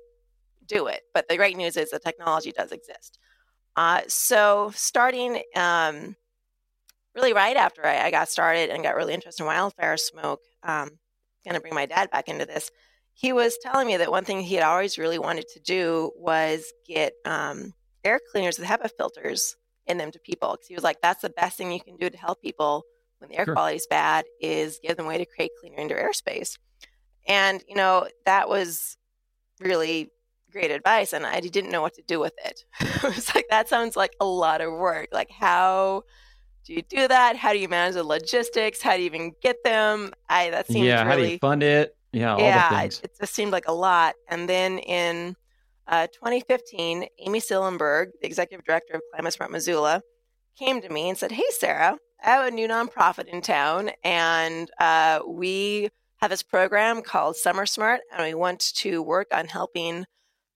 do 0.67 0.87
it. 0.87 1.03
But 1.15 1.29
the 1.29 1.37
great 1.37 1.57
news 1.57 1.77
is 1.77 1.91
the 1.91 1.99
technology 1.99 2.53
does 2.53 2.73
exist. 2.73 3.19
Uh, 3.77 4.03
so 4.07 4.73
starting 4.75 5.43
um, 5.57 6.17
really 7.15 7.33
right 7.33 7.57
after 7.57 7.87
I, 7.87 8.07
I, 8.07 8.11
got 8.11 8.29
started 8.29 8.71
and 8.71 8.83
got 8.83 8.97
really 8.97 9.15
interested 9.15 9.43
in 9.43 9.47
wildfire 9.47 9.97
smoke, 9.97 10.41
um, 10.63 10.91
going 11.45 11.55
to 11.55 11.61
bring 11.61 11.75
my 11.75 11.87
dad 11.87 12.11
back 12.11 12.29
into 12.29 12.45
this. 12.45 12.71
He 13.15 13.33
was 13.33 13.57
telling 13.63 13.87
me 13.87 13.97
that 13.97 14.11
one 14.11 14.25
thing 14.25 14.41
he 14.41 14.55
had 14.55 14.65
always 14.65 14.99
really 14.99 15.19
wanted 15.19 15.47
to 15.55 15.61
do 15.61 16.13
was 16.17 16.73
get 16.87 17.15
um, 17.25 17.73
air 18.05 18.21
cleaners 18.31 18.59
with 18.59 18.69
HEPA 18.69 18.91
filters 18.97 19.57
in 19.89 19.99
them 19.99 20.11
to 20.13 20.19
people. 20.19 20.53
Because 20.53 20.69
he 20.69 20.75
was 20.75 20.85
like, 20.85 21.01
that's 21.01 21.23
the 21.23 21.31
best 21.31 21.57
thing 21.57 21.73
you 21.73 21.81
can 21.81 21.97
do 21.97 22.11
to 22.11 22.17
help 22.17 22.41
people 22.43 22.85
when 23.19 23.31
the 23.31 23.37
air 23.37 23.45
sure. 23.45 23.55
quality 23.55 23.77
is 23.77 23.87
bad 23.89 24.25
is 24.41 24.79
give 24.83 24.97
them 24.97 25.07
a 25.07 25.09
way 25.09 25.19
to 25.19 25.27
create 25.27 25.51
cleaner 25.61 25.79
indoor 25.79 25.99
airspace. 25.99 26.59
And, 27.27 27.63
you 27.69 27.75
know, 27.75 28.07
that 28.25 28.49
was 28.49 28.97
really 29.61 30.11
great 30.51 30.71
advice 30.71 31.13
and 31.13 31.27
I 31.27 31.41
didn't 31.41 31.71
know 31.71 31.83
what 31.83 31.95
to 31.95 32.03
do 32.03 32.19
with 32.21 32.33
it. 32.45 32.65
it 32.81 33.03
was 33.03 33.35
like 33.35 33.47
that 33.51 33.69
sounds 33.69 33.97
like 33.97 34.13
a 34.21 34.25
lot 34.25 34.61
of 34.61 34.73
work. 34.73 35.09
Like 35.13 35.31
how 35.31 36.05
do 36.65 36.75
you 36.75 36.83
do 36.83 37.09
that? 37.09 37.37
How 37.37 37.53
do 37.53 37.59
you 37.59 37.69
manage 37.69 37.95
the 37.95 38.05
logistics? 38.05 38.83
How 38.83 38.95
do 38.95 39.01
you 39.01 39.07
even 39.07 39.33
get 39.43 39.57
them? 39.65 40.13
I 40.29 40.51
that 40.51 40.67
seems 40.67 40.87
yeah. 40.87 41.03
Really, 41.05 41.09
how 41.09 41.17
do 41.17 41.33
you 41.33 41.39
fund 41.39 41.63
it? 41.63 41.97
Yeah, 42.13 42.35
all 42.35 42.41
yeah, 42.41 42.81
things. 42.81 43.01
It, 43.05 43.13
just 43.21 43.35
seemed 43.35 43.53
like 43.53 43.69
a 43.69 43.73
lot. 43.73 44.15
And 44.29 44.49
then 44.49 44.79
in 44.79 45.37
uh, 45.89 46.07
2015, 46.09 47.07
Amy 47.19 47.41
Cilimburg, 47.41 48.11
the 48.21 48.27
executive 48.27 48.65
director 48.65 48.95
of 48.95 49.03
Climate 49.13 49.33
Smart 49.33 49.51
Missoula, 49.51 50.03
came 50.59 50.83
to 50.83 50.89
me 50.89 51.09
and 51.09 51.17
said, 51.17 51.33
"Hey, 51.33 51.45
Sarah, 51.51 51.99
I 52.23 52.31
have 52.31 52.47
a 52.47 52.51
new 52.51 52.69
nonprofit 52.69 53.27
in 53.27 53.41
town, 53.41 53.91
and 54.05 54.71
uh, 54.79 55.21
we 55.27 55.89
have 56.21 56.31
this 56.31 56.43
program 56.43 57.03
called 57.03 57.37
Summer 57.37 57.65
Smart, 57.65 58.01
and 58.13 58.27
we 58.27 58.35
want 58.35 58.61
to 58.77 59.03
work 59.03 59.29
on 59.33 59.47
helping." 59.47 60.05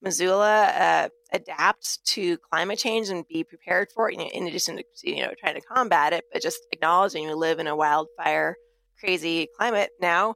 Missoula 0.02 0.64
uh, 0.64 1.08
adapt 1.32 2.04
to 2.04 2.36
climate 2.38 2.78
change 2.78 3.08
and 3.08 3.24
be 3.28 3.44
prepared 3.44 3.88
for 3.94 4.10
it. 4.10 4.14
You 4.14 4.24
know, 4.24 4.30
in 4.32 4.48
addition 4.48 4.76
to 4.76 4.84
you 5.04 5.22
know 5.22 5.32
trying 5.38 5.54
to 5.54 5.60
combat 5.60 6.12
it, 6.12 6.24
but 6.32 6.42
just 6.42 6.60
acknowledging 6.72 7.26
we 7.26 7.34
live 7.34 7.58
in 7.58 7.68
a 7.68 7.76
wildfire 7.76 8.56
crazy 8.98 9.48
climate 9.56 9.90
now. 10.00 10.34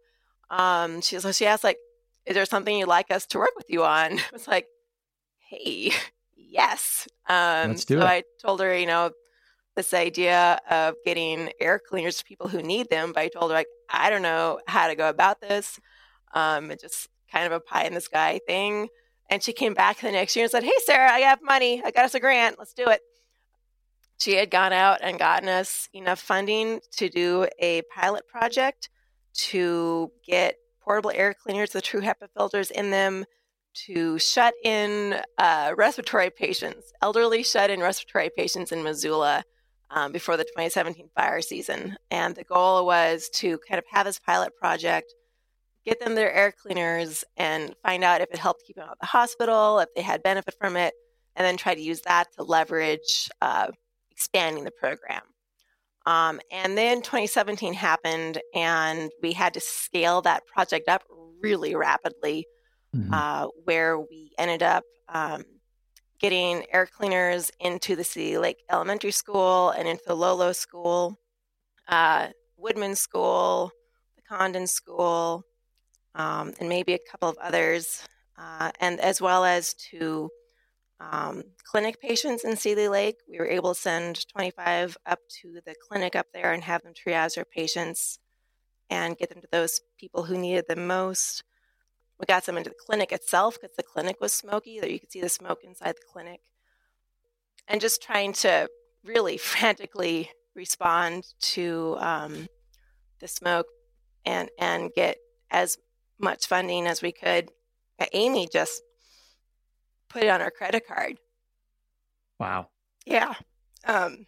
Um, 0.51 1.01
she 1.01 1.19
so 1.19 1.33
she 1.33 1.47
asked 1.47 1.65
like, 1.65 1.79
"Is 2.25 2.35
there 2.35 2.47
something 2.47 2.79
you'd 2.79 2.89
like 2.89 3.11
us 3.11 3.27
to 3.27 3.39
work 3.39 3.53
with 3.57 3.67
you 3.69 3.85
on?" 3.85 4.19
I 4.19 4.23
was 4.33 4.49
like, 4.49 4.67
"Hey, 5.49 5.93
yes." 6.37 7.09
Um, 7.29 7.71
Let's 7.71 7.85
do 7.85 8.01
so 8.01 8.07
it. 8.07 8.09
I 8.09 8.23
told 8.41 8.61
her, 8.61 8.77
you 8.77 8.87
know, 8.87 9.11
this 9.77 9.93
idea 9.93 10.59
of 10.71 10.95
getting 11.05 11.51
air 11.61 11.79
cleaners 11.79 12.19
to 12.19 12.25
people 12.25 12.49
who 12.49 12.63
need 12.63 12.89
them. 12.89 13.13
But 13.13 13.21
I 13.21 13.29
told 13.29 13.51
her 13.51 13.57
like, 13.57 13.69
I 13.91 14.11
don't 14.11 14.23
know 14.23 14.59
how 14.67 14.89
to 14.89 14.95
go 14.95 15.09
about 15.09 15.41
this. 15.41 15.79
Um, 16.35 16.71
it's 16.71 16.83
just 16.83 17.09
kind 17.31 17.47
of 17.47 17.53
a 17.53 17.61
pie 17.61 17.85
in 17.85 17.95
the 17.95 18.01
sky 18.01 18.41
thing. 18.47 18.89
And 19.31 19.43
she 19.43 19.53
came 19.53 19.75
back 19.75 20.01
the 20.01 20.11
next 20.11 20.35
year 20.35 20.45
and 20.45 20.51
said, 20.51 20.65
Hey, 20.65 20.73
Sarah, 20.85 21.11
I 21.11 21.21
have 21.21 21.41
money. 21.43 21.83
I 21.85 21.91
got 21.91 22.05
us 22.05 22.15
a 22.15 22.21
grant. 22.21 22.59
Let's 22.59 22.73
do 22.73 22.89
it. 22.89 23.01
She 24.19 24.37
had 24.37 24.51
gone 24.51 24.73
out 24.73 25.01
and 25.03 25.19
gotten 25.19 25.49
us 25.49 25.89
enough 25.93 26.21
funding 26.21 26.81
to 26.97 27.09
do 27.09 27.47
a 27.61 27.83
pilot 27.95 28.27
project 28.27 28.89
to 29.35 30.11
get 30.27 30.57
portable 30.81 31.13
air 31.15 31.35
cleaners 31.35 31.75
with 31.75 31.85
true 31.85 32.01
HEPA 32.01 32.29
filters 32.35 32.71
in 32.71 32.91
them 32.91 33.27
to 33.87 34.19
shut 34.19 34.55
in 34.65 35.21
uh, 35.39 35.75
respiratory 35.77 36.31
patients, 36.31 36.93
elderly 37.03 37.43
shut 37.43 37.71
in 37.71 37.81
respiratory 37.81 38.31
patients 38.37 38.73
in 38.73 38.83
Missoula 38.83 39.45
um, 39.91 40.13
before 40.13 40.37
the 40.37 40.45
2017 40.45 41.09
fire 41.15 41.41
season. 41.41 41.97
And 42.11 42.35
the 42.35 42.45
goal 42.45 42.87
was 42.87 43.29
to 43.35 43.59
kind 43.69 43.79
of 43.79 43.85
have 43.91 44.07
this 44.07 44.19
pilot 44.19 44.57
project 44.57 45.13
get 45.87 46.01
them 46.01 46.17
their 46.17 46.33
air 46.33 46.53
cleaners 46.53 47.25
and 47.37 47.75
find 47.83 48.03
out 48.03 48.21
if 48.21 48.31
it 48.33 48.39
helped 48.39 48.65
keep 48.67 48.77
them 48.77 48.87
out 48.87 48.93
of 48.93 48.99
the 48.99 49.07
hospital, 49.07 49.79
if 49.79 49.89
they 49.95 50.03
had 50.03 50.23
benefit 50.23 50.55
from 50.59 50.77
it, 50.77 50.93
and 51.37 51.47
then 51.47 51.57
try 51.57 51.75
to 51.75 51.81
use 51.81 52.01
that 52.01 52.27
to 52.35 52.43
leverage 52.43 53.31
uh, 53.41 53.69
expanding 54.11 54.65
the 54.65 54.73
program. 54.73 55.23
Um, 56.05 56.41
and 56.51 56.77
then 56.77 57.03
2017 57.03 57.73
happened, 57.73 58.41
and 58.55 59.11
we 59.23 59.33
had 59.33 59.55
to 59.55 59.61
scale 59.61 60.23
that 60.23 60.47
project 60.47 60.89
up 60.89 61.05
really 61.41 61.75
rapidly, 61.75 62.47
mm-hmm. 62.97 63.15
uh, 63.15 63.47
where 63.65 63.99
we 63.99 64.33
ended 64.39 64.63
up 64.63 64.85
um, 65.09 65.45
getting 66.19 66.65
air 66.73 66.87
cleaners 66.87 67.51
into 67.61 67.97
the 67.97 68.05
Seeley 68.05 68.39
Lake 68.39 68.63
Elementary 68.71 69.11
School 69.11 69.71
and 69.71 69.87
into 69.87 70.03
the 70.07 70.17
Lolo 70.17 70.53
School, 70.53 71.19
uh, 71.89 72.29
Woodman 72.57 72.97
School, 72.97 73.71
the 74.17 74.23
Condon 74.23 74.67
School, 74.67 75.45
um, 76.15 76.55
and 76.59 76.69
maybe 76.69 76.95
a 76.95 77.11
couple 77.11 77.29
of 77.29 77.37
others, 77.39 78.03
uh, 78.39 78.71
and 78.81 78.99
as 79.01 79.21
well 79.21 79.45
as 79.45 79.75
to 79.75 80.31
um, 80.99 81.43
clinic 81.65 82.01
patients 82.01 82.45
in 82.45 82.57
Seeley 82.57 82.89
Lake. 82.89 83.17
We 83.29 83.39
were 83.39 83.47
able 83.47 83.75
to 83.75 83.81
send 83.81 84.27
25 84.29 84.97
up 85.05 85.19
to 85.43 85.61
the 85.67 85.75
clinic 85.89 86.17
up 86.17 86.27
there 86.33 86.53
and 86.53 86.63
have 86.63 86.83
them 86.83 86.95
triage 86.95 87.35
their 87.35 87.45
patients 87.45 88.19
and 88.89 89.17
get 89.19 89.29
them 89.29 89.41
to 89.41 89.49
those 89.51 89.81
people 89.99 90.25
who 90.25 90.39
needed 90.39 90.67
them 90.69 90.87
most. 90.87 91.43
We 92.19 92.27
got 92.27 92.45
some 92.45 92.57
into 92.57 92.71
the 92.71 92.77
clinic 92.77 93.13
itself 93.13 93.59
because 93.61 93.77
the 93.77 93.83
clinic 93.83 94.21
was 94.21 94.33
smoky, 94.33 94.81
that 94.81 94.91
you 94.91 94.99
could 94.99 95.13
see 95.13 95.21
the 95.21 95.29
smoke 95.29 95.61
inside 95.63 95.97
the 95.97 96.13
clinic. 96.13 96.41
And 97.69 97.81
just 97.81 98.03
trying 98.03 98.33
to 98.35 98.69
really 99.05 99.37
frantically 99.53 100.31
respond 100.55 101.25
to 101.41 101.97
um, 101.99 102.49
the 103.21 103.29
smoke 103.29 103.67
and 104.25 104.49
and 104.59 104.91
get 104.95 105.19
as 105.51 105.79
much 106.19 106.47
funding 106.47 106.87
as 106.87 107.03
we 107.03 107.13
could. 107.13 107.51
Amy 108.13 108.49
just 108.51 108.83
put 110.09 110.23
it 110.23 110.29
on 110.29 110.41
our 110.41 110.51
credit 110.51 110.87
card. 110.87 111.19
Wow. 112.39 112.69
Yeah. 113.07 113.35
Um, 113.85 114.27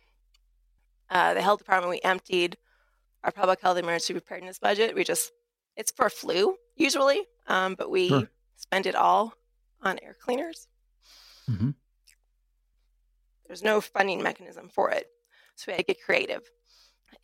uh, 1.10 1.34
the 1.34 1.42
health 1.42 1.58
department, 1.58 1.90
we 1.90 2.00
emptied 2.02 2.56
our 3.24 3.32
public 3.32 3.60
health 3.60 3.78
emergency 3.78 4.14
preparedness 4.14 4.58
budget. 4.58 4.94
We 4.94 5.04
just, 5.04 5.32
it's 5.76 5.90
for 5.90 6.08
flu 6.08 6.56
usually, 6.78 7.20
um, 7.46 7.74
but 7.74 7.90
we 7.90 8.08
sure. 8.08 8.30
spent 8.56 8.86
it 8.86 8.94
all 8.94 9.34
on 9.82 9.98
air 10.02 10.16
cleaners. 10.20 10.66
Mm-hmm. 11.50 11.70
There's 13.46 13.62
no 13.62 13.80
funding 13.80 14.22
mechanism 14.22 14.68
for 14.68 14.90
it. 14.90 15.06
So 15.56 15.64
we 15.68 15.72
had 15.72 15.86
to 15.86 15.94
get 15.94 16.04
creative. 16.04 16.42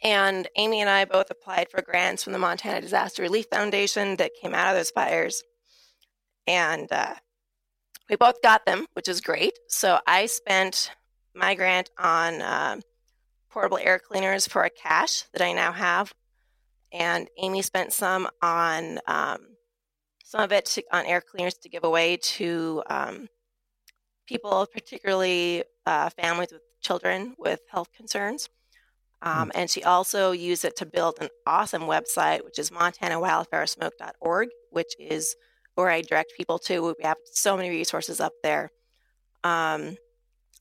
And 0.02 0.48
Amy 0.56 0.80
and 0.80 0.90
I 0.90 1.04
both 1.04 1.30
applied 1.30 1.70
for 1.70 1.82
grants 1.82 2.24
from 2.24 2.32
the 2.32 2.38
Montana 2.38 2.80
Disaster 2.80 3.22
Relief 3.22 3.46
Foundation 3.50 4.16
that 4.16 4.32
came 4.40 4.54
out 4.54 4.70
of 4.70 4.76
those 4.76 4.90
fires. 4.90 5.42
And 6.46 6.90
uh, 6.90 7.14
we 8.08 8.16
both 8.16 8.42
got 8.42 8.66
them, 8.66 8.86
which 8.94 9.08
is 9.08 9.20
great. 9.20 9.58
So 9.68 9.98
I 10.06 10.26
spent 10.26 10.90
my 11.34 11.54
grant 11.54 11.90
on 11.98 12.42
uh, 12.42 12.80
portable 13.50 13.78
air 13.78 13.98
cleaners 13.98 14.46
for 14.46 14.64
a 14.64 14.70
cache 14.70 15.24
that 15.32 15.42
I 15.42 15.52
now 15.52 15.72
have. 15.72 16.12
And 16.94 17.28
Amy 17.38 17.60
spent 17.60 17.92
some 17.92 18.28
on 18.40 19.00
um, 19.06 19.38
some 20.24 20.40
of 20.40 20.52
it 20.52 20.64
to, 20.66 20.82
on 20.92 21.04
air 21.06 21.20
cleaners 21.20 21.54
to 21.54 21.68
give 21.68 21.82
away 21.84 22.16
to 22.16 22.82
um, 22.88 23.28
people, 24.26 24.66
particularly 24.72 25.64
uh, 25.86 26.08
families 26.10 26.52
with 26.52 26.62
children 26.80 27.34
with 27.36 27.60
health 27.70 27.88
concerns. 27.96 28.48
Um, 29.22 29.50
and 29.54 29.70
she 29.70 29.82
also 29.82 30.32
used 30.32 30.64
it 30.64 30.76
to 30.76 30.86
build 30.86 31.16
an 31.20 31.30
awesome 31.46 31.82
website, 31.82 32.44
which 32.44 32.58
is 32.58 32.70
montanawildfiresmoke.org, 32.70 34.48
which 34.70 34.94
is 35.00 35.34
where 35.74 35.88
I 35.88 36.02
direct 36.02 36.34
people 36.36 36.58
to. 36.60 36.94
We 36.98 37.02
have 37.02 37.16
so 37.32 37.56
many 37.56 37.70
resources 37.70 38.20
up 38.20 38.34
there. 38.42 38.70
Um, 39.42 39.96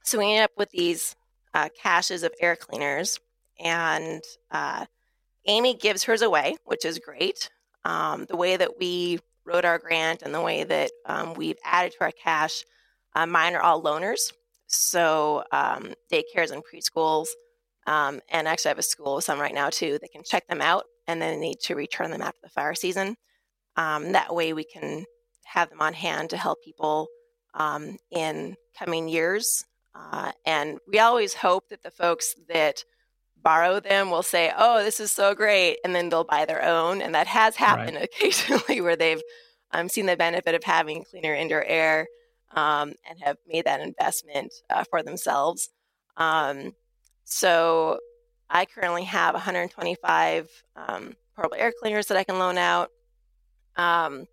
so 0.03 0.17
we 0.17 0.25
ended 0.25 0.45
up 0.45 0.51
with 0.57 0.71
these 0.71 1.15
uh, 1.53 1.69
caches 1.81 2.23
of 2.23 2.31
air 2.39 2.55
cleaners, 2.55 3.19
and 3.59 4.23
uh, 4.49 4.85
Amy 5.45 5.75
gives 5.75 6.03
hers 6.03 6.21
away, 6.21 6.57
which 6.65 6.85
is 6.85 6.99
great. 6.99 7.49
Um, 7.85 8.25
the 8.25 8.37
way 8.37 8.55
that 8.57 8.79
we 8.79 9.19
wrote 9.45 9.65
our 9.65 9.77
grant 9.77 10.21
and 10.21 10.33
the 10.33 10.41
way 10.41 10.63
that 10.63 10.91
um, 11.05 11.33
we've 11.33 11.57
added 11.65 11.93
to 11.93 12.01
our 12.01 12.11
cache, 12.11 12.63
uh, 13.15 13.25
mine 13.25 13.55
are 13.55 13.61
all 13.61 13.83
loaners. 13.83 14.31
So 14.67 15.43
um, 15.51 15.93
daycares 16.11 16.51
and 16.51 16.63
preschools 16.63 17.27
um, 17.85 18.21
and 18.29 18.47
actually, 18.47 18.69
I 18.69 18.71
have 18.71 18.79
a 18.79 18.83
school 18.83 19.15
with 19.15 19.25
some 19.25 19.39
right 19.39 19.53
now 19.53 19.69
too. 19.69 19.97
They 20.01 20.07
can 20.07 20.23
check 20.23 20.47
them 20.47 20.61
out 20.61 20.85
and 21.07 21.21
then 21.21 21.39
need 21.39 21.59
to 21.61 21.75
return 21.75 22.11
them 22.11 22.21
after 22.21 22.39
the 22.41 22.49
fire 22.49 22.75
season. 22.75 23.17
Um, 23.75 24.13
that 24.13 24.33
way, 24.33 24.53
we 24.53 24.63
can 24.63 25.05
have 25.45 25.69
them 25.69 25.81
on 25.81 25.93
hand 25.93 26.29
to 26.29 26.37
help 26.37 26.63
people 26.63 27.07
um, 27.53 27.97
in 28.11 28.55
coming 28.77 29.07
years. 29.07 29.65
Uh, 29.93 30.31
and 30.45 30.79
we 30.87 30.99
always 30.99 31.33
hope 31.33 31.69
that 31.69 31.83
the 31.83 31.91
folks 31.91 32.35
that 32.47 32.83
borrow 33.43 33.79
them 33.79 34.09
will 34.09 34.23
say, 34.23 34.51
"Oh, 34.57 34.83
this 34.83 34.99
is 34.99 35.11
so 35.11 35.35
great," 35.35 35.77
and 35.83 35.93
then 35.93 36.09
they'll 36.09 36.23
buy 36.23 36.45
their 36.45 36.63
own. 36.63 37.01
And 37.01 37.13
that 37.15 37.27
has 37.27 37.55
happened 37.55 37.97
right. 37.97 38.09
occasionally, 38.15 38.81
where 38.81 38.95
they've 38.95 39.21
um, 39.71 39.89
seen 39.89 40.05
the 40.05 40.17
benefit 40.17 40.55
of 40.55 40.63
having 40.63 41.03
cleaner 41.03 41.33
indoor 41.33 41.63
air 41.63 42.07
um, 42.55 42.93
and 43.09 43.19
have 43.21 43.37
made 43.47 43.65
that 43.65 43.81
investment 43.81 44.53
uh, 44.69 44.83
for 44.89 45.03
themselves. 45.03 45.69
Um, 46.17 46.73
so 47.25 47.99
I 48.49 48.65
currently 48.65 49.03
have 49.05 49.33
125 49.33 50.49
um, 50.75 51.13
portable 51.35 51.57
air 51.57 51.73
cleaners 51.77 52.07
that 52.07 52.17
I 52.17 52.23
can 52.23 52.37
loan 52.37 52.57
out. 52.57 52.89
Um, 53.75 54.25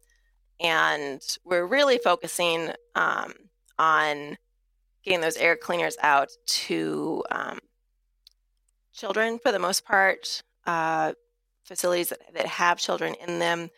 and 0.60 1.22
we're 1.44 1.66
really 1.66 1.98
focusing 1.98 2.70
um, 2.94 3.32
on 3.78 4.36
getting 5.02 5.22
those 5.22 5.38
air 5.38 5.56
cleaners 5.56 5.96
out 6.02 6.28
to 6.46 7.24
um, 7.30 7.58
children 9.00 9.38
for 9.42 9.50
the 9.50 9.58
most 9.58 9.84
part, 9.84 10.42
uh, 10.66 11.12
facilities 11.64 12.10
that, 12.10 12.20
that, 12.34 12.46
have 12.46 12.78
children 12.78 13.14
in 13.26 13.38
them, 13.38 13.70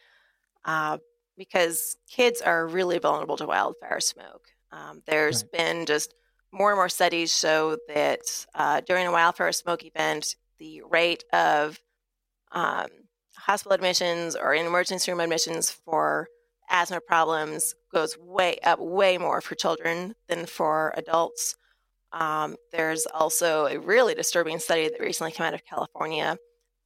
uh, 0.65 0.99
because 1.39 1.97
kids 2.11 2.41
are 2.41 2.67
really 2.67 2.99
vulnerable 2.99 3.37
to 3.37 3.47
wildfire 3.47 4.01
smoke. 4.01 4.49
Um, 4.73 5.03
there's 5.07 5.45
right. 5.45 5.53
been 5.53 5.87
just 5.87 6.15
more 6.53 6.71
and 6.71 6.79
more 6.79 6.89
studies 6.89 7.37
show 7.37 7.77
that 7.89 8.21
uh, 8.55 8.81
during 8.81 9.07
a 9.07 9.13
wildfire 9.13 9.53
smoke 9.53 9.85
event, 9.85 10.37
the 10.59 10.83
rate 10.91 11.25
of 11.33 11.81
um, 12.53 12.89
hospital 13.37 13.73
admissions 13.73 14.37
or 14.37 14.55
in 14.55 14.67
emergency 14.67 15.11
room 15.11 15.21
admissions 15.21 15.71
for 15.71 16.29
asthma 16.69 17.01
problems 17.01 17.75
goes 17.93 18.17
way 18.19 18.59
up 18.65 18.79
way 18.79 19.19
more 19.19 19.41
for 19.41 19.55
children 19.55 20.15
than 20.29 20.47
for 20.47 20.93
adults. 20.97 21.57
Um, 22.13 22.57
there's 22.73 23.07
also 23.07 23.67
a 23.67 23.79
really 23.79 24.15
disturbing 24.15 24.59
study 24.59 24.89
that 24.89 25.01
recently 25.01 25.33
came 25.33 25.47
out 25.47 25.55
of 25.55 25.65
California 25.65 26.37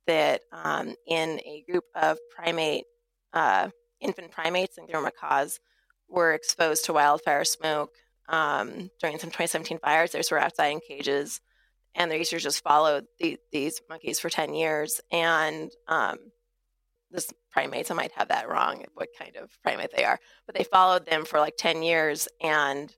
that 0.07 0.43
um, 0.53 0.95
in 1.07 1.41
a 1.41 1.65
group 1.69 1.85
of 1.95 2.19
primate 2.35 2.85
uh, 3.33 3.69
infant 4.01 4.31
primates 4.31 4.79
and 4.79 4.89
their 4.89 5.03
macaques 5.03 5.59
were 6.09 6.33
exposed 6.33 6.85
to 6.85 6.93
wildfire 6.93 7.45
smoke 7.45 7.91
um, 8.29 8.91
during 9.01 9.19
some 9.19 9.31
2017 9.31 9.79
fires. 9.79 10.13
They 10.13 10.23
were 10.31 10.39
outside 10.39 10.69
in 10.69 10.81
cages, 10.81 11.41
and 11.95 12.11
the 12.11 12.17
researchers 12.17 12.45
just 12.45 12.63
followed 12.63 13.07
the, 13.19 13.39
these 13.53 13.81
monkeys 13.89 14.21
for 14.21 14.31
10 14.31 14.55
years. 14.55 15.01
And 15.11 15.71
um, 15.89 16.19
this 17.11 17.33
primates, 17.51 17.91
I 17.91 17.95
might 17.95 18.13
have 18.13 18.29
that 18.29 18.49
wrong, 18.49 18.85
what 18.95 19.09
kind 19.19 19.37
of 19.37 19.51
primate 19.63 19.91
they 19.95 20.05
are, 20.05 20.19
but 20.47 20.55
they 20.55 20.65
followed 20.65 21.07
them 21.07 21.25
for 21.25 21.41
like 21.41 21.57
10 21.57 21.83
years, 21.83 22.29
and 22.41 22.95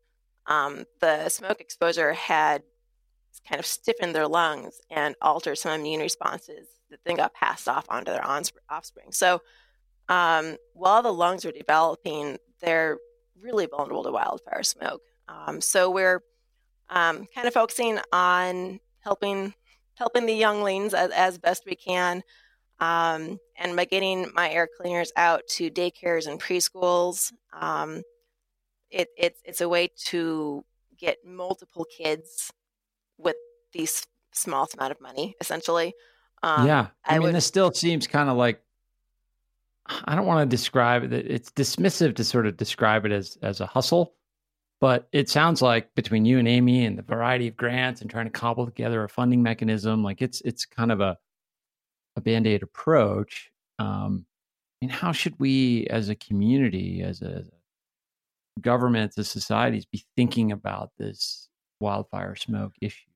um, 0.49 0.84
the 1.01 1.28
smoke 1.28 1.61
exposure 1.61 2.12
had 2.14 2.62
kind 3.49 3.61
of 3.61 3.66
stiffened 3.66 4.14
their 4.14 4.26
lungs 4.26 4.80
and 4.90 5.14
altered 5.22 5.57
some 5.57 5.78
immune 5.78 6.01
responses 6.01 6.66
that 6.90 7.01
then 7.05 7.16
got 7.16 7.34
passed 7.34 7.68
off 7.68 7.86
onto 7.88 8.11
their 8.11 8.26
offspring. 8.26 9.12
So 9.12 9.42
um, 10.09 10.57
while 10.72 11.03
the 11.03 11.12
lungs 11.12 11.44
are 11.44 11.53
developing, 11.53 12.38
they're 12.61 12.99
really 13.40 13.66
vulnerable 13.66 14.03
to 14.05 14.11
wildfire 14.11 14.62
smoke. 14.62 15.03
Um, 15.28 15.61
so 15.61 15.90
we're 15.90 16.22
um, 16.88 17.26
kind 17.34 17.46
of 17.46 17.55
focusing 17.55 17.99
on 18.12 18.80
helping 19.01 19.55
helping 19.94 20.26
the 20.26 20.34
younglings 20.34 20.94
as, 20.94 21.11
as 21.11 21.38
best 21.38 21.64
we 21.66 21.74
can, 21.74 22.22
um, 22.78 23.38
and 23.57 23.74
by 23.74 23.84
getting 23.84 24.30
my 24.32 24.49
air 24.49 24.68
cleaners 24.80 25.11
out 25.16 25.42
to 25.49 25.70
daycares 25.70 26.28
and 26.28 26.40
preschools. 26.40 27.32
It, 28.91 29.09
it's 29.16 29.41
it's 29.45 29.61
a 29.61 29.68
way 29.68 29.91
to 30.07 30.64
get 30.97 31.18
multiple 31.24 31.84
kids 31.84 32.53
with 33.18 33.36
these 33.72 34.07
small 34.32 34.68
amount 34.76 34.93
of 34.93 35.01
money, 35.01 35.36
essentially. 35.41 35.95
Um, 36.43 36.66
yeah, 36.66 36.89
I, 37.05 37.16
I 37.16 37.18
mean, 37.18 37.28
would, 37.28 37.34
this 37.34 37.47
still 37.47 37.72
seems 37.72 38.07
kind 38.07 38.28
of 38.28 38.36
like 38.36 38.62
I 40.05 40.14
don't 40.14 40.26
want 40.26 40.49
to 40.49 40.57
describe 40.57 41.05
it. 41.05 41.12
It's 41.12 41.51
dismissive 41.51 42.16
to 42.16 42.24
sort 42.24 42.47
of 42.47 42.57
describe 42.57 43.05
it 43.07 43.12
as 43.12 43.39
as 43.43 43.61
a 43.61 43.66
hustle, 43.66 44.14
but 44.80 45.09
it 45.12 45.28
sounds 45.28 45.62
like 45.62 45.95
between 45.95 46.24
you 46.24 46.39
and 46.39 46.49
Amy 46.49 46.84
and 46.84 46.99
the 46.99 47.03
variety 47.03 47.49
of 47.49 47.57
grants 47.57 48.01
and 48.01 48.11
trying 48.11 48.26
to 48.26 48.30
cobble 48.30 48.66
together 48.66 49.03
a 49.05 49.09
funding 49.09 49.43
mechanism, 49.43 50.03
like 50.03 50.22
it's 50.22 50.41
it's 50.43 50.64
kind 50.64 50.93
of 50.93 51.01
a 51.01 51.16
a 52.16 52.20
band 52.20 52.47
aid 52.47 52.62
approach. 52.62 53.51
Um, 53.78 54.26
I 54.80 54.86
mean, 54.86 54.91
how 54.91 55.12
should 55.12 55.39
we, 55.41 55.86
as 55.89 56.09
a 56.09 56.14
community, 56.14 57.03
as 57.03 57.22
a 57.22 57.45
government, 58.61 59.12
as 59.18 59.28
societies, 59.28 59.86
be 59.86 60.04
thinking 60.16 60.52
about 60.52 60.90
this 60.98 61.48
wildfire 61.80 62.36
smoke 62.36 62.72
issue? 62.80 63.09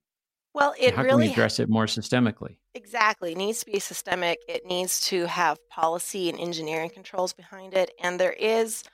Well, 0.55 0.75
it 0.79 0.95
how 0.95 1.03
really 1.03 1.11
can 1.11 1.19
we 1.19 1.33
address 1.33 1.59
it 1.59 1.69
more 1.69 1.87
systemically. 1.87 2.57
Exactly, 2.75 3.33
it 3.33 3.39
needs 3.39 3.61
to 3.61 3.67
be 3.67 3.79
systemic. 3.79 4.39
It 4.49 4.67
needs 4.67 5.01
to 5.07 5.27
have 5.27 5.59
policy 5.71 6.29
and 6.29 6.39
engineering 6.39 6.91
controls 6.91 7.33
behind 7.33 7.75
it, 7.75 7.91
and 8.03 8.21
there 8.21 8.33
is, 8.33 8.85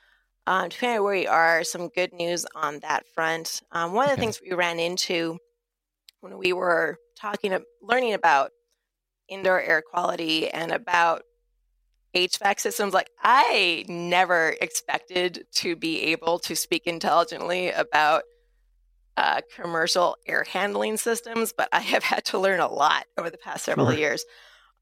um, 0.46 0.68
depending 0.68 0.99
on 0.99 1.05
where 1.05 1.14
you 1.14 1.28
are, 1.28 1.64
some 1.64 1.88
good 1.88 2.12
news 2.12 2.46
on 2.55 2.78
that 2.80 3.07
front. 3.14 3.61
Um, 3.72 3.92
one 3.92 4.05
of 4.05 4.14
the 4.14 4.20
things 4.20 4.40
we 4.40 4.55
ran 4.55 4.78
into 4.78 5.38
when 6.20 6.38
we 6.38 6.53
were 6.53 6.96
talking, 7.16 7.57
learning 7.82 8.14
about 8.14 8.51
indoor 9.28 9.61
air 9.61 9.82
quality 9.82 10.49
and 10.49 10.72
about 10.72 11.22
HVAC 12.15 12.61
systems, 12.61 12.95
like 12.95 13.11
I 13.23 13.85
never 13.89 14.55
expected 14.61 15.47
to 15.57 15.77
be 15.77 16.03
able 16.05 16.39
to 16.41 16.57
speak 16.57 16.87
intelligently 16.87 17.71
about 17.71 18.23
uh, 19.17 19.41
commercial 19.55 20.17
air 20.27 20.45
handling 20.45 20.97
systems, 20.97 21.53
but 21.57 21.69
I 21.73 21.81
have 21.81 22.05
had 22.05 22.25
to 22.27 22.39
learn 22.39 22.61
a 22.61 22.69
lot 22.69 23.07
over 23.19 23.31
the 23.31 23.39
past 23.39 23.65
several 23.65 23.91
sure. 23.91 23.99
years. 23.99 24.25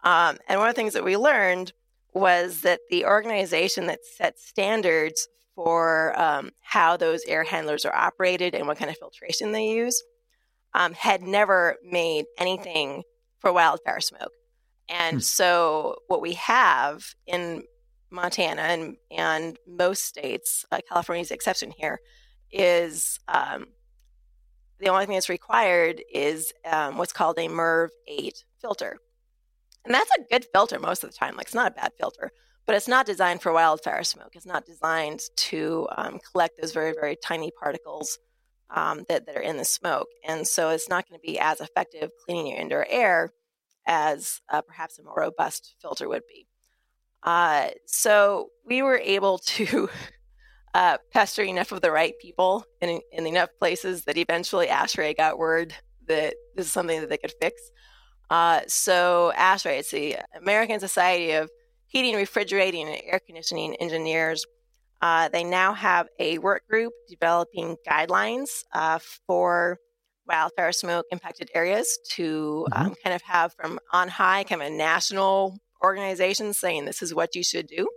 Um, 0.05 0.37
and 0.49 0.61
one 0.61 0.68
of 0.68 0.74
the 0.74 0.79
things 0.81 0.93
that 0.93 1.05
we 1.05 1.16
learned 1.16 1.72
was 2.12 2.62
that 2.62 2.81
the 2.91 3.05
organization 3.07 3.87
that 3.87 4.01
sets 4.05 4.47
standards 4.47 5.29
for 5.55 6.18
um, 6.20 6.51
how 6.61 6.97
those 6.97 7.24
air 7.27 7.45
handlers 7.45 7.85
are 7.85 7.95
operated 7.95 8.55
and 8.55 8.66
what 8.66 8.79
kind 8.79 8.91
of 8.91 8.97
filtration 8.99 9.53
they 9.53 9.68
use 9.68 10.03
um, 10.74 10.93
had 10.93 11.22
never 11.22 11.77
made 11.83 12.27
anything 12.39 13.03
for 13.39 13.53
wildfire 13.53 14.01
smoke. 14.01 14.33
And 14.89 15.16
hmm. 15.16 15.20
so, 15.20 15.97
what 16.07 16.20
we 16.20 16.34
have 16.34 17.14
in 17.26 17.64
Montana 18.11 18.62
and, 18.62 18.97
and 19.11 19.59
most 19.66 20.05
states, 20.05 20.64
uh, 20.70 20.80
California's 20.89 21.30
exception 21.30 21.72
here, 21.76 22.01
is 22.53 23.18
um, 23.28 23.66
the 24.78 24.89
only 24.89 25.07
thing 25.07 25.14
that's 25.14 25.28
required 25.28 26.03
is 26.12 26.53
um, 26.64 26.99
what's 26.99 27.12
called 27.12 27.39
a 27.39 27.49
MERV 27.49 27.89
8 28.07 28.45
filter. 28.61 28.99
And 29.84 29.95
that's 29.95 30.11
a 30.18 30.22
good 30.30 30.47
filter 30.53 30.78
most 30.78 31.05
of 31.05 31.11
the 31.11 31.16
time. 31.16 31.37
Like, 31.37 31.47
it's 31.47 31.55
not 31.55 31.72
a 31.72 31.74
bad 31.74 31.93
filter, 31.99 32.30
but 32.66 32.74
it's 32.74 32.89
not 32.89 33.07
designed 33.07 33.43
for 33.43 33.53
wildfire 33.53 34.05
smoke. 34.05 34.30
It's 34.34 34.47
not 34.47 34.66
designed 34.66 35.20
to 35.37 35.89
um, 35.97 36.18
collect 36.32 36.61
those 36.61 36.72
very, 36.72 36.93
very 36.93 37.16
tiny 37.16 37.51
particles 37.51 38.18
um, 38.70 39.05
that, 39.09 39.26
that 39.26 39.37
are 39.37 39.43
in 39.43 39.57
the 39.57 39.64
smoke. 39.64 40.09
And 40.26 40.47
so 40.47 40.70
it's 40.70 40.89
not 40.89 41.09
going 41.09 41.20
to 41.20 41.26
be 41.26 41.39
as 41.39 41.61
effective 41.61 42.11
cleaning 42.24 42.49
your 42.49 42.59
indoor 42.59 42.87
air 42.89 43.32
as 43.87 44.41
uh, 44.53 44.62
perhaps 44.62 44.99
a 44.99 45.03
more 45.03 45.14
robust 45.16 45.76
filter 45.80 46.09
would 46.09 46.22
be. 46.28 46.47
Uh, 47.22 47.70
so 47.87 48.51
we 48.64 48.82
were 48.82 48.99
able 48.99 49.39
to 49.39 49.89
uh, 50.74 50.99
pester 51.12 51.43
enough 51.43 51.72
of 51.72 51.80
the 51.80 51.91
right 51.91 52.14
people 52.20 52.64
in, 52.80 53.01
in 53.12 53.26
enough 53.26 53.51
places 53.59 54.05
that 54.05 54.16
eventually 54.16 54.66
ASHRAE 54.66 55.16
got 55.16 55.39
word 55.39 55.74
that 56.07 56.34
this 56.55 56.66
is 56.66 56.72
something 56.72 57.01
that 57.01 57.09
they 57.09 57.18
could 57.18 57.34
fix. 57.41 57.61
Uh, 58.30 58.61
so 58.66 59.32
ASHRAE, 59.37 59.78
it's 59.78 59.91
the 59.91 60.16
American 60.37 60.80
Society 60.80 61.32
of 61.32 61.51
Heating, 61.87 62.16
Refrigerating, 62.16 62.89
and 62.89 63.01
Air 63.05 63.20
Conditioning 63.24 63.74
Engineers. 63.76 64.45
Uh, 65.01 65.28
they 65.28 65.45
now 65.45 65.72
have 65.72 66.09
a 66.18 66.39
work 66.39 66.66
group 66.68 66.93
developing 67.09 67.76
guidelines 67.89 68.64
uh, 68.72 68.99
for 69.26 69.78
wildfire 70.27 70.72
smoke 70.72 71.07
impacted 71.11 71.51
areas 71.55 71.99
to 72.11 72.66
mm-hmm. 72.70 72.87
um, 72.87 72.95
kind 73.03 73.14
of 73.14 73.22
have 73.22 73.55
from 73.55 73.79
on 73.93 74.09
high 74.09 74.45
kind 74.45 74.62
of 74.62 74.68
a 74.68 74.70
national 74.70 75.59
organization 75.83 76.53
saying 76.53 76.85
this 76.85 77.03
is 77.03 77.14
what 77.14 77.35
you 77.35 77.43
should 77.43 77.66
do. 77.66 77.89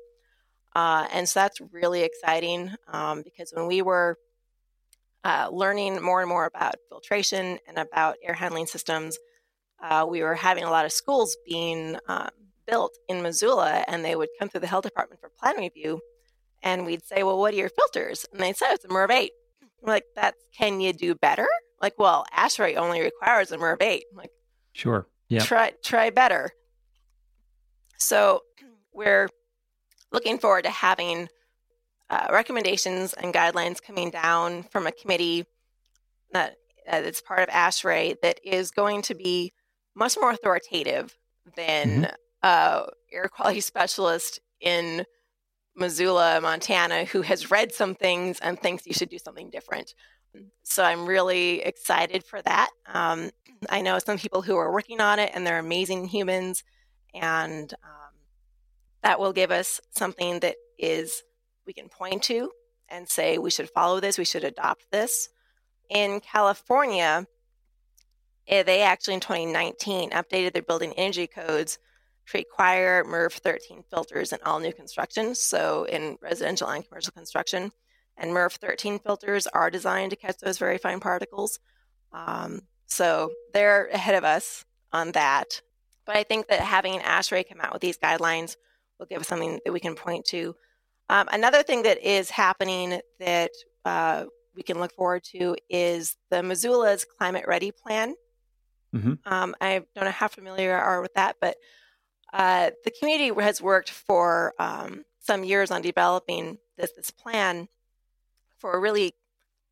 Uh, 0.75 1.07
and 1.11 1.27
so 1.27 1.39
that's 1.39 1.59
really 1.71 2.03
exciting 2.03 2.71
um, 2.87 3.23
because 3.23 3.51
when 3.55 3.67
we 3.67 3.81
were 3.81 4.17
uh, 5.23 5.49
learning 5.51 6.01
more 6.01 6.21
and 6.21 6.29
more 6.29 6.45
about 6.45 6.75
filtration 6.89 7.59
and 7.67 7.77
about 7.77 8.17
air 8.23 8.33
handling 8.33 8.67
systems, 8.67 9.17
uh, 9.81 10.05
we 10.07 10.21
were 10.21 10.35
having 10.35 10.63
a 10.63 10.69
lot 10.69 10.85
of 10.85 10.91
schools 10.91 11.37
being 11.47 11.97
um, 12.07 12.29
built 12.67 12.97
in 13.07 13.21
Missoula, 13.21 13.83
and 13.87 14.03
they 14.05 14.15
would 14.15 14.29
come 14.37 14.49
through 14.49 14.61
the 14.61 14.67
health 14.67 14.83
department 14.83 15.21
for 15.21 15.29
plan 15.39 15.57
review. 15.57 15.99
And 16.61 16.85
we'd 16.85 17.03
say, 17.03 17.23
Well, 17.23 17.39
what 17.39 17.53
are 17.53 17.57
your 17.57 17.69
filters? 17.69 18.25
And 18.31 18.41
they'd 18.41 18.57
say, 18.57 18.67
It's 18.69 18.85
a 18.85 18.89
MERV 18.89 19.11
8. 19.11 19.31
We're 19.81 19.93
like, 19.93 20.05
That's 20.15 20.37
can 20.57 20.81
you 20.81 20.93
do 20.93 21.15
better? 21.15 21.47
Like, 21.81 21.97
well, 21.97 22.25
ASHRAE 22.35 22.75
only 22.75 23.01
requires 23.01 23.51
a 23.51 23.57
MERV 23.57 23.81
8. 23.81 24.05
I'm 24.11 24.17
like, 24.17 24.31
Sure. 24.73 25.07
Yeah. 25.27 25.41
Try, 25.41 25.73
try 25.83 26.09
better. 26.09 26.51
So 27.97 28.41
we're 28.93 29.29
looking 30.11 30.37
forward 30.37 30.63
to 30.63 30.69
having 30.69 31.27
uh, 32.09 32.27
recommendations 32.31 33.13
and 33.13 33.33
guidelines 33.33 33.81
coming 33.81 34.09
down 34.09 34.63
from 34.63 34.87
a 34.87 34.91
committee 34.91 35.45
that 36.31 36.55
uh, 36.87 37.01
that's 37.01 37.21
part 37.21 37.41
of 37.41 37.49
ASHRAE 37.49 38.21
that 38.21 38.39
is 38.43 38.71
going 38.71 39.01
to 39.03 39.15
be 39.15 39.53
much 39.95 40.17
more 40.19 40.31
authoritative 40.31 41.15
than 41.55 42.03
mm-hmm. 42.03 42.13
uh, 42.41 42.85
air 43.11 43.27
quality 43.31 43.59
specialist 43.59 44.39
in 44.59 45.05
Missoula, 45.75 46.39
Montana, 46.41 47.05
who 47.05 47.21
has 47.21 47.51
read 47.51 47.73
some 47.73 47.95
things 47.95 48.39
and 48.39 48.59
thinks 48.59 48.85
you 48.85 48.93
should 48.93 49.09
do 49.09 49.17
something 49.19 49.49
different. 49.49 49.93
So 50.63 50.83
I'm 50.83 51.05
really 51.05 51.61
excited 51.61 52.23
for 52.23 52.41
that. 52.43 52.69
Um, 52.87 53.31
I 53.69 53.81
know 53.81 53.99
some 53.99 54.17
people 54.17 54.41
who 54.41 54.55
are 54.55 54.71
working 54.71 55.01
on 55.01 55.19
it, 55.19 55.31
and 55.33 55.45
they're 55.45 55.59
amazing 55.59 56.05
humans, 56.05 56.63
and 57.13 57.73
um, 57.83 58.13
that 59.03 59.19
will 59.19 59.33
give 59.33 59.51
us 59.51 59.81
something 59.91 60.39
that 60.39 60.55
is 60.77 61.23
we 61.65 61.73
can 61.73 61.89
point 61.89 62.23
to 62.23 62.51
and 62.89 63.07
say 63.07 63.37
we 63.37 63.51
should 63.51 63.69
follow 63.69 63.99
this, 63.99 64.17
we 64.17 64.25
should 64.25 64.43
adopt 64.43 64.89
this. 64.91 65.29
in 65.89 66.19
California, 66.19 67.25
eh, 68.47 68.63
they 68.63 68.81
actually 68.81 69.15
in 69.15 69.19
2019 69.19 70.11
updated 70.11 70.53
their 70.53 70.61
building 70.61 70.93
energy 70.97 71.27
codes 71.27 71.79
to 72.27 72.37
require 72.37 73.03
MERV 73.03 73.33
13 73.33 73.83
filters 73.89 74.31
in 74.31 74.39
all 74.45 74.59
new 74.59 74.73
construction, 74.73 75.33
so 75.35 75.85
in 75.85 76.17
residential 76.21 76.67
and 76.67 76.87
commercial 76.87 77.11
construction. 77.11 77.71
And 78.19 78.31
MERV 78.31 78.51
13 78.53 78.99
filters 78.99 79.47
are 79.47 79.71
designed 79.71 80.11
to 80.11 80.17
catch 80.17 80.37
those 80.37 80.57
very 80.57 80.77
fine 80.77 80.99
particles. 80.99 81.59
Um, 82.11 82.61
so 82.85 83.31
they're 83.53 83.87
ahead 83.87 84.15
of 84.15 84.23
us 84.23 84.65
on 84.91 85.13
that. 85.13 85.61
But 86.05 86.17
I 86.17 86.23
think 86.23 86.47
that 86.47 86.59
having 86.59 86.95
an 86.95 87.01
ASHRAE 87.01 87.47
come 87.47 87.61
out 87.61 87.71
with 87.71 87.81
these 87.81 87.97
guidelines 87.97 88.57
will 88.99 89.05
give 89.05 89.21
us 89.21 89.27
something 89.27 89.59
that 89.63 89.71
we 89.71 89.79
can 89.79 89.95
point 89.95 90.25
to. 90.25 90.55
Um, 91.07 91.27
another 91.31 91.63
thing 91.63 91.83
that 91.83 91.99
is 91.99 92.29
happening 92.29 92.99
that 93.19 93.51
uh, 93.85 94.25
we 94.55 94.63
can 94.63 94.79
look 94.79 94.93
forward 94.93 95.23
to 95.31 95.55
is 95.69 96.17
the 96.29 96.43
Missoula's 96.43 97.05
Climate 97.05 97.45
Ready 97.47 97.71
Plan. 97.71 98.15
Mm-hmm. 98.93 99.13
Um, 99.25 99.55
I 99.61 99.81
don't 99.95 100.05
know 100.05 100.11
how 100.11 100.27
familiar 100.27 100.69
you 100.69 100.75
are 100.75 101.01
with 101.01 101.13
that, 101.13 101.37
but 101.39 101.57
uh, 102.33 102.71
the 102.83 102.91
community 102.91 103.31
has 103.41 103.61
worked 103.61 103.89
for 103.89 104.53
um, 104.59 105.03
some 105.19 105.43
years 105.43 105.71
on 105.71 105.81
developing 105.81 106.57
this, 106.77 106.91
this 106.91 107.11
plan 107.11 107.67
for 108.59 108.79
really 108.79 109.15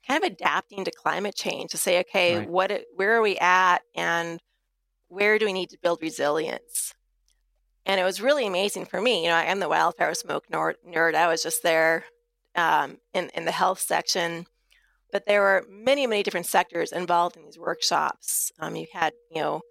kind 0.07 0.23
of 0.23 0.31
adapting 0.31 0.85
to 0.85 0.91
climate 0.91 1.35
change 1.35 1.71
to 1.71 1.77
say, 1.77 1.99
okay, 1.99 2.38
right. 2.38 2.49
what, 2.49 2.71
where 2.95 3.15
are 3.15 3.21
we 3.21 3.38
at, 3.38 3.79
and 3.95 4.39
where 5.09 5.38
do 5.38 5.45
we 5.45 5.53
need 5.53 5.69
to 5.69 5.79
build 5.81 6.01
resilience? 6.01 6.93
And 7.85 7.99
it 7.99 8.03
was 8.03 8.21
really 8.21 8.45
amazing 8.45 8.85
for 8.85 9.01
me. 9.01 9.23
You 9.23 9.29
know, 9.29 9.35
I'm 9.35 9.59
the 9.59 9.69
wildfire 9.69 10.13
smoke 10.13 10.45
nerd. 10.51 11.15
I 11.15 11.27
was 11.27 11.41
just 11.41 11.63
there 11.63 12.03
um, 12.55 12.97
in 13.13 13.29
in 13.33 13.45
the 13.45 13.51
health 13.51 13.79
section, 13.79 14.45
but 15.11 15.25
there 15.25 15.41
were 15.41 15.65
many, 15.69 16.05
many 16.05 16.21
different 16.23 16.47
sectors 16.47 16.91
involved 16.91 17.38
in 17.38 17.45
these 17.45 17.57
workshops. 17.57 18.51
Um, 18.59 18.75
you 18.75 18.88
had, 18.91 19.13
you 19.33 19.41
know, 19.41 19.61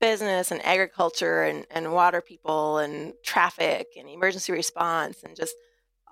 business 0.00 0.52
and 0.52 0.64
agriculture 0.64 1.42
and, 1.42 1.66
and 1.70 1.92
water 1.92 2.20
people 2.20 2.78
and 2.78 3.14
traffic 3.24 3.88
and 3.98 4.08
emergency 4.08 4.52
response 4.52 5.22
and 5.24 5.34
just 5.34 5.54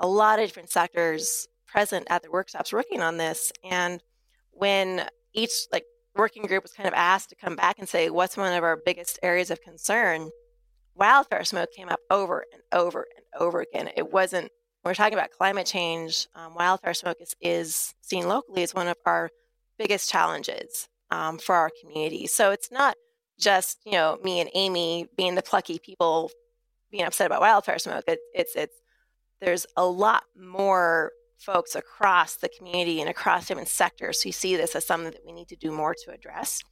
a 0.00 0.06
lot 0.06 0.40
of 0.40 0.46
different 0.46 0.70
sectors 0.70 1.46
present 1.74 2.06
at 2.08 2.22
the 2.22 2.30
workshops 2.30 2.72
working 2.72 3.00
on 3.00 3.16
this. 3.16 3.52
And 3.68 4.00
when 4.52 5.06
each 5.32 5.50
like 5.72 5.84
working 6.14 6.44
group 6.44 6.62
was 6.62 6.72
kind 6.72 6.86
of 6.86 6.94
asked 6.94 7.30
to 7.30 7.34
come 7.34 7.56
back 7.56 7.80
and 7.80 7.88
say 7.88 8.10
what's 8.10 8.36
one 8.36 8.52
of 8.52 8.62
our 8.62 8.76
biggest 8.76 9.18
areas 9.22 9.50
of 9.50 9.60
concern, 9.60 10.30
wildfire 10.94 11.44
smoke 11.44 11.70
came 11.72 11.88
up 11.88 11.98
over 12.10 12.44
and 12.52 12.62
over 12.72 13.06
and 13.16 13.24
over 13.40 13.60
again. 13.60 13.90
It 13.96 14.12
wasn't 14.12 14.52
we're 14.84 14.94
talking 14.94 15.14
about 15.14 15.30
climate 15.30 15.66
change. 15.66 16.28
Um, 16.34 16.54
wildfire 16.54 16.94
smoke 16.94 17.16
is, 17.18 17.34
is 17.40 17.94
seen 18.02 18.28
locally 18.28 18.62
as 18.62 18.74
one 18.74 18.86
of 18.86 18.98
our 19.06 19.30
biggest 19.78 20.10
challenges 20.10 20.88
um, 21.10 21.38
for 21.38 21.54
our 21.54 21.70
community. 21.80 22.26
So 22.26 22.50
it's 22.52 22.70
not 22.70 22.96
just 23.36 23.80
you 23.84 23.92
know 23.92 24.18
me 24.22 24.40
and 24.40 24.50
Amy 24.54 25.08
being 25.16 25.34
the 25.34 25.42
plucky 25.42 25.80
people 25.80 26.30
being 26.92 27.04
upset 27.04 27.26
about 27.26 27.40
wildfire 27.40 27.80
smoke. 27.80 28.04
It, 28.06 28.20
it's 28.32 28.54
it's 28.54 28.76
there's 29.40 29.66
a 29.76 29.84
lot 29.84 30.22
more 30.38 31.10
folks 31.38 31.74
across 31.74 32.36
the 32.36 32.48
community 32.48 33.00
and 33.00 33.10
across 33.10 33.48
different 33.48 33.68
sectors 33.68 34.22
who 34.22 34.32
see 34.32 34.56
this 34.56 34.74
as 34.74 34.86
something 34.86 35.10
that 35.10 35.26
we 35.26 35.32
need 35.32 35.48
to 35.48 35.56
do 35.56 35.70
more 35.70 35.94
to 36.04 36.12
address. 36.12 36.62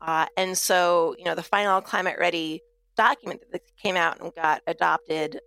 Uh, 0.00 0.26
and 0.36 0.56
so, 0.56 1.14
you 1.18 1.24
know, 1.24 1.34
the 1.34 1.42
final 1.42 1.80
climate 1.80 2.16
ready 2.18 2.60
document 2.96 3.42
that 3.52 3.62
came 3.82 3.96
out 3.96 4.20
and 4.20 4.34
got 4.34 4.62
adopted 4.66 5.40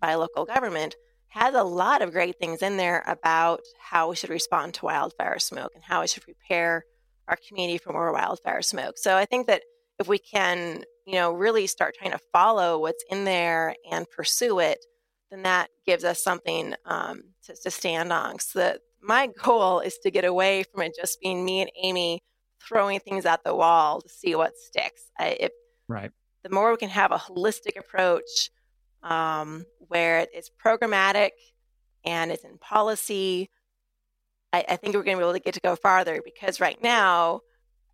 by 0.00 0.14
local 0.14 0.44
government 0.44 0.96
has 1.28 1.54
a 1.54 1.62
lot 1.62 2.02
of 2.02 2.12
great 2.12 2.38
things 2.38 2.60
in 2.60 2.76
there 2.76 3.04
about 3.06 3.60
how 3.78 4.10
we 4.10 4.16
should 4.16 4.30
respond 4.30 4.74
to 4.74 4.84
wildfire 4.84 5.38
smoke 5.38 5.70
and 5.74 5.84
how 5.84 6.00
we 6.00 6.08
should 6.08 6.24
prepare 6.24 6.84
our 7.28 7.38
community 7.48 7.78
for 7.78 7.92
more 7.92 8.12
wildfire 8.12 8.62
smoke. 8.62 8.98
So 8.98 9.16
I 9.16 9.24
think 9.24 9.46
that 9.46 9.62
if 10.00 10.08
we 10.08 10.18
can, 10.18 10.82
you 11.06 11.14
know, 11.14 11.32
really 11.32 11.68
start 11.68 11.94
trying 11.96 12.10
to 12.10 12.18
follow 12.32 12.80
what's 12.80 13.04
in 13.10 13.24
there 13.24 13.76
and 13.90 14.10
pursue 14.10 14.58
it, 14.58 14.84
then 15.30 15.42
that 15.42 15.70
gives 15.86 16.04
us 16.04 16.22
something 16.22 16.74
um, 16.84 17.22
to, 17.44 17.54
to 17.62 17.70
stand 17.70 18.12
on. 18.12 18.38
So 18.38 18.58
the, 18.58 18.80
my 19.02 19.28
goal 19.42 19.80
is 19.80 19.98
to 19.98 20.10
get 20.10 20.24
away 20.24 20.64
from 20.64 20.82
it 20.82 20.94
just 20.98 21.20
being 21.20 21.44
me 21.44 21.60
and 21.60 21.70
Amy 21.82 22.22
throwing 22.62 23.00
things 23.00 23.24
at 23.24 23.42
the 23.44 23.54
wall 23.54 24.00
to 24.00 24.08
see 24.08 24.34
what 24.34 24.56
sticks. 24.56 25.10
I, 25.18 25.36
if, 25.40 25.52
right. 25.88 26.10
The 26.42 26.50
more 26.50 26.70
we 26.70 26.76
can 26.78 26.88
have 26.88 27.12
a 27.12 27.18
holistic 27.18 27.78
approach 27.78 28.50
um, 29.02 29.66
where 29.78 30.26
it's 30.32 30.50
programmatic 30.50 31.30
and 32.04 32.30
it's 32.30 32.44
in 32.44 32.58
policy, 32.58 33.50
I, 34.52 34.64
I 34.68 34.76
think 34.76 34.94
we're 34.94 35.02
going 35.02 35.16
to 35.16 35.20
be 35.20 35.24
able 35.24 35.34
to 35.34 35.40
get 35.40 35.54
to 35.54 35.60
go 35.60 35.76
farther 35.76 36.22
because 36.24 36.60
right 36.60 36.82
now, 36.82 37.40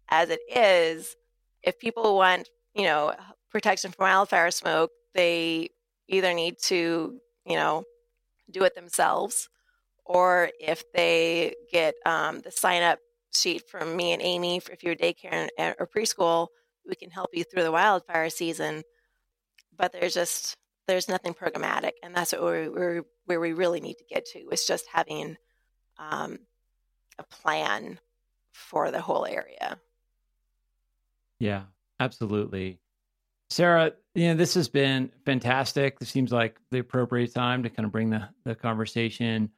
as 0.09 0.31
it 0.31 0.41
is, 0.49 1.17
if 1.63 1.79
people 1.79 2.17
want, 2.17 2.49
you 2.75 2.85
know, 2.85 3.15
protection 3.51 3.91
from 3.91 4.05
wildfire 4.05 4.51
smoke, 4.51 4.91
they 5.15 5.71
either 6.09 6.33
need 6.35 6.57
to, 6.65 7.19
you 7.47 7.57
know, 7.57 7.85
do 8.51 8.65
it 8.65 8.75
themselves, 8.75 9.49
or 10.05 10.51
if 10.61 10.85
they 10.93 11.55
get 11.71 11.95
um, 12.05 12.41
the 12.41 12.51
sign 12.51 12.83
up 12.83 12.99
sheet 13.35 13.69
from 13.69 13.97
me 13.97 14.13
and 14.13 14.23
Amy 14.23 14.61
for 14.61 14.73
if 14.73 14.83
you're 14.83 14.95
daycare 14.95 15.49
or 15.79 15.87
preschool, 15.87 16.49
we 16.87 16.95
can 16.95 17.11
help 17.11 17.31
you 17.33 17.45
through 17.45 17.63
the 17.63 17.73
wildfire 17.73 18.31
season. 18.31 18.83
But 19.77 19.93
there's 19.93 20.15
just 20.15 20.57
there's 20.87 21.09
nothing 21.09 21.35
programmatic, 21.35 21.93
and 22.03 22.15
that's 22.15 22.33
what 22.33 22.43
we're, 22.43 22.71
we're 22.71 23.03
where 23.27 23.41
we 23.41 23.53
really 23.53 23.81
need 23.81 23.99
to 23.99 24.05
get 24.05 24.25
to. 24.27 24.49
Is 24.51 24.65
just 24.65 24.87
having 24.93 25.37
um, 25.99 26.39
a 27.19 27.25
plan 27.25 27.99
for 28.53 28.91
the 28.91 29.01
whole 29.01 29.27
area. 29.27 29.79
Yeah, 31.39 31.65
absolutely. 32.01 32.81
Sarah, 33.51 33.93
you 34.15 34.29
know, 34.29 34.35
this 34.35 34.55
has 34.55 34.69
been 34.69 35.11
fantastic. 35.25 35.99
This 35.99 36.09
seems 36.09 36.33
like 36.33 36.59
the 36.71 36.79
appropriate 36.79 37.35
time 37.35 37.63
to 37.63 37.71
kind 37.71 37.87
of 37.87 37.93
bring 37.93 38.11
the, 38.11 38.29
the 38.45 38.55
conversation 38.55 39.51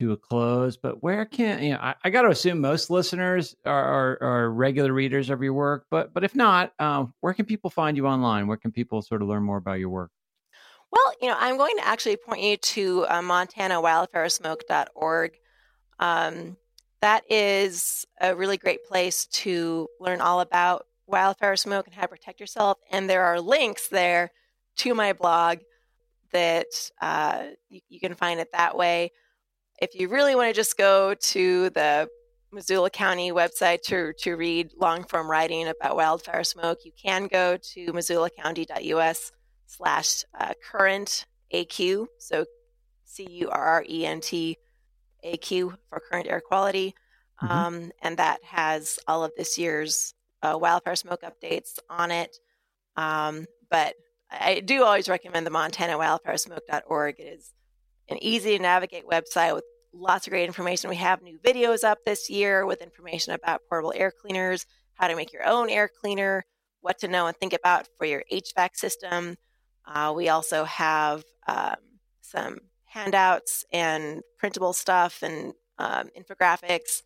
to 0.00 0.12
a 0.12 0.16
close. 0.16 0.76
But 0.76 1.02
where 1.02 1.24
can 1.24 1.62
you 1.62 1.72
know? 1.72 1.78
I, 1.80 1.94
I 2.04 2.10
got 2.10 2.22
to 2.22 2.30
assume 2.30 2.60
most 2.60 2.90
listeners 2.90 3.54
are, 3.64 3.84
are, 3.84 4.22
are, 4.22 4.50
regular 4.50 4.92
readers 4.92 5.30
of 5.30 5.42
your 5.42 5.52
work. 5.52 5.86
But 5.90 6.14
but 6.14 6.24
if 6.24 6.34
not, 6.34 6.72
um, 6.78 7.14
where 7.20 7.34
can 7.34 7.46
people 7.46 7.70
find 7.70 7.96
you 7.96 8.06
online? 8.06 8.46
Where 8.46 8.56
can 8.56 8.72
people 8.72 9.02
sort 9.02 9.22
of 9.22 9.28
learn 9.28 9.42
more 9.42 9.58
about 9.58 9.78
your 9.78 9.90
work? 9.90 10.10
Well, 10.90 11.12
you 11.20 11.28
know, 11.28 11.36
I'm 11.38 11.56
going 11.56 11.76
to 11.78 11.86
actually 11.86 12.16
point 12.16 12.42
you 12.42 12.56
to 12.56 13.06
uh, 13.08 13.20
MontanaWildfireSmoke.org. 13.20 15.32
Um, 15.98 16.56
that 17.00 17.24
is 17.30 18.06
a 18.20 18.34
really 18.34 18.56
great 18.56 18.84
place 18.84 19.26
to 19.26 19.88
learn 20.00 20.20
all 20.20 20.40
about 20.40 20.86
wildfire 21.06 21.56
smoke 21.56 21.86
and 21.86 21.94
how 21.94 22.02
to 22.02 22.08
protect 22.08 22.40
yourself. 22.40 22.78
And 22.90 23.08
there 23.08 23.24
are 23.24 23.40
links 23.40 23.88
there 23.88 24.30
to 24.78 24.94
my 24.94 25.12
blog 25.12 25.58
that 26.32 26.90
uh, 27.00 27.44
you, 27.68 27.80
you, 27.88 28.00
can 28.00 28.14
find 28.14 28.40
it 28.40 28.48
that 28.52 28.76
way. 28.76 29.12
If 29.80 29.94
you 29.94 30.08
really 30.08 30.34
want 30.34 30.48
to 30.48 30.54
just 30.54 30.76
go 30.76 31.14
to 31.14 31.70
the 31.70 32.08
Missoula 32.52 32.90
County 32.90 33.32
website 33.32 33.82
to, 33.82 34.12
to 34.20 34.34
read 34.34 34.72
long 34.76 35.04
form 35.04 35.30
writing 35.30 35.68
about 35.68 35.96
wildfire 35.96 36.44
smoke, 36.44 36.78
you 36.84 36.92
can 37.00 37.26
go 37.26 37.56
to 37.56 37.92
missoulacounty.us 37.92 39.32
slash 39.66 40.24
uh, 40.38 40.54
current 40.70 41.26
AQ. 41.52 42.06
So 42.18 42.44
C 43.04 43.26
U 43.30 43.50
R 43.50 43.64
R 43.64 43.84
E 43.88 44.04
N 44.04 44.20
T 44.20 44.58
A 45.22 45.36
Q 45.36 45.74
for 45.88 46.02
current 46.10 46.26
air 46.28 46.40
quality. 46.40 46.94
Mm-hmm. 47.42 47.52
Um, 47.52 47.92
and 48.02 48.16
that 48.16 48.42
has 48.44 48.98
all 49.06 49.24
of 49.24 49.32
this 49.36 49.58
year's 49.58 50.14
uh, 50.46 50.58
wildfire 50.58 50.96
smoke 50.96 51.22
updates 51.22 51.78
on 51.88 52.10
it. 52.10 52.36
Um, 52.96 53.46
but 53.70 53.94
I 54.30 54.60
do 54.60 54.84
always 54.84 55.08
recommend 55.08 55.46
the 55.46 55.50
Montana 55.50 56.18
Smoke.org. 56.36 57.14
It 57.18 57.22
is 57.22 57.52
an 58.08 58.18
easy 58.22 58.56
to 58.56 58.62
navigate 58.62 59.06
website 59.06 59.54
with 59.54 59.64
lots 59.92 60.26
of 60.26 60.30
great 60.30 60.46
information. 60.46 60.90
We 60.90 60.96
have 60.96 61.22
new 61.22 61.38
videos 61.38 61.84
up 61.84 61.98
this 62.04 62.28
year 62.28 62.66
with 62.66 62.82
information 62.82 63.34
about 63.34 63.62
portable 63.68 63.92
air 63.94 64.12
cleaners, 64.12 64.66
how 64.94 65.08
to 65.08 65.16
make 65.16 65.32
your 65.32 65.44
own 65.44 65.70
air 65.70 65.88
cleaner, 65.88 66.44
what 66.80 66.98
to 67.00 67.08
know 67.08 67.26
and 67.26 67.36
think 67.36 67.52
about 67.52 67.88
for 67.98 68.06
your 68.06 68.22
HVAC 68.32 68.76
system. 68.76 69.36
Uh, 69.86 70.12
we 70.14 70.28
also 70.28 70.64
have 70.64 71.24
um, 71.46 71.76
some 72.20 72.58
handouts 72.84 73.64
and 73.72 74.22
printable 74.38 74.72
stuff 74.72 75.22
and 75.22 75.54
um, 75.78 76.08
infographics. 76.18 77.02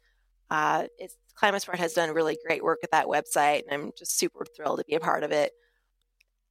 Uh, 0.51 0.87
it's 0.99 1.17
Climate 1.41 1.63
Smart 1.63 1.79
has 1.79 1.95
done 1.95 2.13
really 2.13 2.37
great 2.47 2.63
work 2.63 2.81
at 2.85 2.91
that 2.91 3.07
website, 3.07 3.63
and 3.63 3.73
I'm 3.73 3.93
just 3.97 4.19
super 4.19 4.45
thrilled 4.45 4.79
to 4.79 4.85
be 4.85 4.95
a 4.95 5.01
part 5.01 5.25
of 5.25 5.33
it. 5.33 5.53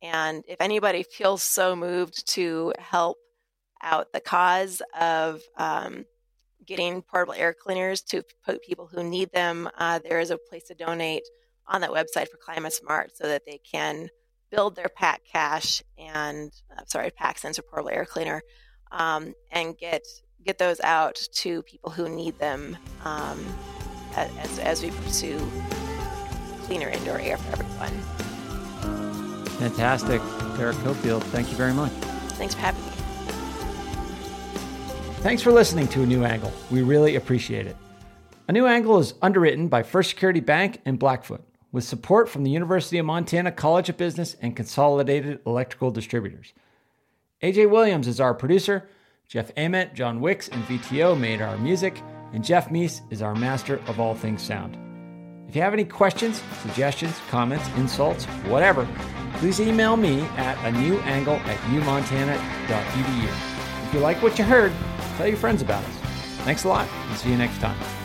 And 0.02 0.44
if 0.48 0.60
anybody 0.60 1.04
feels 1.04 1.44
so 1.44 1.76
moved 1.76 2.28
to 2.30 2.74
help 2.80 3.18
out 3.84 4.12
the 4.12 4.20
cause 4.20 4.82
of 5.00 5.42
um, 5.58 6.06
getting 6.66 7.04
portable 7.04 7.36
air 7.36 7.54
cleaners 7.54 8.02
to 8.02 8.24
people 8.66 8.90
who 8.92 9.04
need 9.04 9.32
them, 9.32 9.70
uh, 9.78 10.00
there 10.00 10.20
is 10.20 10.32
a 10.32 10.40
place 10.50 10.64
to 10.70 10.74
donate 10.74 11.24
on 11.68 11.82
that 11.82 11.92
website 11.92 12.28
for 12.28 12.38
Climate 12.38 12.74
Smart 12.74 13.16
so 13.16 13.28
that 13.28 13.44
they 13.46 13.60
can 13.60 14.10
build 14.50 14.76
their 14.76 14.90
PAC 14.90 15.22
cache 15.32 15.84
and 16.00 16.52
uh, 16.76 16.82
sorry 16.88 17.12
pack 17.12 17.38
sensor 17.38 17.62
portable 17.62 17.92
air 17.92 18.06
cleaner 18.06 18.42
um, 18.92 19.36
and 19.52 19.78
get 19.78 20.02
get 20.44 20.58
those 20.58 20.82
out 20.82 21.22
to 21.32 21.62
people 21.62 21.92
who 21.92 22.10
need 22.10 22.40
them 22.40 22.76
um, 23.04 23.40
as, 24.16 24.60
as 24.60 24.84
we 24.84 24.92
pursue 24.92 25.40
cleaner 26.64 26.90
indoor 26.90 27.20
air 27.20 27.38
for 27.38 27.52
everyone. 27.54 27.90
Fantastic. 29.60 30.22
Sarah 30.56 30.74
Coefield, 30.76 31.24
thank 31.24 31.50
you 31.50 31.56
very 31.56 31.74
much. 31.74 31.92
Thanks 32.34 32.54
for 32.54 32.62
having 32.62 32.84
me. 32.86 32.92
Thanks 35.22 35.42
for 35.42 35.52
listening 35.52 35.88
to 35.90 36.04
A 36.04 36.06
New 36.06 36.24
Angle. 36.24 36.52
We 36.72 36.82
really 36.82 37.16
appreciate 37.16 37.68
it. 37.68 37.76
A 38.48 38.52
New 38.52 38.66
Angle 38.66 39.00
is 39.00 39.14
underwritten 39.22 39.68
by 39.68 39.84
First 39.84 40.10
Security 40.10 40.40
Bank 40.40 40.82
and 40.86 40.98
Blackfoot, 40.98 41.44
with 41.72 41.84
support 41.84 42.30
from 42.30 42.44
the 42.44 42.52
University 42.52 42.98
of 42.98 43.06
Montana 43.06 43.52
College 43.52 43.90
of 43.90 43.98
Business 43.98 44.36
and 44.42 44.56
Consolidated 44.56 45.40
Electrical 45.46 45.92
Distributors. 45.92 46.54
AJ 47.44 47.70
Williams 47.70 48.08
is 48.08 48.20
our 48.20 48.34
producer. 48.34 48.90
Jeff 49.28 49.52
Ament, 49.56 49.94
John 49.94 50.20
Wicks, 50.22 50.48
and 50.48 50.64
VTO 50.64 51.20
made 51.20 51.42
our 51.42 51.58
music, 51.58 52.02
and 52.34 52.44
Jeff 52.44 52.70
Meese 52.70 53.02
is 53.12 53.22
our 53.22 53.36
master 53.36 53.82
of 53.88 54.00
all 54.00 54.16
things 54.16 54.42
sound. 54.42 54.78
If 55.48 55.56
you 55.56 55.62
have 55.62 55.74
any 55.74 55.86
questions, 55.86 56.42
suggestions, 56.62 57.20
comments, 57.30 57.68
insults, 57.76 58.26
whatever, 58.46 58.88
please 59.36 59.60
email 59.60 59.98
me 59.98 60.22
at 60.38 60.58
a 60.64 60.72
new 60.72 61.00
angle 61.00 61.36
at 61.36 61.58
umontana.edu. 61.72 63.88
If 63.88 63.94
you 63.94 64.00
like 64.00 64.22
what 64.22 64.38
you 64.38 64.46
heard, 64.46 64.72
tell 65.18 65.28
your 65.28 65.38
friends 65.38 65.62
about 65.62 65.84
us. 65.84 65.96
Thanks 66.44 66.66
a 66.66 66.68
lot, 66.68 66.88
and 67.08 67.18
see 67.18 67.32
you 67.32 67.38
next 67.38 67.60
time. 67.60 67.99